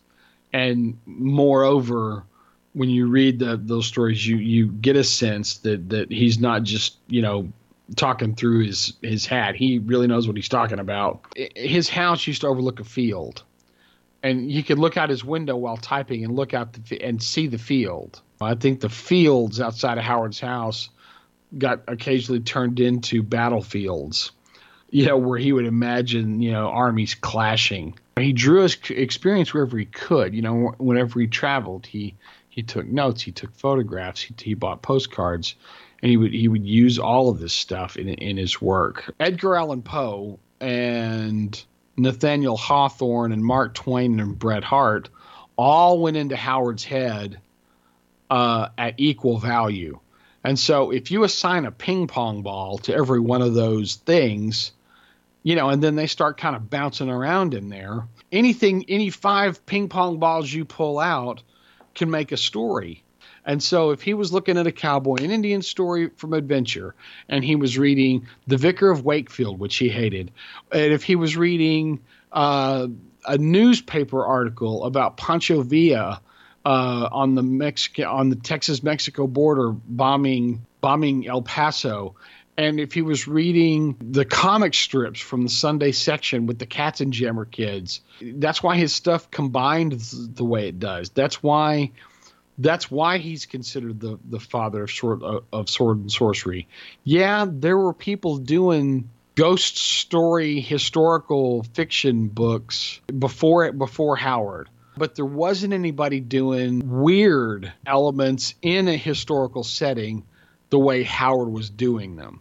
And 0.52 0.98
moreover, 1.06 2.24
when 2.72 2.88
you 2.88 3.08
read 3.08 3.38
the, 3.38 3.60
those 3.62 3.86
stories, 3.86 4.26
you 4.26 4.36
you 4.36 4.68
get 4.68 4.96
a 4.96 5.04
sense 5.04 5.58
that 5.58 5.90
that 5.90 6.10
he's 6.10 6.38
not 6.38 6.62
just 6.62 6.98
you 7.08 7.22
know 7.22 7.52
talking 7.96 8.34
through 8.34 8.66
his 8.66 8.94
his 9.02 9.26
hat. 9.26 9.56
He 9.56 9.78
really 9.78 10.06
knows 10.06 10.26
what 10.26 10.36
he's 10.36 10.48
talking 10.48 10.78
about. 10.78 11.24
His 11.56 11.88
house 11.88 12.26
used 12.26 12.42
to 12.42 12.46
overlook 12.46 12.80
a 12.80 12.84
field, 12.84 13.42
and 14.22 14.50
he 14.50 14.62
could 14.62 14.78
look 14.78 14.96
out 14.96 15.10
his 15.10 15.24
window 15.24 15.56
while 15.56 15.76
typing 15.76 16.24
and 16.24 16.34
look 16.34 16.54
out 16.54 16.72
the, 16.72 17.02
and 17.02 17.22
see 17.22 17.46
the 17.46 17.58
field. 17.58 18.20
I 18.40 18.54
think 18.54 18.80
the 18.80 18.88
fields 18.88 19.60
outside 19.60 19.98
of 19.98 20.04
Howard's 20.04 20.40
house 20.40 20.88
got 21.56 21.82
occasionally 21.88 22.40
turned 22.40 22.80
into 22.80 23.22
battlefields, 23.22 24.32
you 24.90 25.06
know, 25.06 25.16
where 25.16 25.38
he 25.38 25.52
would 25.52 25.66
imagine, 25.66 26.40
you 26.40 26.52
know, 26.52 26.68
armies 26.68 27.14
clashing. 27.14 27.98
He 28.18 28.32
drew 28.32 28.62
his 28.62 28.76
experience 28.90 29.52
wherever 29.52 29.78
he 29.78 29.86
could, 29.86 30.34
you 30.34 30.42
know, 30.42 30.74
whenever 30.78 31.20
he 31.20 31.26
traveled, 31.26 31.86
he 31.86 32.14
he 32.48 32.62
took 32.62 32.86
notes, 32.86 33.22
he 33.22 33.30
took 33.30 33.54
photographs, 33.54 34.20
he, 34.20 34.34
he 34.42 34.54
bought 34.54 34.82
postcards, 34.82 35.54
and 36.02 36.10
he 36.10 36.16
would 36.16 36.32
he 36.32 36.48
would 36.48 36.66
use 36.66 36.98
all 36.98 37.30
of 37.30 37.38
this 37.38 37.52
stuff 37.52 37.96
in 37.96 38.08
in 38.08 38.36
his 38.36 38.60
work. 38.60 39.14
Edgar 39.20 39.56
Allan 39.56 39.82
Poe 39.82 40.38
and 40.60 41.62
Nathaniel 42.02 42.56
Hawthorne 42.56 43.32
and 43.32 43.44
Mark 43.44 43.74
Twain 43.74 44.20
and 44.20 44.38
Bret 44.38 44.64
Harte 44.64 45.08
all 45.56 46.00
went 46.00 46.16
into 46.16 46.36
Howard's 46.36 46.84
head 46.84 47.40
uh, 48.30 48.68
at 48.78 48.94
equal 48.96 49.38
value. 49.38 49.98
And 50.42 50.58
so 50.58 50.90
if 50.90 51.10
you 51.10 51.24
assign 51.24 51.66
a 51.66 51.70
ping 51.70 52.06
pong 52.06 52.42
ball 52.42 52.78
to 52.78 52.94
every 52.94 53.20
one 53.20 53.42
of 53.42 53.54
those 53.54 53.96
things, 53.96 54.72
you 55.42 55.54
know, 55.54 55.68
and 55.68 55.82
then 55.82 55.96
they 55.96 56.06
start 56.06 56.38
kind 56.38 56.56
of 56.56 56.70
bouncing 56.70 57.10
around 57.10 57.54
in 57.54 57.68
there, 57.68 58.06
anything, 58.32 58.84
any 58.88 59.10
five 59.10 59.64
ping 59.66 59.88
pong 59.88 60.18
balls 60.18 60.52
you 60.52 60.64
pull 60.64 60.98
out 60.98 61.42
can 61.94 62.10
make 62.10 62.32
a 62.32 62.36
story. 62.36 63.02
And 63.44 63.62
so 63.62 63.90
if 63.90 64.02
he 64.02 64.14
was 64.14 64.32
looking 64.32 64.58
at 64.58 64.66
a 64.66 64.72
cowboy 64.72 65.16
and 65.16 65.32
Indian 65.32 65.62
story 65.62 66.10
from 66.16 66.32
adventure 66.34 66.94
and 67.28 67.44
he 67.44 67.56
was 67.56 67.78
reading 67.78 68.26
The 68.46 68.56
Vicar 68.56 68.90
of 68.90 69.04
Wakefield, 69.04 69.58
which 69.58 69.76
he 69.76 69.88
hated, 69.88 70.30
and 70.72 70.92
if 70.92 71.02
he 71.02 71.16
was 71.16 71.36
reading 71.36 72.00
uh, 72.32 72.88
a 73.26 73.38
newspaper 73.38 74.24
article 74.24 74.84
about 74.84 75.16
Pancho 75.16 75.62
Villa 75.62 76.20
uh, 76.64 77.08
on 77.10 77.34
the 77.34 78.04
on 78.06 78.28
the 78.28 78.36
Texas 78.36 78.82
Mexico 78.82 79.26
border 79.26 79.70
bombing 79.70 80.64
bombing 80.80 81.26
El 81.26 81.42
Paso, 81.42 82.14
and 82.56 82.78
if 82.78 82.92
he 82.92 83.02
was 83.02 83.26
reading 83.26 83.96
the 84.00 84.24
comic 84.24 84.74
strips 84.74 85.20
from 85.20 85.42
the 85.44 85.48
Sunday 85.48 85.92
section 85.92 86.46
with 86.46 86.58
the 86.58 86.66
cats 86.66 87.00
and 87.00 87.12
Katzenjammer 87.12 87.50
kids, 87.50 88.02
that's 88.20 88.62
why 88.62 88.76
his 88.76 88.92
stuff 88.92 89.30
combined 89.30 89.92
the 89.92 90.44
way 90.44 90.68
it 90.68 90.78
does. 90.78 91.08
That's 91.10 91.42
why 91.42 91.92
that's 92.60 92.90
why 92.90 93.18
he's 93.18 93.46
considered 93.46 94.00
the 94.00 94.18
the 94.28 94.40
father 94.40 94.84
of 94.84 94.90
sword 94.90 95.22
uh, 95.22 95.40
of 95.52 95.68
sword 95.68 95.98
and 95.98 96.12
sorcery. 96.12 96.68
Yeah, 97.04 97.46
there 97.48 97.76
were 97.76 97.94
people 97.94 98.36
doing 98.38 99.10
ghost 99.34 99.78
story 99.78 100.60
historical 100.60 101.62
fiction 101.74 102.28
books 102.28 103.00
before 103.18 103.64
it 103.64 103.78
before 103.78 104.16
Howard 104.16 104.68
but 105.00 105.14
there 105.14 105.24
wasn't 105.24 105.72
anybody 105.72 106.20
doing 106.20 106.82
weird 106.84 107.72
elements 107.86 108.54
in 108.60 108.86
a 108.86 108.96
historical 108.96 109.64
setting 109.64 110.22
the 110.68 110.78
way 110.78 111.02
Howard 111.02 111.48
was 111.48 111.70
doing 111.70 112.16
them. 112.16 112.40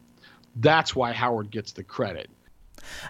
That's 0.57 0.93
why 0.93 1.13
Howard 1.13 1.51
gets 1.51 1.71
the 1.71 1.83
credit. 1.83 2.29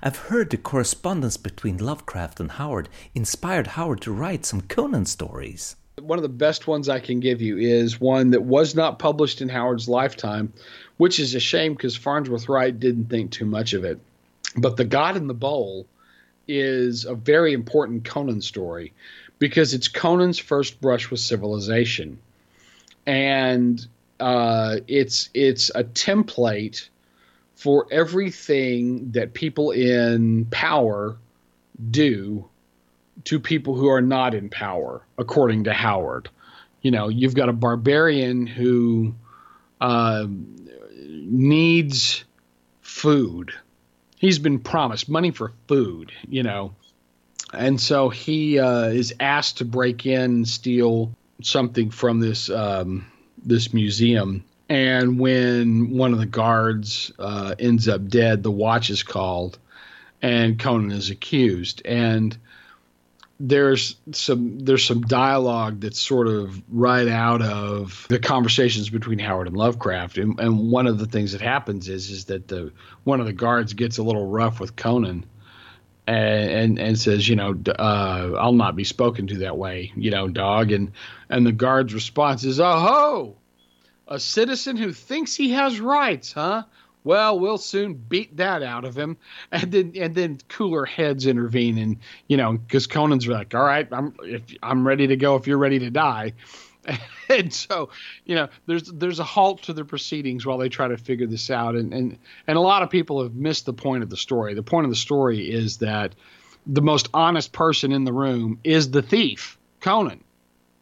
I've 0.03 0.17
heard 0.17 0.51
the 0.51 0.57
correspondence 0.57 1.37
between 1.37 1.77
Lovecraft 1.77 2.39
and 2.39 2.51
Howard 2.51 2.89
inspired 3.15 3.67
Howard 3.67 4.01
to 4.01 4.11
write 4.11 4.45
some 4.45 4.61
Conan 4.61 5.07
stories. 5.07 5.75
One 6.01 6.17
of 6.17 6.23
the 6.23 6.29
best 6.29 6.67
ones 6.67 6.89
I 6.89 6.99
can 6.99 7.19
give 7.19 7.41
you 7.41 7.57
is 7.57 7.99
one 7.99 8.31
that 8.31 8.43
was 8.43 8.75
not 8.75 8.99
published 8.99 9.41
in 9.41 9.49
Howard's 9.49 9.89
lifetime, 9.89 10.53
which 10.97 11.19
is 11.19 11.35
a 11.35 11.39
shame 11.39 11.73
because 11.73 11.95
Farnsworth 11.95 12.49
Wright 12.49 12.77
didn't 12.77 13.05
think 13.05 13.31
too 13.31 13.45
much 13.45 13.73
of 13.73 13.83
it. 13.83 13.99
But 14.55 14.77
The 14.77 14.85
God 14.85 15.17
in 15.17 15.27
the 15.27 15.33
Bowl 15.33 15.85
is 16.47 17.05
a 17.05 17.13
very 17.13 17.53
important 17.53 18.03
Conan 18.03 18.41
story 18.41 18.93
because 19.37 19.73
it's 19.73 19.87
Conan's 19.87 20.39
first 20.39 20.81
brush 20.81 21.09
with 21.09 21.19
civilization, 21.19 22.19
and 23.05 23.85
uh, 24.19 24.77
it's 24.87 25.29
it's 25.33 25.69
a 25.73 25.83
template 25.83 26.89
for 27.55 27.87
everything 27.91 29.11
that 29.11 29.33
people 29.33 29.71
in 29.71 30.45
power 30.45 31.17
do 31.91 32.48
to 33.25 33.39
people 33.39 33.75
who 33.75 33.87
are 33.87 34.01
not 34.01 34.33
in 34.33 34.49
power, 34.49 35.01
according 35.17 35.65
to 35.65 35.73
Howard. 35.73 36.29
You 36.81 36.91
know, 36.91 37.09
you've 37.09 37.35
got 37.35 37.49
a 37.49 37.53
barbarian 37.53 38.47
who 38.47 39.13
uh, 39.81 40.25
needs 40.97 42.23
food. 42.81 43.53
He's 44.17 44.39
been 44.39 44.59
promised 44.59 45.09
money 45.09 45.31
for 45.31 45.51
food, 45.67 46.11
you 46.27 46.43
know, 46.43 46.73
and 47.53 47.79
so 47.79 48.09
he 48.09 48.59
uh, 48.59 48.85
is 48.85 49.13
asked 49.19 49.57
to 49.57 49.65
break 49.65 50.05
in 50.05 50.45
steal 50.45 51.11
something 51.41 51.89
from 51.89 52.19
this 52.19 52.49
um, 52.49 53.05
this 53.43 53.73
museum. 53.73 54.43
And 54.67 55.19
when 55.19 55.91
one 55.91 56.13
of 56.13 56.19
the 56.19 56.27
guards 56.27 57.11
uh, 57.17 57.55
ends 57.57 57.87
up 57.87 58.07
dead, 58.07 58.43
the 58.43 58.51
watch 58.51 58.91
is 58.91 59.01
called, 59.01 59.57
and 60.21 60.59
Conan 60.59 60.91
is 60.91 61.09
accused. 61.09 61.81
And 61.85 62.37
there's 63.39 63.95
some 64.11 64.59
there's 64.59 64.83
some 64.83 65.01
dialogue 65.01 65.79
that's 65.79 65.99
sort 65.99 66.27
of 66.27 66.61
right 66.69 67.07
out 67.07 67.41
of 67.41 68.05
the 68.09 68.19
conversations 68.19 68.89
between 68.89 69.17
Howard 69.17 69.47
and 69.47 69.55
Lovecraft. 69.55 70.17
And, 70.17 70.39
and 70.39 70.69
one 70.71 70.87
of 70.87 70.99
the 70.99 71.05
things 71.05 71.31
that 71.31 71.41
happens 71.41 71.87
is 71.87 72.09
is 72.09 72.25
that 72.25 72.47
the 72.49 72.73
one 73.05 73.21
of 73.21 73.25
the 73.25 73.33
guards 73.33 73.73
gets 73.73 73.97
a 73.97 74.03
little 74.03 74.25
rough 74.25 74.59
with 74.59 74.75
Conan 74.75 75.25
and, 76.05 76.49
and, 76.49 76.79
and 76.79 76.99
says, 76.99 77.27
you 77.27 77.35
know, 77.35 77.55
uh, 77.67 78.33
I'll 78.37 78.51
not 78.51 78.75
be 78.75 78.83
spoken 78.83 79.27
to 79.27 79.37
that 79.39 79.57
way, 79.57 79.93
you 79.95 80.11
know, 80.11 80.27
dog. 80.27 80.73
And 80.73 80.91
and 81.29 81.45
the 81.45 81.53
guard's 81.53 81.93
response 81.93 82.43
is, 82.43 82.59
oh 82.59 82.79
ho, 82.79 83.37
a 84.05 84.19
citizen 84.19 84.75
who 84.75 84.91
thinks 84.91 85.33
he 85.33 85.51
has 85.51 85.79
rights, 85.79 86.33
huh? 86.33 86.63
Well, 87.03 87.39
we'll 87.39 87.57
soon 87.57 87.93
beat 87.93 88.37
that 88.37 88.61
out 88.61 88.83
of 88.85 88.97
him. 88.97 89.17
And 89.51 89.71
then 89.71 89.93
and 89.95 90.13
then 90.15 90.39
cooler 90.49 90.85
heads 90.85 91.25
intervene, 91.25 91.77
and 91.77 91.97
you 92.27 92.37
know, 92.37 92.53
because 92.53 92.87
Conan's 92.87 93.27
like, 93.27 93.55
all 93.55 93.63
right, 93.63 93.87
I'm 93.91 94.13
if 94.23 94.43
I'm 94.61 94.85
ready 94.85 95.07
to 95.07 95.15
go 95.15 95.35
if 95.35 95.47
you're 95.47 95.57
ready 95.57 95.79
to 95.79 95.89
die. 95.89 96.33
and 97.29 97.53
so 97.53 97.89
you 98.25 98.35
know 98.35 98.47
there's 98.65 98.83
there's 98.83 99.19
a 99.19 99.23
halt 99.23 99.63
to 99.63 99.73
the 99.73 99.83
proceedings 99.83 100.45
while 100.45 100.57
they 100.57 100.69
try 100.69 100.87
to 100.87 100.97
figure 100.97 101.27
this 101.27 101.49
out 101.49 101.75
and 101.75 101.93
and 101.93 102.17
and 102.47 102.57
a 102.57 102.61
lot 102.61 102.81
of 102.81 102.89
people 102.89 103.21
have 103.21 103.35
missed 103.35 103.65
the 103.65 103.73
point 103.73 104.01
of 104.01 104.09
the 104.09 104.17
story 104.17 104.53
the 104.53 104.63
point 104.63 104.85
of 104.85 104.89
the 104.89 104.95
story 104.95 105.51
is 105.51 105.77
that 105.77 106.15
the 106.65 106.81
most 106.81 107.09
honest 107.13 107.51
person 107.51 107.91
in 107.91 108.05
the 108.05 108.13
room 108.13 108.59
is 108.63 108.91
the 108.91 109.01
thief 109.01 109.57
conan 109.81 110.23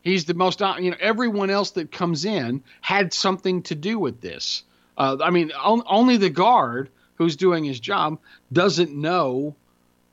he's 0.02 0.26
the 0.26 0.34
most 0.36 0.62
you 0.80 0.92
know 0.92 0.98
everyone 1.00 1.50
else 1.50 1.72
that 1.72 1.92
comes 1.92 2.26
in 2.26 2.64
had 2.82 3.12
something 3.12 3.64
to 3.64 3.74
do 3.74 3.98
with 3.98 4.22
this 4.22 4.64
uh, 4.98 5.18
i 5.22 5.30
mean 5.30 5.52
on, 5.52 5.82
only 5.88 6.18
the 6.18 6.30
guard 6.30 6.90
who's 7.16 7.36
doing 7.36 7.64
his 7.64 7.80
job 7.80 8.20
doesn't 8.52 8.92
know 8.92 9.56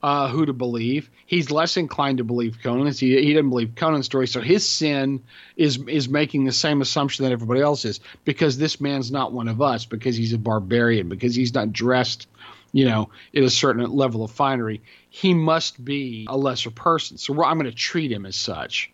uh, 0.05 0.29
who 0.29 0.45
to 0.45 0.53
believe. 0.53 1.09
He's 1.25 1.51
less 1.51 1.79
inclined 1.79 2.19
to 2.19 2.25
believe 2.25 2.59
Conan. 2.63 2.93
He, 2.93 3.17
he 3.17 3.29
didn't 3.29 3.49
believe 3.49 3.75
Conan's 3.75 4.05
story, 4.05 4.27
so 4.27 4.43
his 4.43 4.69
sin 4.69 5.23
is 5.57 5.79
is 5.89 6.11
making 6.11 6.45
the 6.45 6.53
same 6.53 6.83
assumption 6.83 7.25
that 7.25 7.33
everybody 7.33 7.63
else 7.63 7.87
is 7.87 8.01
because 8.23 8.59
this 8.59 8.83
man's 8.83 9.11
not 9.11 9.33
one 9.33 9.49
of 9.49 9.63
us 9.63 9.87
because 9.87 10.15
he's 10.15 10.35
a 10.35 10.39
barbarian 10.39 11.09
because 11.09 11.35
he's 11.35 11.55
not 11.55 11.73
dressed, 11.73 12.29
you 12.71 12.85
know, 12.85 13.09
in 13.33 13.45
a 13.45 13.51
certain 13.51 13.91
level 13.91 14.23
of 14.23 14.31
finery. 14.31 14.83
He 15.09 15.33
must 15.33 15.83
be 15.83 16.27
a 16.29 16.37
lesser 16.37 16.71
person. 16.71 17.17
So 17.17 17.43
I'm 17.43 17.59
going 17.59 17.71
to 17.71 17.73
treat 17.73 18.13
him 18.13 18.27
as 18.27 18.37
such. 18.37 18.93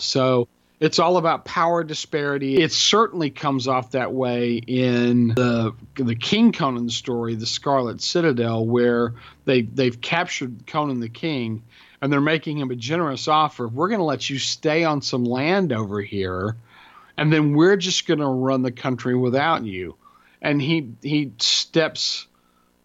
So 0.00 0.48
it's 0.82 0.98
all 0.98 1.16
about 1.16 1.44
power 1.44 1.84
disparity. 1.84 2.60
It 2.60 2.72
certainly 2.72 3.30
comes 3.30 3.68
off 3.68 3.92
that 3.92 4.12
way 4.12 4.56
in 4.56 5.28
the 5.28 5.74
the 5.94 6.16
King 6.16 6.50
Conan 6.50 6.90
story, 6.90 7.36
the 7.36 7.46
Scarlet 7.46 8.00
Citadel, 8.00 8.66
where 8.66 9.14
they 9.44 9.62
they've 9.62 9.98
captured 10.00 10.66
Conan 10.66 10.98
the 10.98 11.08
King 11.08 11.62
and 12.00 12.12
they're 12.12 12.20
making 12.20 12.58
him 12.58 12.72
a 12.72 12.74
generous 12.74 13.28
offer. 13.28 13.68
We're 13.68 13.86
going 13.86 14.00
to 14.00 14.04
let 14.04 14.28
you 14.28 14.40
stay 14.40 14.82
on 14.82 15.02
some 15.02 15.22
land 15.24 15.72
over 15.72 16.00
here, 16.00 16.56
and 17.16 17.32
then 17.32 17.54
we're 17.54 17.76
just 17.76 18.08
going 18.08 18.18
to 18.18 18.26
run 18.26 18.62
the 18.62 18.72
country 18.72 19.14
without 19.14 19.64
you. 19.64 19.94
And 20.40 20.60
he 20.60 20.94
he 21.00 21.30
steps, 21.38 22.26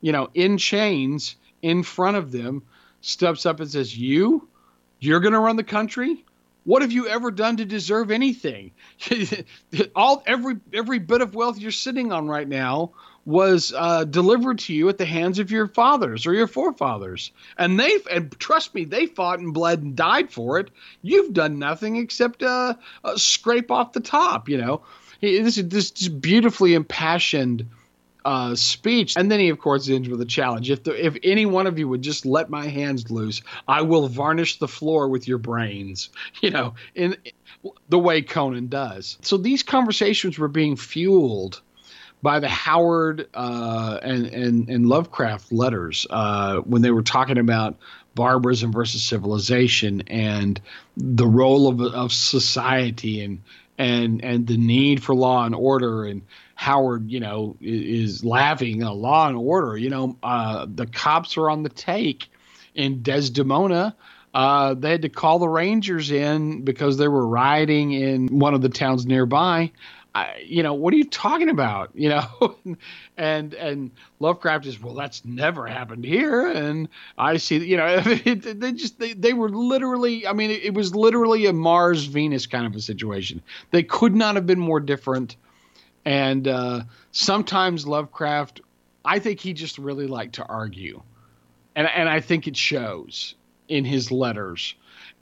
you 0.01 0.11
know, 0.11 0.29
in 0.35 0.59
chains 0.59 1.35
in 1.63 1.81
front 1.81 2.15
of 2.15 2.31
them, 2.31 2.61
steps 3.01 3.47
up 3.47 3.59
and 3.59 3.71
says, 3.71 3.97
"You, 3.97 4.47
you're 4.99 5.19
going 5.19 5.33
to 5.33 5.39
run 5.39 5.55
the 5.55 5.63
country." 5.63 6.23
What 6.67 6.81
have 6.81 6.91
you 6.91 7.07
ever 7.07 7.31
done 7.31 7.55
to 7.57 7.65
deserve 7.65 8.11
anything? 8.11 8.71
All 9.95 10.21
every 10.27 10.57
every 10.73 10.99
bit 10.99 11.21
of 11.21 11.33
wealth 11.33 11.57
you're 11.57 11.71
sitting 11.71 12.11
on 12.11 12.27
right 12.27 12.45
now 12.47 12.91
was 13.23 13.73
uh, 13.73 14.03
delivered 14.03 14.59
to 14.59 14.73
you 14.73 14.89
at 14.89 14.97
the 14.97 15.05
hands 15.05 15.39
of 15.39 15.49
your 15.49 15.69
fathers 15.69 16.27
or 16.27 16.33
your 16.33 16.45
forefathers, 16.45 17.31
and 17.57 17.79
they 17.79 17.99
and 18.11 18.37
trust 18.37 18.75
me, 18.75 18.83
they 18.83 19.05
fought 19.05 19.39
and 19.39 19.53
bled 19.53 19.81
and 19.81 19.95
died 19.95 20.29
for 20.29 20.59
it. 20.59 20.69
You've 21.01 21.31
done 21.31 21.57
nothing 21.57 21.95
except 21.95 22.43
uh, 22.43 22.73
uh, 23.01 23.15
scrape 23.15 23.71
off 23.71 23.93
the 23.93 24.01
top. 24.01 24.49
You 24.49 24.57
know, 24.57 24.81
this 25.21 25.57
is 25.57 25.69
this 25.69 26.09
beautifully 26.09 26.73
impassioned 26.73 27.69
uh, 28.27 28.53
speech. 28.55 29.15
And 29.15 29.31
then 29.31 29.39
he, 29.39 29.47
of 29.47 29.57
course, 29.57 29.87
ends 29.87 30.09
with 30.09 30.19
a 30.19 30.25
challenge. 30.25 30.69
If 30.69 30.83
the, 30.83 31.05
if 31.05 31.15
any 31.23 31.45
one 31.45 31.65
of 31.65 31.79
you 31.79 31.87
would 31.87 32.01
just 32.01 32.25
let 32.25 32.49
my 32.49 32.67
hands 32.67 33.09
loose, 33.09 33.41
I 33.69 33.81
will 33.81 34.09
varnish 34.09 34.59
the 34.59 34.67
floor 34.67 35.07
with 35.07 35.27
your 35.27 35.37
brains. 35.37 36.09
You 36.41 36.51
know, 36.51 36.75
in, 36.93 37.15
in 37.25 37.71
the 37.89 37.97
way 37.97 38.21
Conan 38.21 38.67
does. 38.67 39.17
So 39.21 39.37
these 39.37 39.63
conversations 39.63 40.37
were 40.37 40.47
being 40.47 40.75
fueled 40.75 41.61
by 42.21 42.39
the 42.39 42.47
Howard 42.47 43.27
uh, 43.33 43.99
and, 44.03 44.27
and 44.27 44.69
and 44.69 44.87
Lovecraft 44.87 45.51
letters 45.51 46.05
uh, 46.09 46.57
when 46.57 46.83
they 46.83 46.91
were 46.91 47.01
talking 47.01 47.37
about 47.37 47.75
barbarism 48.13 48.71
versus 48.71 49.03
civilization 49.03 50.01
and 50.07 50.61
the 50.95 51.27
role 51.27 51.67
of 51.67 51.81
of 51.81 52.11
society 52.11 53.23
and 53.23 53.41
and 53.77 54.23
and 54.23 54.47
the 54.47 54.57
need 54.57 55.03
for 55.03 55.15
law 55.15 55.45
and 55.45 55.55
order 55.55 56.05
and 56.05 56.21
Howard, 56.57 57.09
you 57.09 57.19
know, 57.19 57.55
is, 57.61 58.15
is 58.15 58.25
laughing, 58.25 58.83
uh, 58.83 58.91
law 58.91 59.27
and 59.27 59.37
order. 59.37 59.77
You 59.77 59.89
know, 59.89 60.17
uh, 60.23 60.65
the 60.67 60.87
cops 60.87 61.37
are 61.37 61.49
on 61.49 61.63
the 61.63 61.69
take 61.69 62.29
in 62.73 63.03
Desdemona. 63.03 63.95
Uh, 64.33 64.73
they 64.73 64.91
had 64.91 65.03
to 65.03 65.09
call 65.09 65.39
the 65.39 65.47
Rangers 65.47 66.11
in 66.11 66.63
because 66.63 66.97
they 66.97 67.07
were 67.07 67.25
rioting 67.27 67.91
in 67.91 68.39
one 68.39 68.53
of 68.53 68.61
the 68.61 68.69
towns 68.69 69.05
nearby. 69.05 69.71
I, 70.15 70.43
you 70.43 70.63
know, 70.63 70.73
what 70.73 70.95
are 70.95 70.97
you 70.97 71.05
talking 71.05 71.49
about? 71.49 71.91
You 71.93 72.09
know, 72.09 72.55
and 73.17 73.53
and 73.53 73.91
Lovecraft 74.19 74.65
is 74.65 74.81
well, 74.81 74.95
that's 74.95 75.23
never 75.23 75.67
happened 75.67 76.05
here, 76.05 76.47
and 76.47 76.89
I 77.19 77.37
see, 77.37 77.57
you 77.57 77.77
know, 77.77 77.85
it, 78.05 78.59
they 78.59 78.71
just 78.71 78.97
they, 78.97 79.13
they 79.13 79.33
were 79.33 79.49
literally, 79.49 80.25
I 80.25 80.33
mean, 80.33 80.49
it, 80.49 80.63
it 80.63 80.73
was 80.73 80.95
literally 80.95 81.45
a 81.45 81.53
Mars 81.53 82.05
Venus 82.05 82.47
kind 82.47 82.65
of 82.65 82.75
a 82.75 82.81
situation. 82.81 83.43
They 83.69 83.83
could 83.83 84.15
not 84.15 84.33
have 84.35 84.47
been 84.47 84.59
more 84.59 84.79
different, 84.79 85.35
and 86.07 86.47
uh, 86.47 86.81
sometimes 87.11 87.85
Lovecraft, 87.85 88.61
I 89.03 89.19
think 89.19 89.41
he 89.41 89.51
just 89.51 89.77
really 89.77 90.07
liked 90.07 90.35
to 90.35 90.45
argue, 90.45 91.01
and 91.75 91.85
and 91.85 92.07
I 92.07 92.21
think 92.21 92.47
it 92.47 92.55
shows 92.55 93.35
in 93.67 93.83
his 93.83 94.09
letters, 94.09 94.73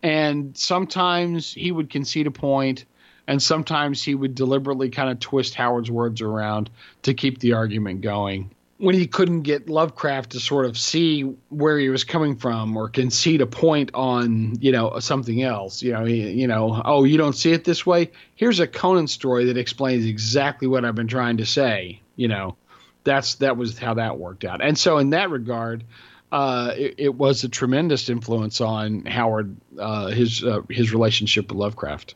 and 0.04 0.56
sometimes 0.56 1.52
he 1.52 1.72
would 1.72 1.90
concede 1.90 2.28
a 2.28 2.32
point 2.32 2.86
and 3.28 3.42
sometimes 3.42 4.04
he 4.04 4.14
would 4.14 4.36
deliberately 4.36 4.90
kind 4.90 5.10
of 5.10 5.20
twist 5.20 5.56
Howard's 5.56 5.90
words 5.90 6.22
around 6.22 6.70
to 7.02 7.14
keep 7.16 7.40
the 7.40 7.54
argument 7.54 8.02
going. 8.02 8.52
When 8.78 8.94
he 8.94 9.08
couldn't 9.08 9.44
get 9.44 9.70
Lovecraft 9.70 10.32
to 10.32 10.40
sort 10.40 10.66
of 10.66 10.78
see 10.78 11.22
where 11.50 11.80
he 11.80 11.88
was 11.88 12.04
coming 12.04 12.36
from 12.36 12.76
or 12.76 12.90
concede 12.90 13.40
a 13.40 13.48
point 13.48 13.92
on, 13.94 14.58
you 14.60 14.74
know, 14.74 15.00
something 15.00 15.42
else, 15.42 15.82
you 15.82 15.94
know, 15.94 16.04
he, 16.04 16.30
you 16.32 16.48
know, 16.48 16.82
oh, 16.84 17.06
you 17.06 17.18
don't 17.18 17.36
see 17.36 17.54
it 17.54 17.64
this 17.64 17.86
way. 17.86 18.12
Here's 18.36 18.60
a 18.60 18.68
Conan 18.68 19.08
story 19.08 19.46
that 19.46 19.58
explains 19.58 20.06
exactly 20.06 20.68
what 20.68 20.84
I've 20.84 20.96
been 20.96 21.08
trying 21.08 21.38
to 21.38 21.46
say. 21.46 22.02
You 22.18 22.28
know, 22.28 22.58
that's 23.06 23.36
that 23.36 23.56
was 23.56 23.80
how 23.80 23.94
that 23.94 24.20
worked 24.20 24.44
out. 24.44 24.62
And 24.62 24.78
so, 24.78 24.98
in 24.98 25.12
that 25.12 25.30
regard, 25.30 25.86
uh, 26.32 26.74
it, 26.76 26.96
it, 26.98 27.16
was 27.16 27.44
a 27.44 27.50
tremendous 27.50 28.10
influence 28.10 28.60
on 28.60 29.06
Howard, 29.06 29.56
uh, 29.80 30.08
his 30.08 30.44
uh, 30.44 30.62
his 30.70 30.92
relationship 30.92 31.48
with 31.48 31.58
Lovecraft. 31.58 32.16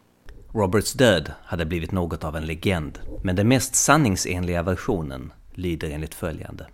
Roberts 0.51 0.93
död 0.93 1.31
hade 1.45 1.65
blivit 1.65 1.91
något 1.91 2.23
av 2.23 2.35
en 2.35 2.45
legend, 2.45 2.99
men 3.21 3.35
den 3.35 3.47
mest 3.47 3.75
sanningsenliga 3.75 4.63
versionen 4.63 5.31
lyder 5.59 5.89
enligt 5.89 6.15
följande. 6.15 6.67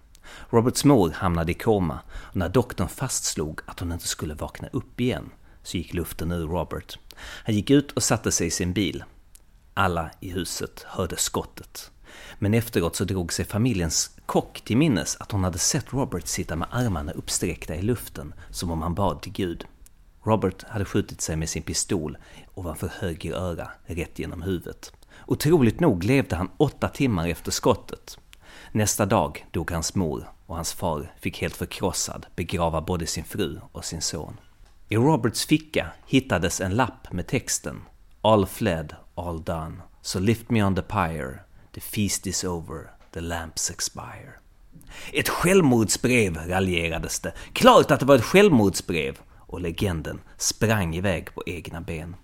Roberts 0.49 0.85
mor 0.85 1.11
hamnade 1.11 1.51
i 1.51 1.55
koma 1.55 1.99
och 2.11 2.35
när 2.35 2.49
doktorn 2.49 2.87
fastslog 2.87 3.61
att 3.65 3.79
hon 3.79 3.91
inte 3.91 4.07
skulle 4.07 4.33
vakna 4.33 4.67
upp 4.67 5.01
igen 5.01 5.29
så 5.63 5.77
gick 5.77 5.93
luften 5.93 6.31
ur 6.31 6.47
Robert. 6.47 6.99
Han 7.17 7.55
gick 7.55 7.69
ut 7.69 7.91
och 7.91 8.03
satte 8.03 8.31
sig 8.31 8.47
i 8.47 8.51
sin 8.51 8.73
bil. 8.73 9.03
Alla 9.73 10.09
i 10.19 10.31
huset 10.31 10.85
hörde 10.87 11.17
skottet. 11.17 11.91
Men 12.39 12.53
efteråt 12.53 12.95
så 12.95 13.03
drog 13.03 13.33
sig 13.33 13.45
familjens 13.45 14.17
kock 14.25 14.61
till 14.61 14.77
minnes 14.77 15.17
att 15.19 15.31
hon 15.31 15.43
hade 15.43 15.57
sett 15.57 15.93
Robert 15.93 16.27
sitta 16.27 16.55
med 16.55 16.67
armarna 16.71 17.11
uppsträckta 17.11 17.75
i 17.75 17.81
luften 17.81 18.33
som 18.49 18.71
om 18.71 18.81
han 18.81 18.95
bad 18.95 19.21
till 19.21 19.31
Gud. 19.31 19.65
Robert 20.23 20.63
hade 20.67 20.85
skjutit 20.85 21.21
sig 21.21 21.35
med 21.35 21.49
sin 21.49 21.63
pistol 21.63 22.17
ovanför 22.53 22.91
höger 22.99 23.33
öra, 23.33 23.71
rätt 23.85 24.19
genom 24.19 24.41
huvudet. 24.41 24.93
Otroligt 25.27 25.79
nog 25.79 26.03
levde 26.03 26.35
han 26.35 26.49
åtta 26.57 26.89
timmar 26.89 27.27
efter 27.27 27.51
skottet. 27.51 28.17
Nästa 28.75 29.05
dag 29.05 29.45
dog 29.51 29.71
hans 29.71 29.95
mor 29.95 30.29
och 30.45 30.55
hans 30.55 30.73
far 30.73 31.13
fick 31.19 31.41
helt 31.41 31.55
förkrossad 31.55 32.25
begrava 32.35 32.81
både 32.81 33.07
sin 33.07 33.23
fru 33.23 33.59
och 33.71 33.85
sin 33.85 34.01
son. 34.01 34.37
I 34.89 34.95
Roberts 34.95 35.45
ficka 35.45 35.87
hittades 36.07 36.61
en 36.61 36.75
lapp 36.75 37.11
med 37.11 37.27
texten 37.27 37.81
All 38.21 38.45
fled, 38.45 38.95
all 39.15 39.43
done, 39.43 39.75
so 40.01 40.19
lift 40.19 40.49
me 40.49 40.63
on 40.63 40.75
the 40.75 40.81
pyre, 40.81 41.39
the 41.73 41.81
feast 41.81 42.27
is 42.27 42.43
over, 42.43 42.91
the 43.11 43.21
lamps 43.21 43.71
expire. 43.71 44.31
Ett 45.13 45.29
självmordsbrev, 45.29 46.37
raljerades 46.47 47.19
det. 47.19 47.33
Klart 47.53 47.91
att 47.91 47.99
det 47.99 48.05
var 48.05 48.15
ett 48.15 48.23
självmordsbrev! 48.23 49.19
och 49.37 49.61
legenden 49.61 50.21
sprang 50.37 50.95
iväg 50.95 51.35
på 51.35 51.43
egna 51.45 51.81
ben. 51.81 52.15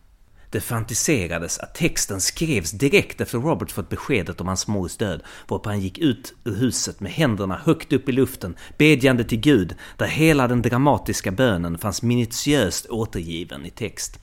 Det 0.51 0.61
fantiserades 0.61 1.59
att 1.59 1.75
texten 1.75 2.21
skrevs 2.21 2.71
direkt 2.71 3.21
efter 3.21 3.37
Robert 3.37 3.71
fått 3.71 3.89
beskedet 3.89 4.41
om 4.41 4.47
hans 4.47 4.67
mors 4.67 4.97
död, 4.97 5.23
varpå 5.47 5.69
han 5.69 5.79
gick 5.79 5.97
ut 5.97 6.33
ur 6.43 6.55
huset 6.55 6.99
med 6.99 7.11
händerna 7.11 7.61
högt 7.65 7.93
upp 7.93 8.09
i 8.09 8.11
luften, 8.11 8.55
bedjande 8.77 9.23
till 9.23 9.39
Gud, 9.39 9.75
där 9.97 10.07
hela 10.07 10.47
den 10.47 10.61
dramatiska 10.61 11.31
bönen 11.31 11.77
fanns 11.77 12.01
minutiöst 12.01 12.85
återgiven 12.89 13.65
i 13.65 13.69
text. 13.69 14.19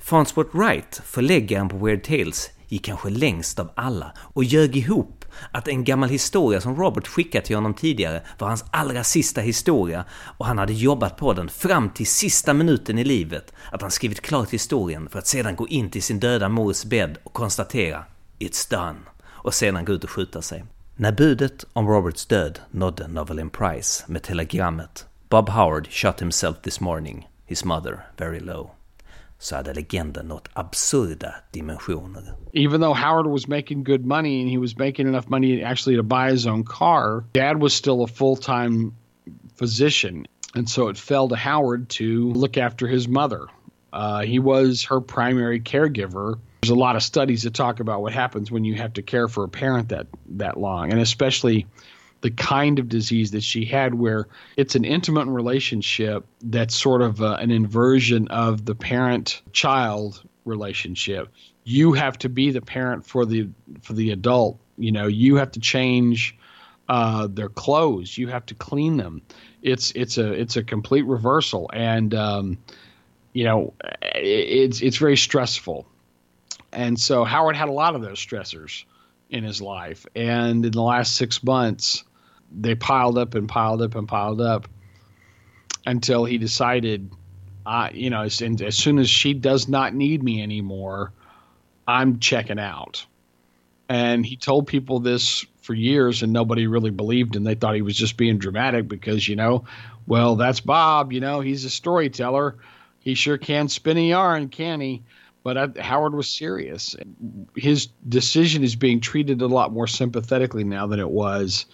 Farnsworth 0.00 0.56
Wright, 0.56 1.02
förläggaren 1.04 1.68
på 1.68 1.76
Weird 1.76 2.04
Tales, 2.04 2.50
gick 2.68 2.84
kanske 2.84 3.10
längst 3.10 3.58
av 3.58 3.70
alla 3.74 4.12
och 4.18 4.44
ljög 4.44 4.76
ihop 4.76 5.17
att 5.52 5.68
en 5.68 5.84
gammal 5.84 6.08
historia 6.08 6.60
som 6.60 6.76
Robert 6.76 7.06
skickat 7.06 7.44
till 7.44 7.56
honom 7.56 7.74
tidigare 7.74 8.22
var 8.38 8.48
hans 8.48 8.64
allra 8.70 9.04
sista 9.04 9.40
historia 9.40 10.04
och 10.10 10.46
han 10.46 10.58
hade 10.58 10.72
jobbat 10.72 11.16
på 11.16 11.32
den 11.32 11.48
fram 11.48 11.90
till 11.90 12.06
sista 12.06 12.54
minuten 12.54 12.98
i 12.98 13.04
livet, 13.04 13.52
att 13.72 13.82
han 13.82 13.90
skrivit 13.90 14.20
klart 14.20 14.50
historien 14.50 15.08
för 15.08 15.18
att 15.18 15.26
sedan 15.26 15.56
gå 15.56 15.68
in 15.68 15.90
till 15.90 16.02
sin 16.02 16.20
döda 16.20 16.48
mors 16.48 16.84
bädd 16.84 17.18
och 17.24 17.32
konstatera 17.32 18.04
“It's 18.38 18.70
done” 18.70 18.98
och 19.26 19.54
sedan 19.54 19.84
gå 19.84 19.92
ut 19.92 20.04
och 20.04 20.10
skjuta 20.10 20.42
sig. 20.42 20.64
När 20.96 21.12
budet 21.12 21.64
om 21.72 21.88
Roberts 21.88 22.26
död 22.26 22.58
nådde 22.70 23.08
Novelin 23.08 23.50
Price 23.50 24.04
med 24.06 24.22
telegrammet 24.22 25.06
“Bob 25.28 25.48
Howard 25.48 25.88
shot 25.90 26.22
himself 26.22 26.56
this 26.62 26.80
morning, 26.80 27.28
his 27.46 27.64
mother 27.64 28.06
very 28.16 28.40
low” 28.40 28.77
så 29.38 29.56
hade 29.56 29.74
legenden 29.74 30.26
nått 30.26 30.48
absurda 30.52 31.34
dimensioner. 31.52 32.34
Even 32.52 32.80
though 32.80 32.94
Howard 32.94 33.26
was 33.26 33.48
making 33.48 33.84
good 33.84 34.06
money 34.06 34.40
and 34.40 34.50
he 34.50 34.58
was 34.58 34.76
making 34.78 35.08
enough 35.08 35.28
money 35.28 35.62
actually 35.62 35.96
to 35.96 36.02
buy 36.02 36.30
his 36.30 36.46
own 36.46 36.64
car, 36.64 37.24
dad 37.32 37.60
was 37.60 37.72
still 37.74 38.02
a 38.02 38.06
full-time 38.06 38.92
physician. 39.54 40.26
And 40.54 40.68
so 40.68 40.88
it 40.88 40.96
fell 40.96 41.28
to 41.28 41.36
Howard 41.36 41.88
to 41.88 42.32
look 42.32 42.56
after 42.56 42.88
his 42.88 43.08
mother. 43.08 43.46
Uh, 43.92 44.22
he 44.22 44.38
was 44.38 44.84
her 44.84 45.00
primary 45.00 45.60
caregiver. 45.60 46.38
There's 46.62 46.70
a 46.70 46.74
lot 46.74 46.96
of 46.96 47.02
studies 47.02 47.42
that 47.42 47.54
talk 47.54 47.80
about 47.80 48.02
what 48.02 48.12
happens 48.12 48.50
when 48.50 48.64
you 48.64 48.74
have 48.74 48.92
to 48.94 49.02
care 49.02 49.28
for 49.28 49.44
a 49.44 49.48
parent 49.48 49.88
that 49.90 50.06
that 50.36 50.56
long, 50.56 50.90
and 50.92 51.00
especially 51.00 51.66
the 52.20 52.30
kind 52.30 52.78
of 52.78 52.88
disease 52.88 53.30
that 53.30 53.42
she 53.42 53.64
had, 53.64 53.94
where 53.94 54.26
it's 54.56 54.74
an 54.74 54.84
intimate 54.84 55.26
relationship 55.26 56.26
that's 56.42 56.74
sort 56.74 57.02
of 57.02 57.22
uh, 57.22 57.36
an 57.40 57.50
inversion 57.50 58.28
of 58.28 58.64
the 58.64 58.74
parent 58.74 59.42
child 59.52 60.22
relationship. 60.44 61.28
You 61.64 61.92
have 61.92 62.18
to 62.18 62.28
be 62.28 62.50
the 62.50 62.62
parent 62.62 63.06
for 63.06 63.24
the 63.24 63.48
for 63.82 63.92
the 63.92 64.10
adult. 64.10 64.58
You 64.76 64.92
know, 64.92 65.06
you 65.06 65.36
have 65.36 65.52
to 65.52 65.60
change 65.60 66.36
uh, 66.88 67.28
their 67.30 67.48
clothes. 67.48 68.16
You 68.16 68.28
have 68.28 68.46
to 68.46 68.54
clean 68.54 68.96
them. 68.96 69.22
It's 69.62 69.92
it's 69.92 70.18
a 70.18 70.32
it's 70.32 70.56
a 70.56 70.64
complete 70.64 71.02
reversal, 71.02 71.70
and 71.72 72.14
um, 72.14 72.58
you 73.32 73.44
know, 73.44 73.74
it's 74.02 74.80
it's 74.80 74.96
very 74.96 75.16
stressful. 75.16 75.86
And 76.72 76.98
so 76.98 77.24
Howard 77.24 77.56
had 77.56 77.68
a 77.68 77.72
lot 77.72 77.94
of 77.94 78.02
those 78.02 78.18
stressors 78.18 78.84
in 79.30 79.44
his 79.44 79.60
life, 79.60 80.06
and 80.14 80.64
in 80.64 80.72
the 80.72 80.82
last 80.82 81.16
six 81.16 81.42
months, 81.42 82.04
they 82.50 82.74
piled 82.74 83.18
up 83.18 83.34
and 83.34 83.48
piled 83.48 83.82
up 83.82 83.94
and 83.94 84.08
piled 84.08 84.40
up 84.40 84.68
until 85.86 86.24
he 86.24 86.38
decided, 86.38 87.10
uh, 87.66 87.90
you 87.92 88.10
know, 88.10 88.22
as, 88.22 88.42
as 88.42 88.76
soon 88.76 88.98
as 88.98 89.08
she 89.08 89.34
does 89.34 89.68
not 89.68 89.94
need 89.94 90.22
me 90.22 90.42
anymore, 90.42 91.12
I'm 91.86 92.20
checking 92.20 92.58
out. 92.58 93.04
And 93.88 94.24
he 94.24 94.36
told 94.36 94.66
people 94.66 95.00
this 95.00 95.46
for 95.62 95.74
years, 95.74 96.22
and 96.22 96.32
nobody 96.32 96.66
really 96.66 96.90
believed 96.90 97.36
him. 97.36 97.44
They 97.44 97.54
thought 97.54 97.74
he 97.74 97.82
was 97.82 97.96
just 97.96 98.16
being 98.16 98.38
dramatic 98.38 98.88
because, 98.88 99.26
you 99.28 99.36
know, 99.36 99.64
well, 100.06 100.36
that's 100.36 100.60
Bob. 100.60 101.12
You 101.12 101.20
know, 101.20 101.40
he's 101.40 101.64
a 101.64 101.70
storyteller. 101.70 102.56
He 103.00 103.14
sure 103.14 103.38
can 103.38 103.68
spin 103.68 103.96
a 103.96 104.08
yarn, 104.08 104.48
can 104.48 104.80
he? 104.80 105.02
But 105.42 105.56
I, 105.56 105.80
Howard 105.80 106.14
was 106.14 106.28
serious. 106.28 106.96
His 107.56 107.86
decision 108.08 108.64
is 108.64 108.76
being 108.76 109.00
treated 109.00 109.40
a 109.40 109.46
lot 109.46 109.72
more 109.72 109.86
sympathetically 109.86 110.64
now 110.64 110.86
than 110.86 111.00
it 111.00 111.08
was 111.08 111.66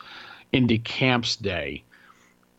in 0.54 0.68
de 0.68 0.78
Camp's 0.78 1.34
day, 1.34 1.82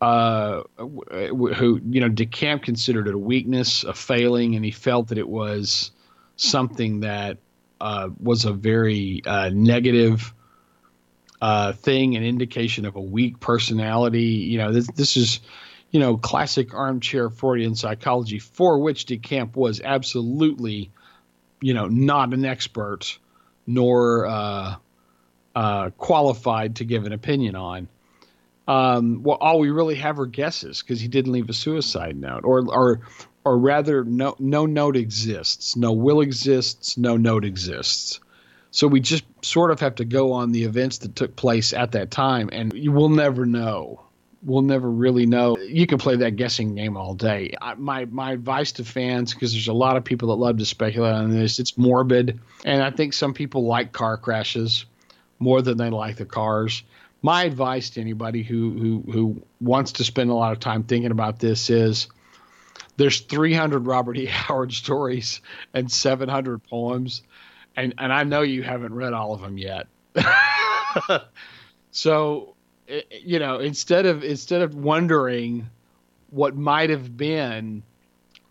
uh, 0.02 0.62
who 0.76 1.80
you 1.88 2.00
know 2.00 2.10
de 2.10 2.26
Camp 2.26 2.62
considered 2.62 3.08
it 3.08 3.14
a 3.14 3.18
weakness, 3.18 3.84
a 3.84 3.94
failing, 3.94 4.54
and 4.54 4.62
he 4.62 4.70
felt 4.70 5.08
that 5.08 5.18
it 5.18 5.28
was 5.28 5.92
something 6.36 7.00
that 7.00 7.38
uh, 7.80 8.10
was 8.20 8.44
a 8.44 8.52
very 8.52 9.22
uh, 9.24 9.48
negative 9.48 10.34
uh, 11.40 11.72
thing, 11.72 12.16
an 12.16 12.22
indication 12.22 12.84
of 12.84 12.96
a 12.96 13.00
weak 13.00 13.40
personality. 13.40 14.44
You 14.50 14.58
know, 14.58 14.72
this 14.72 14.88
this 14.88 15.16
is 15.16 15.40
you 15.90 15.98
know 15.98 16.18
classic 16.18 16.74
armchair 16.74 17.30
Freudian 17.30 17.74
psychology, 17.74 18.40
for 18.40 18.78
which 18.78 19.06
DeCamp 19.06 19.56
was 19.56 19.80
absolutely 19.80 20.90
you 21.62 21.72
know 21.72 21.86
not 21.86 22.34
an 22.34 22.44
expert 22.44 23.18
nor 23.66 24.26
uh, 24.26 24.76
uh, 25.56 25.88
qualified 25.96 26.76
to 26.76 26.84
give 26.84 27.06
an 27.06 27.12
opinion 27.12 27.56
on. 27.56 27.88
Um, 28.68 29.22
well, 29.22 29.38
all 29.40 29.58
we 29.58 29.70
really 29.70 29.94
have 29.94 30.18
are 30.20 30.26
guesses 30.26 30.82
because 30.82 31.00
he 31.00 31.08
didn't 31.08 31.32
leave 31.32 31.48
a 31.48 31.54
suicide 31.54 32.16
note, 32.16 32.44
or 32.44 32.68
or 32.68 33.00
or 33.44 33.58
rather, 33.58 34.04
no 34.04 34.36
no 34.38 34.66
note 34.66 34.96
exists, 34.96 35.74
no 35.74 35.92
will 35.92 36.20
exists, 36.20 36.98
no 36.98 37.16
note 37.16 37.44
exists. 37.44 38.20
So 38.70 38.86
we 38.86 39.00
just 39.00 39.24
sort 39.42 39.70
of 39.70 39.80
have 39.80 39.94
to 39.94 40.04
go 40.04 40.32
on 40.32 40.52
the 40.52 40.64
events 40.64 40.98
that 40.98 41.16
took 41.16 41.36
place 41.36 41.72
at 41.72 41.92
that 41.92 42.10
time, 42.10 42.50
and 42.52 42.74
you 42.74 42.92
will 42.92 43.08
never 43.08 43.46
know. 43.46 44.02
We'll 44.42 44.62
never 44.62 44.90
really 44.90 45.24
know. 45.24 45.56
You 45.56 45.86
can 45.86 45.98
play 45.98 46.16
that 46.16 46.36
guessing 46.36 46.74
game 46.74 46.96
all 46.96 47.14
day. 47.14 47.54
I, 47.62 47.74
my 47.74 48.04
my 48.06 48.32
advice 48.32 48.72
to 48.72 48.84
fans, 48.84 49.32
because 49.32 49.52
there's 49.52 49.68
a 49.68 49.72
lot 49.72 49.96
of 49.96 50.04
people 50.04 50.28
that 50.28 50.34
love 50.34 50.58
to 50.58 50.66
speculate 50.66 51.14
on 51.14 51.30
this, 51.30 51.58
it's 51.58 51.78
morbid, 51.78 52.40
and 52.64 52.82
I 52.82 52.90
think 52.90 53.14
some 53.14 53.32
people 53.32 53.64
like 53.64 53.92
car 53.92 54.18
crashes 54.18 54.84
more 55.38 55.62
than 55.62 55.76
they 55.78 55.90
like 55.90 56.16
the 56.16 56.24
cars. 56.24 56.82
My 57.22 57.44
advice 57.44 57.90
to 57.90 58.00
anybody 58.00 58.42
who 58.42 58.70
who 58.70 59.12
who 59.12 59.42
wants 59.60 59.92
to 59.92 60.04
spend 60.04 60.30
a 60.30 60.34
lot 60.34 60.52
of 60.52 60.60
time 60.60 60.84
thinking 60.84 61.10
about 61.10 61.38
this 61.38 61.70
is 61.70 62.08
there's 62.96 63.20
300 63.20 63.86
Robert 63.86 64.16
E. 64.16 64.26
Howard 64.30 64.72
stories 64.72 65.40
and 65.74 65.90
700 65.90 66.62
poems, 66.64 67.22
and 67.76 67.94
and 67.98 68.12
I 68.12 68.24
know 68.24 68.42
you 68.42 68.62
haven't 68.62 68.94
read 68.94 69.12
all 69.12 69.34
of 69.34 69.40
them 69.40 69.58
yet. 69.58 69.86
so, 71.90 72.54
eh, 72.88 73.00
eh, 73.10 73.18
you 73.22 73.38
know, 73.38 73.58
instead 73.58 74.06
of 74.06 74.24
instead 74.24 74.62
of 74.62 74.74
wondering 74.74 75.68
what 76.30 76.56
might 76.56 76.90
have 76.90 77.16
been, 77.16 77.82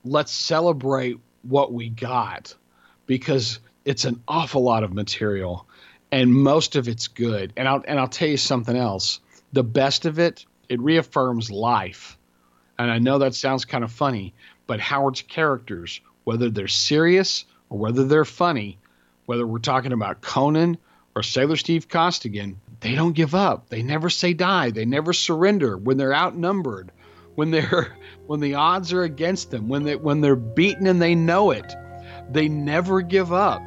let's 0.04 0.32
celebrate 0.32 1.20
what 1.44 1.74
we 1.74 1.90
got 1.90 2.56
because 3.06 3.60
it's 3.84 4.06
an 4.06 4.22
awful 4.28 4.64
lot 4.64 4.84
of 4.84 4.94
material 4.94 5.68
and 6.16 6.34
most 6.34 6.76
of 6.76 6.88
it's 6.88 7.08
good. 7.08 7.54
And 7.58 7.68
I'll 7.68 7.84
and 7.88 8.00
I'll 8.00 8.08
tell 8.08 8.30
you 8.30 8.38
something 8.38 8.76
else. 8.76 9.20
The 9.54 9.64
best 9.64 10.06
of 10.06 10.20
it, 10.20 10.46
it 10.70 10.80
reaffirms 10.80 11.52
life 11.52 12.18
and 12.78 12.92
I 12.92 13.00
know 13.00 13.20
that 13.20 13.36
sounds 13.36 13.66
kind 13.66 13.84
of 13.84 13.92
funny, 13.92 14.34
but 14.68 14.80
Howard's 14.80 15.22
characters, 15.22 16.02
whether 16.24 16.50
they're 16.50 16.68
serious 16.68 17.46
or 17.70 17.78
whether 17.78 18.06
they're 18.06 18.26
funny, 18.26 18.78
whether 19.26 19.48
we're 19.48 19.60
talking 19.60 19.94
about 19.94 20.22
Conan 20.22 20.78
or 21.16 21.24
Sailor 21.24 21.56
Steve 21.56 21.88
Costigan, 21.88 22.60
they 22.82 22.96
don't 22.96 23.14
give 23.14 23.34
up. 23.34 23.70
They 23.70 23.82
never 23.82 24.10
say 24.10 24.34
die. 24.34 24.72
They 24.72 24.86
never 24.86 25.14
surrender 25.14 25.78
when 25.78 25.98
they're 25.98 26.14
outnumbered, 26.14 26.92
when 27.36 27.52
they're 27.52 27.96
when 28.28 28.40
the 28.40 28.56
odds 28.56 28.92
are 28.92 29.04
against 29.04 29.52
them, 29.52 29.70
when 29.70 29.84
they 29.84 29.96
when 29.96 30.22
they're 30.22 30.36
beaten 30.36 30.88
and 30.88 31.02
they 31.02 31.16
know 31.16 31.52
it. 31.52 31.74
They 32.30 32.50
never 32.50 33.02
give 33.02 33.32
up. 33.32 33.62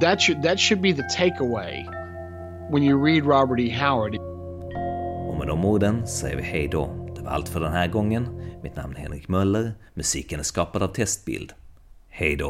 That 0.00 0.20
should 0.20 0.42
that 0.42 0.58
should 0.58 0.82
be 0.82 0.92
the 0.92 1.02
takeaway 1.02 1.84
when 2.70 2.82
you 2.82 3.04
read 3.04 3.24
Robert 3.24 3.60
E. 3.60 3.70
Howard. 3.70 4.16
Och 5.28 5.38
med 5.38 5.46
de 5.46 5.64
orden 5.64 6.06
säger 6.06 6.36
vi 6.36 6.42
hej 6.42 6.68
då 6.68 6.90
Det 7.16 7.22
var 7.22 7.30
allt 7.30 7.48
för 7.48 7.60
den 7.60 7.72
här 7.72 7.88
gången. 7.88 8.28
Mitt 8.62 8.76
namn 8.76 8.96
är 8.96 9.00
Henrik 9.00 9.28
Möller. 9.28 9.72
Musiken 9.94 10.40
är 10.40 10.44
skapad 10.44 10.82
av 10.82 10.88
Testbild. 10.88 11.52
Hej 12.08 12.36
då! 12.36 12.48